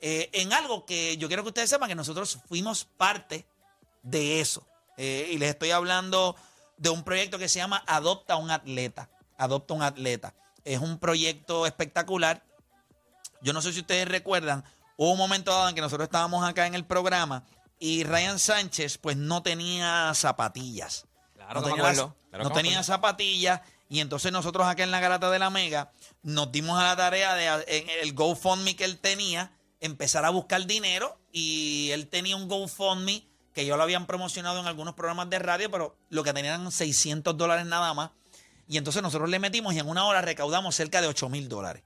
eh, 0.00 0.30
en 0.32 0.52
algo 0.52 0.86
que 0.86 1.16
yo 1.18 1.28
quiero 1.28 1.42
que 1.42 1.48
ustedes 1.48 1.70
sepan 1.70 1.88
que 1.88 1.94
nosotros 1.94 2.38
fuimos 2.48 2.84
parte 2.84 3.46
de 4.02 4.40
eso. 4.40 4.66
Eh, 5.02 5.30
y 5.32 5.38
les 5.38 5.48
estoy 5.48 5.70
hablando 5.70 6.36
de 6.76 6.90
un 6.90 7.04
proyecto 7.04 7.38
que 7.38 7.48
se 7.48 7.58
llama 7.58 7.82
Adopta 7.86 8.36
un 8.36 8.50
Atleta. 8.50 9.08
Adopta 9.38 9.72
un 9.72 9.82
Atleta. 9.82 10.34
Es 10.62 10.78
un 10.78 10.98
proyecto 10.98 11.64
espectacular. 11.64 12.44
Yo 13.40 13.54
no 13.54 13.62
sé 13.62 13.72
si 13.72 13.80
ustedes 13.80 14.06
recuerdan, 14.06 14.62
hubo 14.98 15.12
un 15.12 15.16
momento 15.16 15.52
dado 15.52 15.70
en 15.70 15.74
que 15.74 15.80
nosotros 15.80 16.04
estábamos 16.04 16.46
acá 16.46 16.66
en 16.66 16.74
el 16.74 16.84
programa 16.84 17.44
y 17.78 18.04
Ryan 18.04 18.38
Sánchez 18.38 18.98
pues 18.98 19.16
no 19.16 19.42
tenía 19.42 20.12
zapatillas. 20.12 21.06
Claro 21.34 21.62
no 21.62 21.68
tenía, 21.68 21.82
acuerdo, 21.82 22.16
claro 22.28 22.44
no 22.44 22.50
tenía 22.52 22.82
zapatillas 22.82 23.62
y 23.88 24.00
entonces 24.00 24.30
nosotros 24.32 24.66
acá 24.66 24.82
en 24.82 24.90
la 24.90 25.00
garata 25.00 25.30
de 25.30 25.38
la 25.38 25.48
Mega 25.48 25.92
nos 26.22 26.52
dimos 26.52 26.78
a 26.78 26.84
la 26.84 26.96
tarea 26.96 27.34
de 27.36 27.46
en 27.68 27.88
el 28.02 28.12
GoFundMe 28.12 28.76
que 28.76 28.84
él 28.84 28.98
tenía 28.98 29.50
empezar 29.80 30.26
a 30.26 30.30
buscar 30.30 30.66
dinero 30.66 31.18
y 31.32 31.88
él 31.92 32.08
tenía 32.08 32.36
un 32.36 32.48
GoFundMe 32.48 33.29
que 33.54 33.66
yo 33.66 33.76
lo 33.76 33.82
habían 33.82 34.06
promocionado 34.06 34.60
en 34.60 34.66
algunos 34.66 34.94
programas 34.94 35.28
de 35.30 35.38
radio, 35.38 35.70
pero 35.70 35.96
lo 36.08 36.22
que 36.24 36.32
tenían 36.32 36.60
eran 36.60 36.72
600 36.72 37.36
dólares 37.36 37.66
nada 37.66 37.92
más. 37.94 38.10
Y 38.68 38.76
entonces 38.78 39.02
nosotros 39.02 39.28
le 39.28 39.38
metimos 39.40 39.74
y 39.74 39.78
en 39.80 39.88
una 39.88 40.04
hora 40.06 40.20
recaudamos 40.22 40.74
cerca 40.76 41.00
de 41.00 41.08
8 41.08 41.28
mil 41.28 41.48
dólares 41.48 41.82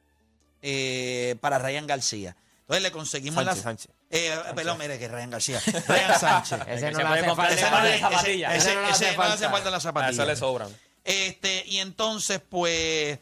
eh, 0.62 1.36
para 1.40 1.58
Ryan 1.58 1.86
García. 1.86 2.36
Entonces 2.60 2.82
le 2.82 2.92
conseguimos 2.92 3.44
Sánchez, 3.44 3.56
las... 3.56 3.62
Sánchez. 3.62 3.90
Eh, 4.10 4.34
perdón, 4.54 4.78
mire 4.78 4.98
que 4.98 5.08
Ryan 5.08 5.30
García. 5.30 5.60
Ryan 5.88 6.18
Sánchez. 6.18 6.60
Ese 6.68 6.90
no 6.92 6.98
se 6.98 7.04
le 7.04 7.08
hace 7.10 7.34
falta. 7.34 7.82
le- 7.82 7.98
zapatillas. 7.98 8.54
ese- 8.54 8.68
Ese 8.70 8.74
no 8.74 8.80
le 8.82 8.88
ese 8.90 9.06
hace 9.08 9.16
no 9.16 9.22
le 9.24 9.32
hace 9.34 9.48
falta. 9.48 9.70
las 9.70 9.84
A 9.84 9.88
zapatillas. 9.88 10.14
eso 10.14 10.24
le 10.26 10.36
sobran. 10.36 10.68
Este, 11.04 11.64
y 11.66 11.78
entonces, 11.78 12.40
pues, 12.48 13.18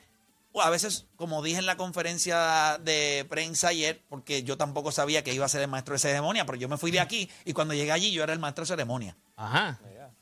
a 0.60 0.68
veces, 0.70 1.06
como 1.16 1.42
dije 1.42 1.58
en 1.58 1.66
la 1.66 1.76
conferencia 1.76 2.78
de 2.82 3.24
prensa 3.30 3.68
ayer, 3.68 4.02
porque 4.08 4.42
yo 4.42 4.56
tampoco 4.58 4.92
sabía 4.92 5.24
que 5.24 5.32
iba 5.32 5.46
a 5.46 5.48
ser 5.48 5.62
el 5.62 5.68
maestro 5.68 5.94
de 5.94 5.98
ceremonia, 6.00 6.44
pero 6.44 6.58
yo 6.58 6.68
me 6.68 6.76
fui 6.76 6.90
de 6.90 7.00
aquí 7.00 7.30
y 7.44 7.52
cuando 7.54 7.72
llegué 7.74 7.92
allí 7.92 8.12
yo 8.12 8.22
era 8.22 8.32
el 8.32 8.38
maestro 8.38 8.62
de 8.64 8.68
ceremonia. 8.68 9.16
Ajá. 9.36 9.78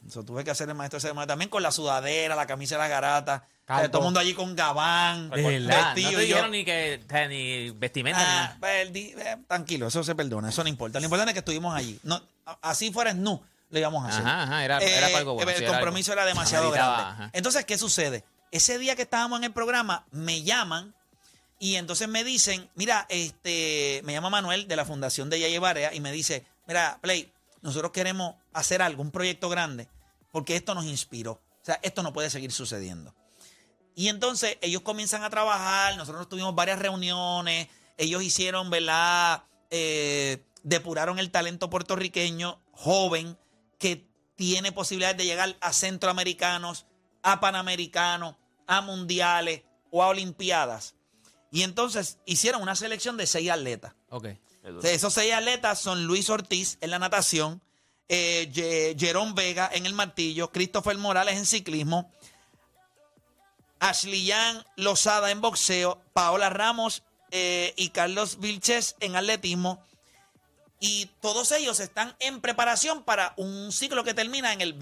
Eso 0.07 0.23
tuve 0.25 0.45
que 0.45 0.51
hacer 0.51 0.69
el 0.69 0.75
maestro 0.75 0.97
de 0.97 1.03
ceremonia 1.03 1.27
también 1.27 1.51
con 1.51 1.63
la 1.63 1.71
sudadera, 1.73 2.35
la 2.35 2.47
camisa 2.47 2.77
de 2.77 2.79
la 2.83 2.89
garata. 2.89 3.45
O 3.45 3.67
sea, 3.67 3.77
Calvo. 3.77 3.91
todo 3.91 3.99
el 4.03 4.05
mundo 4.07 4.21
allí 4.21 4.35
con 4.35 4.57
gabán, 4.57 5.31
verdad. 5.31 5.95
vestido. 5.95 6.11
No 6.13 6.17
te 6.19 6.25
y 6.25 6.29
yo- 6.29 6.35
dijeron 6.35 6.51
ni 6.53 6.65
que 6.65 7.01
ni 7.29 7.71
vestimenta 7.71 8.21
Ah, 8.21 8.25
ni 8.25 8.35
nada. 8.37 8.57
pues, 8.61 8.73
el 8.87 8.93
di- 8.93 9.15
eh, 9.17 9.37
tranquilo, 9.47 9.87
eso 9.89 10.03
se 10.03 10.15
perdona, 10.15 10.49
eso 10.49 10.63
no 10.63 10.69
importa. 10.69 10.99
Lo 11.01 11.05
importante 11.05 11.31
es 11.31 11.35
que 11.35 11.39
estuvimos 11.41 11.75
allí. 11.75 12.01
No, 12.03 12.21
así 12.63 12.91
fuera 12.93 13.13
no, 13.15 13.43
lo 13.69 13.79
íbamos 13.79 14.05
a 14.05 14.09
hacer. 14.09 14.23
Ajá, 14.23 14.43
ajá, 14.45 14.65
era- 14.65 14.79
era 14.79 15.07
para 15.09 15.19
algo 15.19 15.35
bueno, 15.35 15.51
El 15.51 15.57
sí, 15.59 15.63
era 15.65 15.73
compromiso 15.73 16.13
algo. 16.13 16.23
era 16.23 16.29
demasiado 16.29 16.71
grande. 16.71 17.03
ajá. 17.03 17.31
Entonces, 17.33 17.65
¿qué 17.65 17.79
sucede? 17.79 18.25
Ese 18.51 18.79
día 18.79 18.97
que 18.97 19.03
estábamos 19.03 19.39
en 19.39 19.45
el 19.45 19.53
programa, 19.53 20.07
me 20.11 20.43
llaman 20.43 20.95
y 21.59 21.77
entonces 21.77 22.09
me 22.09 22.25
dicen, 22.25 22.69
mira, 22.75 23.07
este, 23.09 24.01
me 24.05 24.13
llama 24.13 24.31
Manuel 24.31 24.67
de 24.67 24.77
la 24.77 24.85
Fundación 24.85 25.31
de 25.31 25.39
Yaye 25.39 25.59
Barea 25.59 25.95
y 25.95 26.01
me 26.01 26.11
dice, 26.11 26.45
mira, 26.67 26.99
Play, 27.01 27.33
nosotros 27.63 27.93
queremos 27.93 28.35
hacer 28.53 28.83
algo, 28.83 29.03
un 29.03 29.11
proyecto 29.11 29.49
grande, 29.49 29.89
porque 30.33 30.57
esto 30.57 30.75
nos 30.75 30.87
inspiró. 30.87 31.33
O 31.33 31.65
sea, 31.65 31.79
esto 31.83 32.03
no 32.03 32.13
puede 32.13 32.31
seguir 32.31 32.51
sucediendo. 32.51 33.15
Y 33.95 34.09
entonces 34.09 34.57
ellos 34.63 34.83
comienzan 34.83 35.23
a 35.23 35.31
trabajar, 35.31 35.97
nosotros 35.97 36.29
tuvimos 36.29 36.55
varias 36.55 36.79
reuniones, 36.79 37.69
ellos 37.99 38.23
hicieron, 38.23 38.71
¿verdad? 38.71 39.45
Eh, 39.71 40.43
depuraron 40.63 41.19
el 41.19 41.31
talento 41.31 41.69
puertorriqueño 41.69 42.59
joven 42.73 43.37
que 43.79 44.09
tiene 44.37 44.73
posibilidades 44.73 45.19
de 45.19 45.27
llegar 45.27 45.57
a 45.61 45.75
centroamericanos, 45.75 46.87
a 47.23 47.41
panamericanos, 47.41 48.37
a 48.67 48.81
mundiales 48.81 49.63
o 49.91 50.03
a 50.03 50.09
olimpiadas. 50.09 50.95
Y 51.51 51.63
entonces 51.63 52.19
hicieron 52.27 52.63
una 52.63 52.77
selección 52.77 53.17
de 53.17 53.27
seis 53.27 53.51
atletas. 53.51 53.95
Ok. 54.11 54.29
De 54.83 54.95
esos 54.95 55.15
seis 55.15 55.33
atletas 55.33 55.81
son 55.81 56.05
Luis 56.05 56.29
Ortiz 56.31 56.79
en 56.81 56.91
la 56.91 56.99
natación, 56.99 57.63
eh, 58.09 58.95
Jerón 58.99 59.35
Vega 59.35 59.71
en 59.73 59.87
el 59.87 59.95
martillo, 59.95 60.53
Christopher 60.53 60.97
Morales 60.99 61.37
en 61.37 61.47
ciclismo, 61.47 62.13
Ashley 63.79 64.31
Lozada 64.77 65.31
en 65.31 65.41
boxeo, 65.41 66.01
Paola 66.13 66.51
Ramos 66.51 67.03
eh, 67.31 67.73
y 67.77 67.89
Carlos 67.89 68.39
Vilches 68.39 68.97
en 69.01 69.17
atletismo. 69.17 69.83
Y 70.79 71.07
todos 71.21 71.53
ellos 71.53 71.81
están 71.81 72.17
en 72.21 72.41
preparación 72.41 73.03
para 73.03 73.35
un 73.37 73.73
ciclo 73.73 74.05
que 74.05 74.15
termina 74.15 74.53
en 74.53 74.61
el 74.61 74.75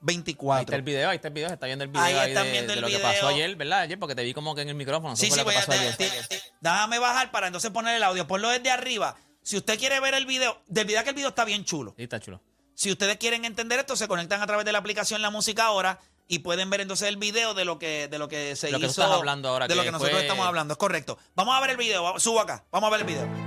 2024. 0.00 0.56
Ahí 0.58 0.64
está 0.64 0.76
el 0.76 0.82
video, 0.82 1.08
ahí 1.10 1.16
está 1.16 1.28
el 1.28 1.34
video, 1.34 1.48
se 1.48 1.54
está 1.54 1.66
viendo 1.66 1.84
el 1.84 1.90
video 1.90 2.02
Ahí 2.04 2.14
ahí 2.14 2.28
están 2.30 2.44
de, 2.46 2.52
viendo 2.52 2.72
de 2.72 2.74
el 2.74 2.80
lo 2.82 2.86
que 2.88 2.96
video. 2.96 3.08
pasó 3.12 3.28
ayer, 3.28 3.56
¿verdad? 3.56 3.80
Ayer, 3.80 3.98
porque 3.98 4.14
te 4.14 4.22
vi 4.24 4.34
como 4.34 4.54
que 4.54 4.62
en 4.62 4.68
el 4.68 4.74
micrófono. 4.74 5.16
Sí, 5.16 5.30
sí, 5.30 5.40
voy 5.42 5.54
a- 5.54 5.64
de- 5.66 5.92
de- 5.92 6.42
déjame 6.60 6.98
bajar 6.98 7.30
para 7.30 7.46
entonces 7.48 7.70
poner 7.70 7.96
el 7.96 8.02
audio. 8.02 8.26
Ponlo 8.26 8.48
desde 8.50 8.70
arriba. 8.70 9.16
Si 9.42 9.56
usted 9.56 9.78
quiere 9.78 10.00
ver 10.00 10.14
el 10.14 10.26
video, 10.26 10.60
de 10.66 10.84
verdad 10.84 11.04
que 11.04 11.10
el 11.10 11.14
video 11.16 11.28
está 11.30 11.44
bien 11.44 11.64
chulo. 11.64 11.94
Sí, 11.96 12.02
está 12.02 12.18
chulo. 12.20 12.40
Si 12.74 12.90
ustedes 12.90 13.16
quieren 13.16 13.44
entender 13.44 13.78
esto, 13.78 13.96
se 13.96 14.06
conectan 14.08 14.42
a 14.42 14.46
través 14.46 14.66
de 14.66 14.72
la 14.72 14.78
aplicación 14.78 15.22
La 15.22 15.30
Música 15.30 15.64
Ahora 15.66 15.98
y 16.28 16.40
pueden 16.40 16.68
ver 16.68 16.80
entonces 16.80 17.08
el 17.08 17.16
video 17.16 17.54
de 17.54 17.64
lo 17.64 17.78
que, 17.78 18.08
de 18.08 18.18
lo 18.18 18.28
que 18.28 18.56
se 18.56 18.70
Lo 18.70 18.78
que 18.78 18.86
tú 18.86 18.90
hizo. 18.90 19.02
estás 19.02 19.16
hablando 19.16 19.48
ahora, 19.48 19.68
De 19.68 19.74
lo 19.76 19.82
que 19.84 19.92
nosotros 19.92 20.20
estamos 20.20 20.46
hablando, 20.46 20.72
es 20.74 20.78
correcto. 20.78 21.16
Vamos 21.36 21.54
a 21.56 21.60
ver 21.60 21.70
el 21.70 21.76
video, 21.76 22.18
subo 22.18 22.40
acá, 22.40 22.64
vamos 22.72 22.88
a 22.88 22.90
ver 22.90 23.00
el 23.00 23.06
video. 23.06 23.45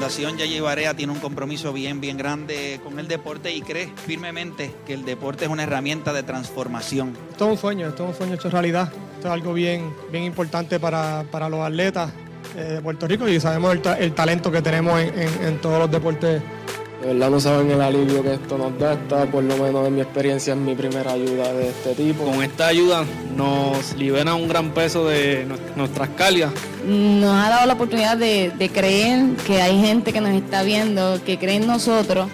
Fundación 0.00 0.38
Yaye 0.38 0.62
Barea 0.62 0.94
tiene 0.94 1.12
un 1.12 1.18
compromiso 1.18 1.74
bien, 1.74 2.00
bien 2.00 2.16
grande 2.16 2.80
con 2.82 2.98
el 2.98 3.06
deporte 3.06 3.54
y 3.54 3.60
cree 3.60 3.92
firmemente 4.06 4.72
que 4.86 4.94
el 4.94 5.04
deporte 5.04 5.44
es 5.44 5.50
una 5.50 5.64
herramienta 5.64 6.14
de 6.14 6.22
transformación. 6.22 7.14
Esto 7.32 7.44
es 7.44 7.50
un 7.50 7.58
sueño, 7.58 7.88
esto 7.88 8.04
es 8.04 8.10
un 8.12 8.16
sueño 8.16 8.34
hecho 8.36 8.48
realidad. 8.48 8.90
Esto 9.16 9.28
es 9.28 9.34
algo 9.34 9.52
bien, 9.52 9.92
bien 10.10 10.24
importante 10.24 10.80
para, 10.80 11.24
para 11.30 11.50
los 11.50 11.60
atletas 11.60 12.10
eh, 12.56 12.62
de 12.62 12.80
Puerto 12.80 13.06
Rico 13.06 13.28
y 13.28 13.38
sabemos 13.40 13.74
el, 13.74 13.82
el 13.98 14.14
talento 14.14 14.50
que 14.50 14.62
tenemos 14.62 14.98
en, 14.98 15.18
en- 15.20 15.44
en 15.44 15.58
todos 15.60 15.78
los 15.78 15.90
deportes. 15.90 16.40
De 17.00 17.06
verdad 17.14 17.30
no 17.30 17.40
saben 17.40 17.70
el 17.70 17.80
alivio 17.80 18.22
que 18.22 18.34
esto 18.34 18.58
nos 18.58 18.78
da. 18.78 18.92
Esta, 18.92 19.24
por 19.26 19.42
lo 19.42 19.56
menos 19.56 19.86
en 19.86 19.94
mi 19.94 20.00
experiencia, 20.02 20.52
es 20.52 20.58
mi 20.60 20.74
primera 20.74 21.12
ayuda 21.12 21.50
de 21.52 21.70
este 21.70 21.94
tipo. 21.94 22.24
Con 22.24 22.42
esta 22.42 22.66
ayuda 22.66 23.04
nos 23.34 23.94
libera 23.94 24.34
un 24.34 24.46
gran 24.48 24.70
peso 24.72 25.06
de 25.08 25.46
nu- 25.46 25.56
nuestras 25.76 26.10
cargas. 26.10 26.52
nos 26.84 27.34
ha 27.34 27.48
dado 27.48 27.66
la 27.66 27.72
oportunidad 27.72 28.16
de, 28.18 28.50
de 28.50 28.68
creer 28.70 29.34
que 29.46 29.62
hay 29.62 29.80
gente 29.80 30.12
que 30.12 30.20
nos 30.20 30.32
está 30.32 30.62
viendo, 30.62 31.18
que 31.24 31.38
cree 31.38 31.56
en 31.56 31.66
nosotros. 31.66 32.28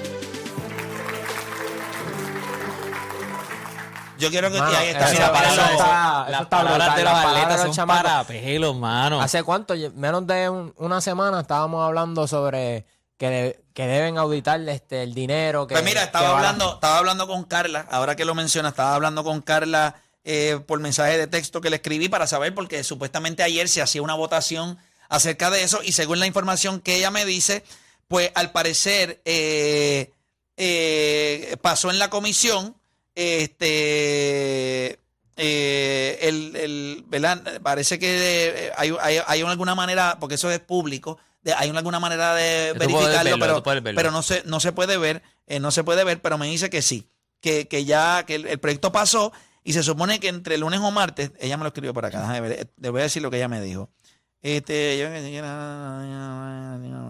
Yo 4.18 4.31
quiero 4.31 4.50
que 4.50 4.59
Mano, 4.59 4.76
ahí 4.79 4.88
está. 4.88 5.05
eso- 5.11 5.12
mira, 5.12 5.33
para 5.33 5.46
eso 5.52 5.61
eso- 5.61 5.70
está- 5.72 6.22
eso 6.22 6.31
Las 6.33 6.46
palabras 6.46 6.96
de 6.96 7.05
las 7.05 7.22
los 7.22 7.33
atletas 7.37 7.76
son 7.76 7.87
para 7.87 8.24
pelos, 8.24 8.74
mano. 8.76 9.20
¿Hace 9.20 9.42
cuánto? 9.42 9.74
Menos 9.94 10.26
de 10.26 10.48
un- 10.48 10.72
una 10.79 11.00
semana 11.02 11.40
estábamos 11.40 11.85
hablando 11.85 12.26
sobre 12.26 12.87
que, 13.18 13.29
de- 13.31 13.61
que 13.74 13.87
deben 13.87 14.18
auditar 14.18 14.61
este, 14.68 15.02
el 15.02 15.14
dinero. 15.14 15.66
Que, 15.66 15.74
Pues 15.74 15.85
mira, 15.85 16.02
estaba 16.05 16.37
hablando, 16.37 16.74
estaba 16.74 16.98
hablando 16.98 17.26
con 17.26 17.44
Carla, 17.44 17.87
ahora 17.90 18.16
que 18.16 18.24
lo 18.24 18.35
menciona, 18.35 18.70
estaba 18.70 18.94
hablando 18.94 19.22
con 19.24 19.40
Carla 19.42 19.96
eh, 20.24 20.59
por 20.66 20.81
mensaje 20.81 21.16
de 21.18 21.26
texto 21.26 21.61
que 21.61 21.70
le 21.70 21.76
escribí 21.76 22.09
para 22.09 22.26
saber, 22.26 22.55
porque 22.55 22.83
supuestamente 22.85 23.42
ayer 23.42 23.68
se 23.68 23.81
hacía 23.83 24.02
una 24.02 24.14
votación 24.14 24.79
acerca 25.09 25.50
de 25.50 25.62
eso, 25.62 25.81
y 25.85 25.92
según 25.92 26.18
la 26.18 26.26
información 26.26 26.81
que 26.81 26.96
ella 26.96 27.11
me 27.11 27.24
dice, 27.24 27.62
pues 28.09 28.31
al 28.35 28.50
parecer 28.52 29.20
eh, 29.24 30.11
eh, 30.57 31.57
pasó 31.62 31.90
en 31.90 31.98
la 31.98 32.11
comisión, 32.11 32.74
este 33.14 34.98
eh, 35.38 36.18
el, 36.22 36.57
el- 36.57 37.05
¿verdad? 37.09 37.61
parece 37.62 37.98
que 37.98 38.66
eh, 38.68 38.72
hay, 38.76 38.94
hay, 39.00 39.18
hay 39.26 39.40
alguna 39.42 39.74
manera, 39.74 40.16
porque 40.18 40.37
eso 40.37 40.50
es 40.50 40.61
público, 40.61 41.18
de- 41.46 41.54
hay 41.54 41.70
alguna 41.70 42.00
manera 42.00 42.35
de 42.35 42.72
Tú 42.72 42.80
verificarlo, 42.80 43.38
verlo, 43.38 43.62
pero, 43.62 43.94
tú 43.94 44.11
no 44.11 44.22
se, 44.22 44.42
no 44.46 44.59
se 44.59 44.72
puede 44.72 44.98
ver, 44.98 45.22
eh, 45.46 45.61
no 45.61 45.70
se 45.70 45.85
puede 45.85 46.02
ver, 46.02 46.20
pero 46.20 46.38
me 46.38 46.48
dice 46.48 46.68
que 46.70 46.82
sí, 46.82 47.09
que, 47.40 47.68
que 47.68 47.85
ya, 47.85 48.24
que 48.26 48.35
el, 48.35 48.46
el 48.48 48.59
proyecto 48.59 48.90
pasó 48.90 49.32
y 49.62 49.72
se 49.72 49.85
supone 49.85 50.18
que 50.18 50.26
entre 50.26 50.59
lunes 50.59 50.80
o 50.80 50.90
martes, 50.90 51.30
ella 51.38 51.56
me 51.56 51.62
lo 51.62 51.68
escribió 51.68 51.94
por 51.94 52.04
acá, 52.04 52.18
déjame 52.20 52.40
ver, 52.40 52.52
eh, 52.52 52.66
le 52.78 52.90
voy 52.90 53.00
a 53.00 53.04
decir 53.04 53.22
lo 53.22 53.30
que 53.30 53.37
ella 53.37 53.46
me 53.46 53.61
dijo. 53.61 53.90
Este, 54.42 54.98
yo 54.98 55.06
por 55.06 55.16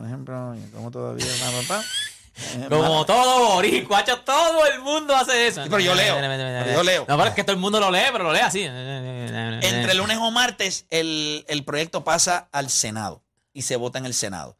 ejemplo, 0.07 0.55
como 0.75 0.91
todavía, 0.91 1.27
papá. 1.63 1.83
Como 2.69 3.07
todo 3.07 3.55
boricuacho, 3.55 4.21
todo 4.21 4.67
el 4.67 4.83
mundo 4.83 5.17
hace 5.17 5.47
eso. 5.47 5.63
Sí, 5.63 5.71
pero 5.71 5.81
yo 5.81 5.95
leo, 5.95 6.17
pero 6.21 6.71
yo 6.71 6.83
leo. 6.83 7.07
No, 7.09 7.17
pero 7.17 7.31
es 7.31 7.35
que 7.35 7.43
todo 7.45 7.55
el 7.55 7.59
mundo 7.59 7.81
lo 7.81 7.91
lee, 7.91 8.03
pero 8.13 8.25
lo 8.25 8.33
lee 8.35 8.41
así. 8.41 8.61
Entre 8.63 9.95
lunes 9.95 10.19
o 10.21 10.31
martes, 10.31 10.85
el, 10.91 11.47
el 11.49 11.65
proyecto 11.65 12.05
pasa 12.05 12.51
al 12.53 12.69
Senado 12.69 13.26
y 13.57 13.63
se 13.63 13.77
vota 13.77 13.99
en 13.99 14.07
el 14.07 14.15
Senado. 14.15 14.59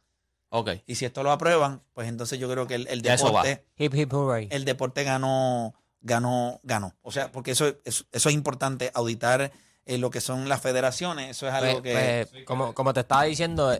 Ok. 0.49 0.71
Y 0.85 0.95
si 0.95 1.05
esto 1.05 1.23
lo 1.23 1.31
aprueban, 1.31 1.81
pues 1.93 2.07
entonces 2.07 2.39
yo 2.39 2.49
creo 2.49 2.67
que 2.67 2.75
el, 2.75 2.87
el 2.87 3.05
eso 3.05 3.27
deporte, 3.27 3.65
Hip, 3.77 3.93
hip, 3.95 4.13
hooray. 4.13 4.47
el 4.51 4.63
deporte 4.65 5.03
ganó, 5.03 5.73
ganó, 6.01 6.59
ganó. 6.63 6.95
O 7.01 7.11
sea, 7.11 7.31
porque 7.31 7.51
eso, 7.51 7.67
es- 7.85 8.05
eso 8.11 8.29
es 8.29 8.35
importante, 8.35 8.91
auditar 8.93 9.51
eh, 9.85 9.97
lo 9.97 10.09
que 10.09 10.21
son 10.21 10.47
las 10.49 10.61
federaciones. 10.61 11.31
Eso 11.31 11.47
es 11.47 11.53
algo 11.53 11.81
Pues- 11.81 11.93
que. 11.93 12.27
pues, 12.31 12.45
como, 12.45 12.73
como 12.73 12.93
te 12.93 13.01
estaba 13.01 13.23
diciendo, 13.23 13.75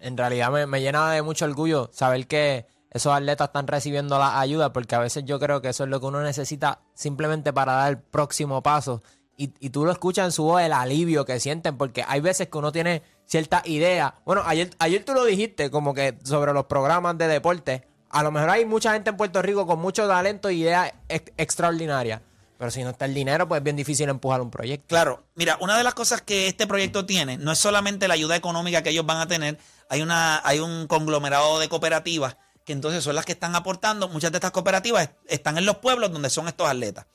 en 0.00 0.16
realidad 0.16 0.50
me, 0.50 0.66
me 0.66 0.80
llena 0.80 1.10
de 1.12 1.22
mucho 1.22 1.44
orgullo 1.46 1.90
saber 1.92 2.26
que 2.26 2.66
esos 2.90 3.12
atletas 3.14 3.48
están 3.48 3.66
recibiendo 3.66 4.18
la 4.18 4.40
ayuda, 4.40 4.72
porque 4.72 4.94
a 4.96 4.98
veces 4.98 5.24
yo 5.24 5.38
creo 5.38 5.62
que 5.62 5.68
eso 5.68 5.84
es 5.84 5.90
lo 5.90 6.00
que 6.00 6.06
uno 6.06 6.20
necesita 6.22 6.80
simplemente 6.94 7.52
para 7.52 7.72
dar 7.74 7.90
el 7.90 7.98
próximo 7.98 8.62
paso. 8.62 9.02
Y, 9.36 9.54
y 9.60 9.70
tú 9.70 9.84
lo 9.86 9.92
escuchas 9.92 10.26
en 10.26 10.32
su 10.32 10.42
voz, 10.44 10.60
el 10.60 10.72
alivio 10.72 11.24
que 11.24 11.40
sienten, 11.40 11.78
porque 11.78 12.04
hay 12.06 12.20
veces 12.20 12.48
que 12.48 12.58
uno 12.58 12.72
tiene 12.72 13.02
cierta 13.30 13.62
idea. 13.64 14.14
Bueno, 14.24 14.42
ayer, 14.44 14.70
ayer 14.80 15.04
tú 15.04 15.14
lo 15.14 15.24
dijiste, 15.24 15.70
como 15.70 15.94
que 15.94 16.18
sobre 16.24 16.52
los 16.52 16.64
programas 16.66 17.16
de 17.16 17.28
deporte. 17.28 17.86
A 18.10 18.24
lo 18.24 18.32
mejor 18.32 18.50
hay 18.50 18.64
mucha 18.64 18.92
gente 18.92 19.10
en 19.10 19.16
Puerto 19.16 19.40
Rico 19.40 19.66
con 19.68 19.78
mucho 19.78 20.08
talento 20.08 20.50
y 20.50 20.62
ideas 20.62 20.92
ex- 21.08 21.32
extraordinarias. 21.36 22.20
Pero 22.58 22.70
si 22.72 22.82
no 22.82 22.90
está 22.90 23.04
el 23.04 23.14
dinero, 23.14 23.46
pues 23.48 23.60
es 23.60 23.64
bien 23.64 23.76
difícil 23.76 24.08
empujar 24.08 24.40
un 24.42 24.50
proyecto. 24.50 24.86
Claro, 24.88 25.22
mira, 25.36 25.56
una 25.60 25.78
de 25.78 25.84
las 25.84 25.94
cosas 25.94 26.20
que 26.20 26.48
este 26.48 26.66
proyecto 26.66 27.06
tiene 27.06 27.38
no 27.38 27.52
es 27.52 27.58
solamente 27.58 28.08
la 28.08 28.14
ayuda 28.14 28.34
económica 28.36 28.82
que 28.82 28.90
ellos 28.90 29.06
van 29.06 29.18
a 29.18 29.28
tener, 29.28 29.56
hay, 29.88 30.02
una, 30.02 30.42
hay 30.44 30.58
un 30.58 30.86
conglomerado 30.88 31.58
de 31.60 31.68
cooperativas 31.68 32.36
que 32.64 32.72
entonces 32.74 33.02
son 33.02 33.14
las 33.14 33.24
que 33.24 33.32
están 33.32 33.54
aportando. 33.56 34.08
Muchas 34.08 34.32
de 34.32 34.38
estas 34.38 34.50
cooperativas 34.50 35.04
est- 35.04 35.12
están 35.28 35.56
en 35.56 35.64
los 35.64 35.76
pueblos 35.76 36.12
donde 36.12 36.28
son 36.30 36.48
estos 36.48 36.68
atletas. 36.68 37.06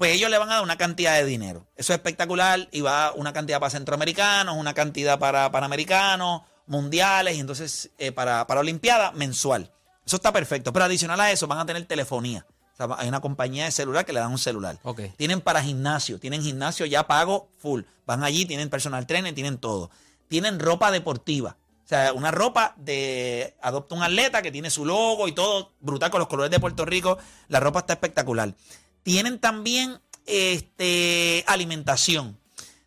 Pues 0.00 0.12
ellos 0.14 0.30
le 0.30 0.38
van 0.38 0.48
a 0.48 0.54
dar 0.54 0.62
una 0.62 0.78
cantidad 0.78 1.14
de 1.14 1.26
dinero. 1.26 1.66
Eso 1.76 1.92
es 1.92 1.98
espectacular 1.98 2.70
y 2.72 2.80
va 2.80 3.12
una 3.12 3.34
cantidad 3.34 3.60
para 3.60 3.68
centroamericanos, 3.68 4.56
una 4.56 4.72
cantidad 4.72 5.18
para 5.18 5.52
panamericanos, 5.52 6.40
mundiales 6.66 7.36
y 7.36 7.40
entonces 7.40 7.90
eh, 7.98 8.10
para, 8.10 8.46
para 8.46 8.60
Olimpiada 8.60 9.12
mensual. 9.12 9.70
Eso 10.06 10.16
está 10.16 10.32
perfecto. 10.32 10.72
Pero 10.72 10.86
adicional 10.86 11.20
a 11.20 11.30
eso 11.30 11.46
van 11.46 11.58
a 11.58 11.66
tener 11.66 11.84
telefonía. 11.84 12.46
O 12.72 12.76
sea, 12.78 12.88
hay 12.98 13.08
una 13.08 13.20
compañía 13.20 13.66
de 13.66 13.72
celular 13.72 14.06
que 14.06 14.14
le 14.14 14.20
dan 14.20 14.30
un 14.30 14.38
celular. 14.38 14.78
Ok. 14.84 15.02
Tienen 15.18 15.42
para 15.42 15.62
gimnasio, 15.62 16.18
tienen 16.18 16.42
gimnasio 16.42 16.86
ya 16.86 17.06
pago 17.06 17.50
full. 17.58 17.82
Van 18.06 18.24
allí, 18.24 18.46
tienen 18.46 18.70
personal 18.70 19.06
trainer, 19.06 19.34
tienen 19.34 19.58
todo. 19.58 19.90
Tienen 20.28 20.60
ropa 20.60 20.90
deportiva. 20.90 21.58
O 21.84 21.88
sea, 21.90 22.14
una 22.14 22.30
ropa 22.30 22.72
de 22.78 23.54
adopta 23.60 23.96
un 23.96 24.02
atleta 24.02 24.40
que 24.40 24.50
tiene 24.50 24.70
su 24.70 24.86
logo 24.86 25.28
y 25.28 25.32
todo 25.32 25.72
brutal 25.80 26.10
con 26.10 26.20
los 26.20 26.28
colores 26.28 26.50
de 26.50 26.58
Puerto 26.58 26.86
Rico. 26.86 27.18
La 27.48 27.60
ropa 27.60 27.80
está 27.80 27.92
espectacular. 27.92 28.54
Tienen 29.02 29.38
también 29.38 29.98
este 30.26 31.44
alimentación. 31.46 32.38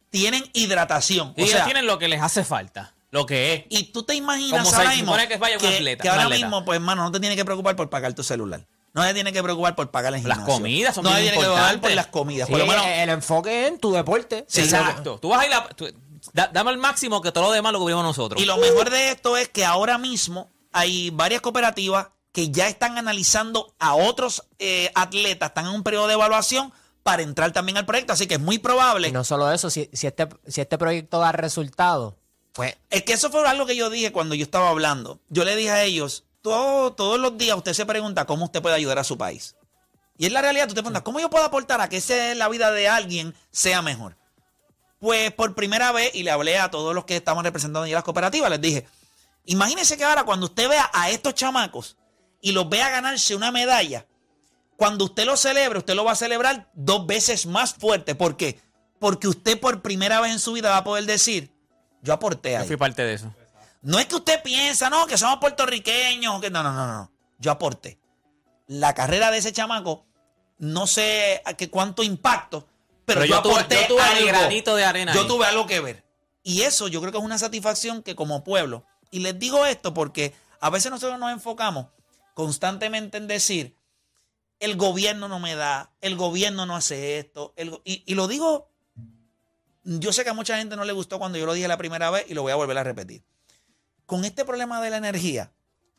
Tienen 0.10 0.44
hidratación. 0.54 1.34
Y 1.36 1.42
o 1.42 1.46
ellos 1.46 1.56
sea, 1.56 1.66
tienen 1.66 1.86
lo 1.88 1.98
que 2.00 2.08
les 2.08 2.22
hace 2.22 2.44
falta. 2.44 2.94
Lo 3.12 3.26
que 3.28 3.54
es. 3.54 3.64
y 3.70 3.92
tú 3.92 4.04
te 4.04 4.16
imaginas 4.16 4.62
Como 4.62 4.70
se 4.72 4.76
ahora 4.76 4.90
mismo 4.96 5.16
que 5.28 5.38
vaya 5.38 5.56
un 5.58 5.62
que, 5.62 5.68
atleta, 5.76 6.02
que 6.02 6.08
un 6.08 6.14
ahora 6.14 6.24
atleta. 6.26 6.46
mismo, 6.48 6.66
pues 6.66 6.78
hermano, 6.78 7.04
no 7.04 7.12
te 7.12 7.20
tienes 7.20 7.38
que 7.38 7.46
preocupar 7.46 7.76
por 7.76 7.88
pagar 7.90 8.14
tu 8.14 8.24
celular. 8.24 8.66
No 8.94 9.04
te 9.04 9.14
tienes 9.14 9.34
que 9.34 9.44
preocupar 9.44 9.76
por 9.76 9.90
pagar 9.92 10.14
el 10.16 10.24
Las 10.24 10.38
gimnasio. 10.38 10.54
comidas 10.54 10.96
son 10.96 11.04
No 11.04 11.12
te 11.12 11.22
bien 11.22 11.32
tienes 11.34 11.40
que 11.40 11.52
preocupar 11.52 11.80
por 11.82 11.92
las 11.92 12.08
comidas. 12.08 12.48
Sí, 12.48 12.52
por 12.52 12.60
lo 12.62 12.68
menos, 12.68 12.86
el 12.88 13.10
enfoque 13.10 13.68
en 13.68 13.80
tu 13.80 13.92
deporte. 13.92 14.46
Sí, 14.48 14.62
Exacto. 14.62 15.20
Tú 15.20 15.30
vas 15.30 15.42
a 15.42 15.46
ir 15.48 15.54
a. 15.54 15.68
tú- 15.70 15.92
da- 16.34 16.50
dame 16.52 16.72
el 16.72 16.78
máximo 16.78 17.22
que 17.22 17.32
todo 17.32 17.46
lo 17.46 17.52
demás 17.52 17.72
lo 17.72 17.80
cubrimos 17.80 18.04
nosotros. 18.04 18.42
Y 18.42 18.46
lo 18.46 18.58
mejor 18.58 18.90
de 18.90 19.10
esto 19.12 19.38
es 19.38 19.48
que 19.50 19.64
ahora 19.66 19.98
mismo 20.00 20.50
hay 20.72 21.10
varias 21.12 21.42
cooperativas 21.42 22.08
que 22.34 22.50
ya 22.52 22.68
están 22.68 22.98
analizando 22.98 23.74
a 23.80 23.94
otros 23.96 24.44
eh, 24.60 24.92
atletas, 24.96 25.50
están 25.52 25.68
en 25.68 25.72
un 25.76 25.84
periodo 25.84 26.08
de 26.08 26.14
evaluación 26.16 26.74
para 27.04 27.22
entrar 27.22 27.52
también 27.54 27.78
al 27.78 27.86
proyecto. 27.86 28.12
Así 28.12 28.28
que 28.28 28.34
es 28.36 28.40
muy 28.42 28.58
probable. 28.58 29.08
Y 29.08 29.12
no 29.12 29.24
solo 29.24 29.52
eso, 29.52 29.70
si, 29.70 29.90
si 29.94 30.08
este, 30.08 30.28
si 30.48 30.60
este 30.60 30.78
proyecto 30.78 31.20
da 31.20 31.32
resultados, 31.32 32.16
pues 32.54 32.76
Es 32.90 33.04
que 33.04 33.14
eso 33.14 33.32
fue 33.32 33.48
algo 33.48 33.66
que 33.66 33.76
yo 33.76 33.90
dije 33.90 34.12
cuando 34.12 34.36
yo 34.36 34.44
estaba 34.44 34.70
hablando. 34.70 35.20
Yo 35.30 35.44
le 35.46 35.56
dije 35.56 35.72
a 35.72 35.84
ellos, 35.84 36.24
todo- 36.42 36.94
todos 36.94 37.20
los 37.20 37.38
días 37.38 37.56
usted 37.58 37.74
se 37.74 37.86
pregunta 37.86 38.26
cómo 38.26 38.46
usted 38.46 38.62
puede 38.62 38.76
ayudar 38.76 39.00
a 39.00 39.04
su 39.04 39.18
país. 39.18 39.56
Y 40.18 40.28
es 40.28 40.32
la 40.32 40.42
realidad, 40.42 40.68
tú 40.68 40.74
te 40.76 40.82
preguntas, 40.82 41.02
¿cómo 41.04 41.20
yo 41.20 41.30
puedo 41.32 41.44
aportar 41.46 41.82
a 41.82 41.90
que 41.90 41.98
ese- 41.98 42.36
la 42.36 42.48
vida 42.50 42.72
de 42.72 42.88
alguien 42.88 43.34
sea 43.52 43.82
mejor? 43.82 44.18
Pues 45.00 45.32
por 45.34 45.54
primera 45.56 45.92
vez, 45.92 46.14
y 46.16 46.24
le 46.24 46.32
hablé 46.32 46.58
a 46.60 46.70
todos 46.72 46.94
los 46.96 47.06
que 47.06 47.16
estaban 47.18 47.44
representando 47.44 47.82
allí 47.84 47.94
las 47.94 48.04
cooperativas, 48.04 48.50
les 48.52 48.62
dije, 48.62 48.88
imagínense 49.46 49.98
que 49.98 50.04
ahora 50.04 50.24
cuando 50.24 50.46
usted 50.46 50.70
vea 50.70 50.90
a 50.94 51.10
estos 51.10 51.34
chamacos 51.36 51.98
y 52.44 52.52
los 52.52 52.70
vea 52.70 52.90
ganarse 52.92 53.36
una 53.36 53.52
medalla, 53.52 54.06
cuando 54.78 55.06
usted 55.06 55.26
lo 55.26 55.38
celebre, 55.38 55.80
usted 55.80 55.96
lo 55.96 56.04
va 56.04 56.12
a 56.12 56.16
celebrar 56.16 56.70
dos 56.74 57.08
veces 57.08 57.46
más 57.48 57.74
fuerte. 57.74 58.14
¿Por 58.16 58.38
qué? 58.38 58.60
Porque 59.00 59.28
usted 59.28 59.60
por 59.60 59.82
primera 59.82 60.20
vez 60.22 60.32
en 60.34 60.40
su 60.40 60.52
vida 60.54 60.70
va 60.70 60.78
a 60.78 60.84
poder 60.84 61.06
decir, 61.06 61.52
yo 62.02 62.14
aporté 62.14 62.52
Yo 62.52 62.60
ahí. 62.60 62.68
fui 62.68 62.76
parte 62.78 63.02
de 63.04 63.14
eso. 63.14 63.34
No 63.82 63.98
es 63.98 64.06
que 64.08 64.16
usted 64.16 64.44
piensa, 64.44 64.90
no, 64.90 65.08
que 65.08 65.18
somos 65.18 65.38
puertorriqueños, 65.40 66.40
que 66.42 66.50
no, 66.50 66.62
no, 66.64 66.72
no, 66.74 66.86
no. 66.86 67.12
Yo 67.40 67.52
aporté. 67.52 67.98
La 68.68 68.94
carrera 68.94 69.32
de 69.32 69.38
ese 69.38 69.52
chamaco, 69.52 70.06
no 70.58 70.86
sé 70.88 71.42
a 71.46 71.54
qué 71.54 71.70
cuánto 71.70 72.04
impacto, 72.04 72.68
pero, 73.06 73.22
Pero 73.22 73.26
yo, 73.26 73.36
yo 73.36 73.42
tuve- 73.42 73.54
aporté 73.56 73.76
yo 73.82 73.88
tuve 73.96 74.02
mi 74.02 74.28
algo. 74.30 74.40
granito 74.40 74.76
de 74.76 74.86
arena 74.86 75.14
Yo 75.14 75.22
ahí. 75.22 75.28
tuve 75.28 75.46
algo 75.46 75.66
que 75.68 75.80
ver. 75.82 76.04
Y 76.44 76.62
eso 76.64 76.88
yo 76.88 77.00
creo 77.02 77.12
que 77.12 77.18
es 77.18 77.24
una 77.24 77.38
satisfacción 77.38 78.04
que 78.04 78.16
como 78.16 78.44
pueblo, 78.44 78.86
y 79.12 79.20
les 79.20 79.38
digo 79.40 79.66
esto 79.66 79.94
porque 79.94 80.34
a 80.60 80.70
veces 80.70 80.92
nosotros 80.92 81.20
nos 81.20 81.32
enfocamos 81.32 81.88
constantemente 82.34 83.18
en 83.18 83.28
decir, 83.28 83.78
el 84.60 84.76
gobierno 84.78 85.28
no 85.28 85.40
me 85.40 85.56
da, 85.56 85.92
el 86.02 86.16
gobierno 86.16 86.66
no 86.66 86.76
hace 86.76 87.18
esto, 87.20 87.54
el 87.58 87.80
y, 87.84 88.04
y 88.06 88.16
lo 88.16 88.28
digo, 88.28 88.70
yo 89.84 90.14
sé 90.14 90.24
que 90.24 90.30
a 90.30 90.34
mucha 90.34 90.58
gente 90.58 90.76
no 90.76 90.86
le 90.86 90.94
gustó 90.94 91.20
cuando 91.20 91.38
yo 91.38 91.46
lo 91.46 91.54
dije 91.54 91.68
la 91.68 91.78
primera 91.78 92.10
vez 92.10 92.26
y 92.30 92.34
lo 92.34 92.42
voy 92.44 92.52
a 92.52 92.56
volver 92.56 92.78
a 92.78 92.84
repetir. 92.84 93.24
Con 94.06 94.24
este 94.26 94.46
problema 94.46 94.82
de 94.82 94.90
la 94.90 94.98
energía, 94.98 95.52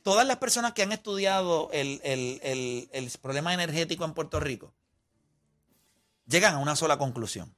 todas 0.03 0.27
las 0.27 0.39
personas 0.39 0.73
que 0.73 0.83
han 0.83 0.93
estudiado 0.93 1.69
el, 1.73 2.01
el- 2.05 2.41
el- 2.43 2.89
el 2.93 3.11
problema 3.21 3.53
energético 3.55 4.05
en 4.05 4.15
Puerto 4.15 4.41
Rico 4.41 4.73
llegan 6.27 6.55
a 6.55 6.59
una 6.59 6.77
sola 6.77 6.97
conclusión. 6.99 7.55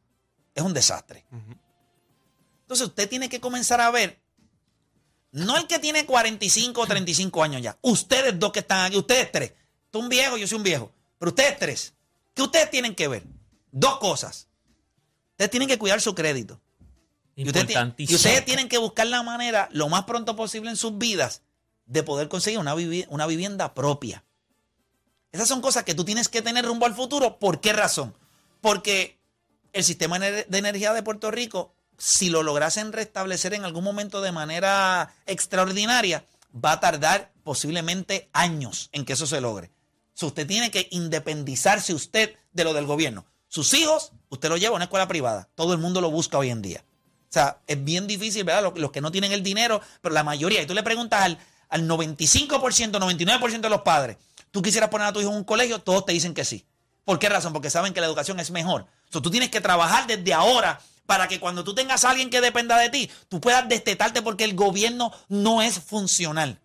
Es 0.54 0.62
un 0.64 0.74
desastre. 0.74 1.24
Entonces 2.62 2.88
usted 2.88 3.08
tiene 3.08 3.28
que 3.28 3.40
comenzar 3.40 3.80
a 3.80 3.90
ver, 3.90 4.20
no 5.44 5.56
el 5.56 5.66
que 5.66 5.78
tiene 5.78 6.06
45 6.06 6.80
o 6.80 6.86
35 6.86 7.42
años 7.42 7.62
ya, 7.62 7.76
ustedes 7.82 8.38
dos 8.38 8.52
que 8.52 8.60
están 8.60 8.86
aquí, 8.86 8.96
ustedes 8.96 9.30
tres. 9.30 9.52
Tú 9.90 10.00
un 10.00 10.08
viejo, 10.08 10.36
yo 10.36 10.46
soy 10.46 10.56
un 10.58 10.64
viejo, 10.64 10.92
pero 11.18 11.30
ustedes 11.30 11.58
tres, 11.58 11.94
¿qué 12.34 12.42
ustedes 12.42 12.70
tienen 12.70 12.94
que 12.94 13.08
ver? 13.08 13.22
Dos 13.70 13.98
cosas. 13.98 14.48
Ustedes 15.32 15.50
tienen 15.50 15.68
que 15.68 15.78
cuidar 15.78 16.00
su 16.00 16.14
crédito. 16.14 16.60
Y 17.34 17.44
ustedes, 17.50 17.66
y 17.98 18.14
tienen 18.46 18.68
que 18.68 18.78
buscar 18.78 19.06
la 19.06 19.22
manera, 19.22 19.68
lo 19.72 19.88
más 19.90 20.04
pronto 20.04 20.34
posible 20.36 20.70
en 20.70 20.76
sus 20.76 20.96
vidas, 20.96 21.42
de 21.84 22.02
poder 22.02 22.28
conseguir 22.28 22.58
una, 22.58 22.74
vivi- 22.74 23.06
una 23.10 23.26
vivienda 23.26 23.74
propia. 23.74 24.24
Esas 25.32 25.48
son 25.48 25.60
cosas 25.60 25.84
que 25.84 25.94
tú 25.94 26.04
tienes 26.04 26.28
que 26.28 26.40
tener 26.40 26.64
rumbo 26.64 26.86
al 26.86 26.94
futuro. 26.94 27.38
¿Por 27.38 27.60
qué 27.60 27.74
razón? 27.74 28.14
Porque 28.62 29.18
el 29.74 29.84
sistema 29.84 30.18
de 30.18 30.46
energía 30.50 30.94
de 30.94 31.02
Puerto 31.02 31.30
Rico, 31.30 31.74
si 31.98 32.30
lo 32.30 32.42
lograsen 32.42 32.92
restablecer 32.92 33.54
en 33.54 33.64
algún 33.64 33.84
momento 33.84 34.20
de 34.20 34.32
manera 34.32 35.14
extraordinaria, 35.26 36.24
va 36.52 36.72
a 36.72 36.80
tardar 36.80 37.32
posiblemente 37.42 38.28
años 38.32 38.88
en 38.92 39.04
que 39.04 39.14
eso 39.14 39.26
se 39.26 39.40
logre. 39.40 39.70
O 40.14 40.18
sea, 40.18 40.28
usted 40.28 40.46
tiene 40.46 40.70
que 40.70 40.88
independizarse 40.90 41.94
usted 41.94 42.34
de 42.52 42.64
lo 42.64 42.72
del 42.72 42.86
gobierno. 42.86 43.26
Sus 43.48 43.72
hijos, 43.74 44.12
usted 44.28 44.48
los 44.48 44.60
lleva 44.60 44.72
a 44.72 44.76
una 44.76 44.84
escuela 44.84 45.08
privada. 45.08 45.48
Todo 45.54 45.72
el 45.72 45.78
mundo 45.78 46.00
lo 46.00 46.10
busca 46.10 46.38
hoy 46.38 46.50
en 46.50 46.62
día. 46.62 46.84
O 47.28 47.32
sea, 47.32 47.60
es 47.66 47.82
bien 47.82 48.06
difícil, 48.06 48.44
¿verdad? 48.44 48.62
Los, 48.62 48.78
los 48.78 48.90
que 48.90 49.00
no 49.00 49.12
tienen 49.12 49.32
el 49.32 49.42
dinero, 49.42 49.80
pero 50.00 50.14
la 50.14 50.24
mayoría, 50.24 50.62
y 50.62 50.66
tú 50.66 50.74
le 50.74 50.82
preguntas 50.82 51.22
al, 51.22 51.38
al 51.68 51.88
95%, 51.88 52.58
99% 52.58 53.60
de 53.60 53.68
los 53.68 53.82
padres, 53.82 54.16
tú 54.50 54.62
quisieras 54.62 54.90
poner 54.90 55.08
a 55.08 55.12
tu 55.12 55.20
hijo 55.20 55.30
en 55.30 55.36
un 55.36 55.44
colegio, 55.44 55.80
todos 55.80 56.06
te 56.06 56.12
dicen 56.12 56.34
que 56.34 56.44
sí. 56.44 56.64
¿Por 57.04 57.18
qué 57.18 57.28
razón? 57.28 57.52
Porque 57.52 57.70
saben 57.70 57.92
que 57.92 58.00
la 58.00 58.06
educación 58.06 58.40
es 58.40 58.50
mejor. 58.50 58.82
O 58.82 59.12
sea, 59.12 59.22
tú 59.22 59.30
tienes 59.30 59.50
que 59.50 59.60
trabajar 59.60 60.06
desde 60.06 60.34
ahora 60.34 60.80
para 61.06 61.28
que 61.28 61.40
cuando 61.40 61.64
tú 61.64 61.74
tengas 61.74 62.04
a 62.04 62.10
alguien 62.10 62.30
que 62.30 62.40
dependa 62.40 62.76
de 62.78 62.90
ti, 62.90 63.10
tú 63.28 63.40
puedas 63.40 63.68
destetarte 63.68 64.22
porque 64.22 64.44
el 64.44 64.54
gobierno 64.54 65.12
no 65.28 65.62
es 65.62 65.78
funcional. 65.80 66.58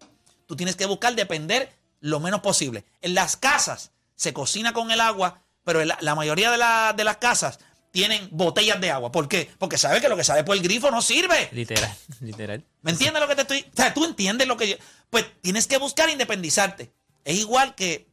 Tú 0.48 0.56
tienes 0.56 0.76
que 0.76 0.86
buscar 0.86 1.16
depender 1.16 1.72
lo 2.00 2.20
menos 2.20 2.42
posible. 2.42 2.84
En 3.02 3.14
las 3.14 3.38
casas 3.38 3.92
se 4.16 4.34
cocina 4.34 4.74
con 4.74 4.92
el 4.92 5.00
agua, 5.00 5.42
pero 5.64 5.84
la, 5.86 5.98
la 6.02 6.16
mayoría 6.16 6.52
de, 6.52 6.58
la- 6.58 6.94
de 6.98 7.04
las 7.04 7.18
casas 7.18 7.60
tienen 7.92 8.30
botellas 8.32 8.80
de 8.82 8.90
agua. 8.90 9.12
¿Por 9.12 9.28
qué? 9.28 9.52
Porque 9.60 9.78
sabe 9.78 10.00
que 10.02 10.08
lo 10.10 10.16
que 10.18 10.24
sale 10.24 10.44
por 10.44 10.56
el 10.56 10.64
grifo 10.64 10.90
no 10.92 11.02
sirve. 11.02 11.50
Literal, 11.52 11.94
literal. 12.22 12.64
¿Me 12.82 12.92
entiendes 12.92 13.22
lo 13.22 13.28
que 13.28 13.36
te 13.36 13.42
estoy...? 13.42 13.66
O 13.72 13.76
sea, 13.76 13.94
tú 13.94 14.06
entiendes 14.06 14.48
lo 14.48 14.58
que 14.58 14.70
yo... 14.70 14.76
Pues 15.10 15.26
tienes 15.42 15.68
que 15.68 15.78
buscar 15.78 16.10
independizarte. 16.10 16.92
Es 17.26 17.38
igual 17.38 17.76
que 17.76 18.08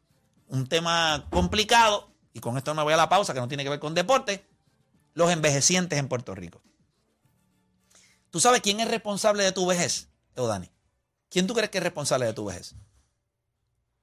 un 0.49 0.67
tema 0.67 1.27
complicado, 1.31 2.11
y 2.33 2.41
con 2.41 2.57
esto 2.59 2.75
me 2.75 2.83
voy 2.83 2.93
a 2.93 2.97
la 2.97 3.09
pausa, 3.09 3.33
que 3.35 3.41
no 3.41 3.49
tiene 3.49 3.63
que 3.65 3.71
ver 3.71 3.79
con 3.79 3.95
deporte, 3.95 4.45
los 5.19 5.33
envejecientes 5.33 5.99
en 5.99 6.07
Puerto 6.07 6.33
Rico. 6.33 6.63
¿Tú 8.31 8.39
sabes 8.39 8.61
quién 8.61 8.79
es 8.79 8.89
responsable 8.89 9.43
de 9.43 9.51
tu 9.51 9.67
vejez, 9.67 10.09
Dani? 10.37 10.71
¿Quién 11.29 11.49
tú 11.49 11.55
crees 11.55 11.71
que 11.71 11.79
es 11.79 11.85
responsable 11.85 12.25
de 12.27 12.33
tu 12.35 12.45
vejez? 12.45 12.77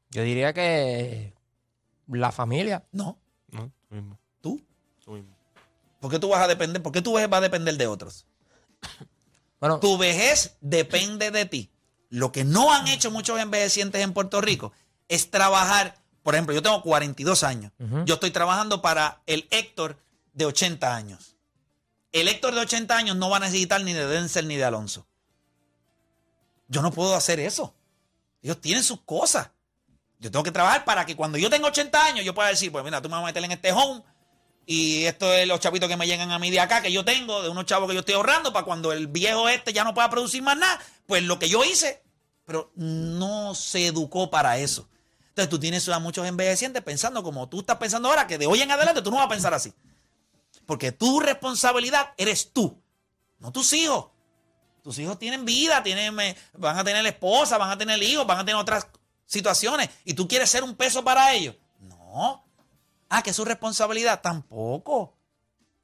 Yo 0.09 0.23
diría 0.23 0.51
que 0.51 1.33
la 2.07 2.33
familia. 2.33 2.85
No. 2.91 3.17
No, 3.49 3.71
tú 3.87 3.95
mismo. 3.95 4.19
¿Tú? 4.41 4.61
Tú 5.05 5.11
mismo. 5.13 5.33
¿Por 6.01 6.11
qué 6.11 6.19
tú 6.19 6.27
vas 6.27 6.41
a 6.41 6.47
depender? 6.49 6.83
¿Por 6.83 6.91
qué 6.91 7.01
tu 7.01 7.13
vejez 7.13 7.31
va 7.31 7.37
a 7.37 7.41
depender 7.41 7.77
de 7.77 7.87
otros? 7.87 8.25
Bueno, 9.57 9.79
Tu 9.79 9.97
vejez 9.97 10.57
depende 10.59 11.31
de 11.31 11.45
ti. 11.45 11.71
Lo 12.09 12.31
que 12.33 12.43
no 12.43 12.73
han 12.73 12.87
hecho 12.89 13.09
muchos 13.09 13.39
envejecientes 13.39 14.01
en 14.01 14.13
Puerto 14.13 14.41
Rico 14.41 14.73
es 15.07 15.31
trabajar. 15.31 15.97
Por 16.23 16.35
ejemplo, 16.35 16.53
yo 16.53 16.61
tengo 16.61 16.83
42 16.83 17.41
años. 17.43 17.71
Ujú. 17.79 18.03
Yo 18.03 18.15
estoy 18.15 18.31
trabajando 18.31 18.81
para 18.81 19.23
el 19.25 19.47
Héctor 19.49 19.97
de 20.35 20.45
80 20.45 20.95
años. 20.95 21.35
El 22.11 22.27
Héctor 22.27 22.53
de 22.53 22.61
80 22.61 22.95
años 22.95 23.15
no 23.15 23.29
va 23.29 23.37
a 23.37 23.39
necesitar 23.39 23.81
ni 23.81 23.93
de 23.93 24.05
Denzel 24.05 24.47
ni 24.47 24.55
de 24.55 24.65
Alonso. 24.65 25.07
Yo 26.67 26.81
no 26.81 26.91
puedo 26.91 27.15
hacer 27.15 27.39
eso. 27.39 27.73
Ellos 28.41 28.61
tienen 28.61 28.83
sus 28.83 29.01
cosas. 29.01 29.49
Yo 30.19 30.29
tengo 30.29 30.43
que 30.43 30.51
trabajar 30.51 30.85
para 30.85 31.05
que 31.05 31.15
cuando 31.15 31.37
yo 31.37 31.49
tenga 31.49 31.67
80 31.67 32.05
años 32.05 32.25
yo 32.25 32.35
pueda 32.35 32.49
decir, 32.49 32.71
pues 32.71 32.83
mira, 32.83 33.01
tú 33.01 33.09
me 33.09 33.15
vas 33.15 33.23
a 33.23 33.25
meter 33.25 33.43
en 33.43 33.51
este 33.51 33.71
home 33.71 34.03
y 34.65 35.05
esto 35.05 35.31
es 35.33 35.47
los 35.47 35.59
chavitos 35.59 35.89
que 35.89 35.97
me 35.97 36.07
llegan 36.07 36.31
a 36.31 36.39
mí 36.39 36.49
de 36.49 36.59
acá, 36.59 36.81
que 36.81 36.91
yo 36.91 37.05
tengo, 37.05 37.43
de 37.43 37.49
unos 37.49 37.65
chavos 37.65 37.87
que 37.87 37.93
yo 37.93 37.99
estoy 37.99 38.15
ahorrando, 38.15 38.51
para 38.51 38.65
cuando 38.65 38.91
el 38.91 39.07
viejo 39.07 39.47
este 39.47 39.73
ya 39.73 39.83
no 39.83 39.93
pueda 39.93 40.09
producir 40.09 40.41
más 40.41 40.57
nada, 40.57 40.81
pues 41.05 41.23
lo 41.23 41.37
que 41.37 41.49
yo 41.49 41.63
hice, 41.63 42.03
pero 42.45 42.71
no 42.75 43.53
se 43.53 43.87
educó 43.87 44.29
para 44.29 44.57
eso. 44.57 44.89
Entonces 45.29 45.49
tú 45.49 45.59
tienes 45.59 45.87
a 45.89 45.99
muchos 45.99 46.25
envejecientes 46.25 46.81
pensando 46.81 47.21
como 47.21 47.47
tú 47.47 47.59
estás 47.59 47.77
pensando 47.77 48.09
ahora, 48.09 48.25
que 48.25 48.37
de 48.37 48.47
hoy 48.47 48.61
en 48.61 48.71
adelante 48.71 49.01
tú 49.01 49.11
no 49.11 49.17
vas 49.17 49.27
a 49.27 49.29
pensar 49.29 49.53
así. 49.53 49.73
Porque 50.65 50.91
tu 50.91 51.19
responsabilidad 51.19 52.13
eres 52.17 52.51
tú, 52.51 52.81
no 53.39 53.51
tus 53.51 53.73
hijos. 53.73 54.07
Tus 54.85 54.99
hijos 54.99 55.17
tienen 55.17 55.45
vida, 55.45 55.81
tienen, 55.81 56.19
eh, 56.19 56.37
van 56.53 56.77
a 56.77 56.83
tener 56.83 57.03
esposa, 57.07 57.57
van 57.57 57.71
a 57.71 57.77
tener 57.77 58.01
hijos, 58.03 58.27
van 58.27 58.37
a 58.37 58.45
tener 58.45 58.61
otras 58.61 58.85
situaciones. 59.25 59.89
Y 60.03 60.13
tú 60.13 60.27
quieres 60.27 60.47
ser 60.47 60.63
un 60.63 60.75
peso 60.75 61.03
para 61.03 61.33
ellos. 61.33 61.55
No. 61.79 62.45
Ah, 63.09 63.23
que 63.23 63.31
es 63.31 63.35
su 63.35 63.43
responsabilidad. 63.43 64.21
Tampoco. 64.21 65.17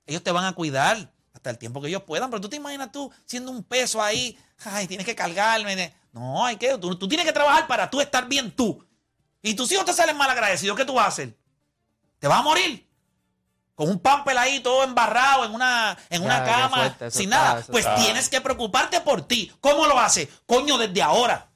Ellos 0.05 0.21
te 0.21 0.31
van 0.31 0.45
a 0.45 0.53
cuidar 0.53 1.11
hasta 1.33 1.49
el 1.49 1.57
tiempo 1.57 1.81
que 1.81 1.87
ellos 1.87 2.03
puedan. 2.03 2.29
Pero 2.29 2.41
tú 2.41 2.49
te 2.49 2.57
imaginas 2.57 2.91
tú 2.91 3.11
siendo 3.25 3.49
un 3.51 3.63
peso 3.63 4.03
ahí. 4.03 4.37
Ay, 4.65 4.87
tienes 4.87 5.07
que 5.07 5.15
cargarme. 5.15 5.95
No, 6.11 6.45
hay 6.45 6.57
que. 6.57 6.77
Tú, 6.77 6.95
tú 6.95 7.07
tienes 7.07 7.25
que 7.25 7.33
trabajar 7.33 7.65
para 7.65 7.89
tú 7.89 8.01
estar 8.01 8.27
bien 8.27 8.55
tú. 8.55 8.85
Y 9.41 9.55
tus 9.55 9.71
hijos 9.71 9.85
te 9.85 9.93
salen 9.93 10.15
mal 10.15 10.29
agradecidos. 10.29 10.77
¿Qué 10.77 10.85
tú 10.85 10.93
vas 10.93 11.05
a 11.05 11.09
hacer? 11.09 11.35
¿Te 12.19 12.27
vas 12.27 12.39
a 12.39 12.43
morir? 12.43 12.87
Con 13.81 13.89
un 13.89 13.99
pampel 13.99 14.37
ahí 14.37 14.59
todo 14.59 14.83
embarrado 14.83 15.43
en 15.43 15.55
una, 15.55 15.97
en 16.11 16.21
una 16.21 16.43
cama, 16.43 16.95
sin 17.09 17.23
está, 17.23 17.35
nada. 17.35 17.65
Pues 17.67 17.83
está. 17.83 17.95
tienes 17.95 18.29
que 18.29 18.39
preocuparte 18.39 19.01
por 19.01 19.23
ti. 19.27 19.51
¿Cómo 19.59 19.87
lo 19.87 19.97
haces? 19.97 20.29
Coño, 20.45 20.77
desde 20.77 21.01
ahora. 21.01 21.49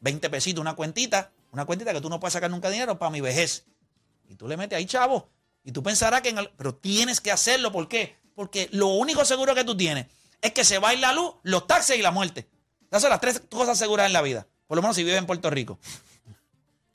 20 0.00 0.28
pesitos, 0.28 0.60
una 0.60 0.74
cuentita. 0.76 1.32
Una 1.52 1.64
cuentita 1.64 1.94
que 1.94 2.02
tú 2.02 2.10
no 2.10 2.20
puedes 2.20 2.34
sacar 2.34 2.50
nunca 2.50 2.68
dinero 2.68 2.98
para 2.98 3.08
mi 3.08 3.22
vejez. 3.22 3.64
Y 4.28 4.34
tú 4.34 4.46
le 4.46 4.58
metes 4.58 4.76
ahí, 4.76 4.84
chavo. 4.84 5.30
Y 5.64 5.72
tú 5.72 5.82
pensarás 5.82 6.20
que 6.20 6.28
en 6.28 6.36
el- 6.36 6.50
Pero 6.58 6.74
tienes 6.74 7.22
que 7.22 7.32
hacerlo. 7.32 7.72
¿Por 7.72 7.88
qué? 7.88 8.18
Porque 8.34 8.68
lo 8.72 8.88
único 8.88 9.24
seguro 9.24 9.54
que 9.54 9.64
tú 9.64 9.74
tienes 9.74 10.08
es 10.42 10.52
que 10.52 10.62
se 10.62 10.78
va 10.78 10.90
a 10.90 10.92
ir 10.92 11.00
la 11.00 11.14
luz, 11.14 11.36
los 11.42 11.66
taxes 11.66 11.98
y 11.98 12.02
la 12.02 12.10
muerte. 12.10 12.50
Esas 12.90 13.00
son 13.00 13.08
las 13.08 13.20
tres 13.22 13.40
cosas 13.50 13.78
seguras 13.78 14.04
en 14.04 14.12
la 14.12 14.20
vida. 14.20 14.46
Por 14.66 14.76
lo 14.76 14.82
menos 14.82 14.94
si 14.94 15.04
vive 15.04 15.16
en 15.16 15.24
Puerto 15.24 15.48
Rico. 15.48 15.78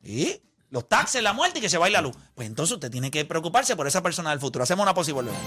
Y 0.04 0.40
los 0.72 0.90
taxes, 0.90 1.22
la 1.22 1.34
muerte 1.34 1.60
y 1.60 1.62
que 1.62 1.70
se 1.70 1.78
va 1.78 1.86
a 1.86 1.90
ir 1.90 1.94
la 1.94 2.02
luz. 2.02 2.16
Pues 2.34 2.48
entonces 2.48 2.74
usted 2.74 2.90
tiene 2.90 3.12
que 3.12 3.24
preocuparse 3.26 3.76
por 3.76 3.86
esa 3.86 4.02
persona 4.02 4.32
del 4.32 4.40
futuro. 4.40 4.64
Hacemos 4.64 4.84
una 4.84 4.94
pausa 4.94 5.12
y 5.12 5.14
volvemos. 5.14 5.40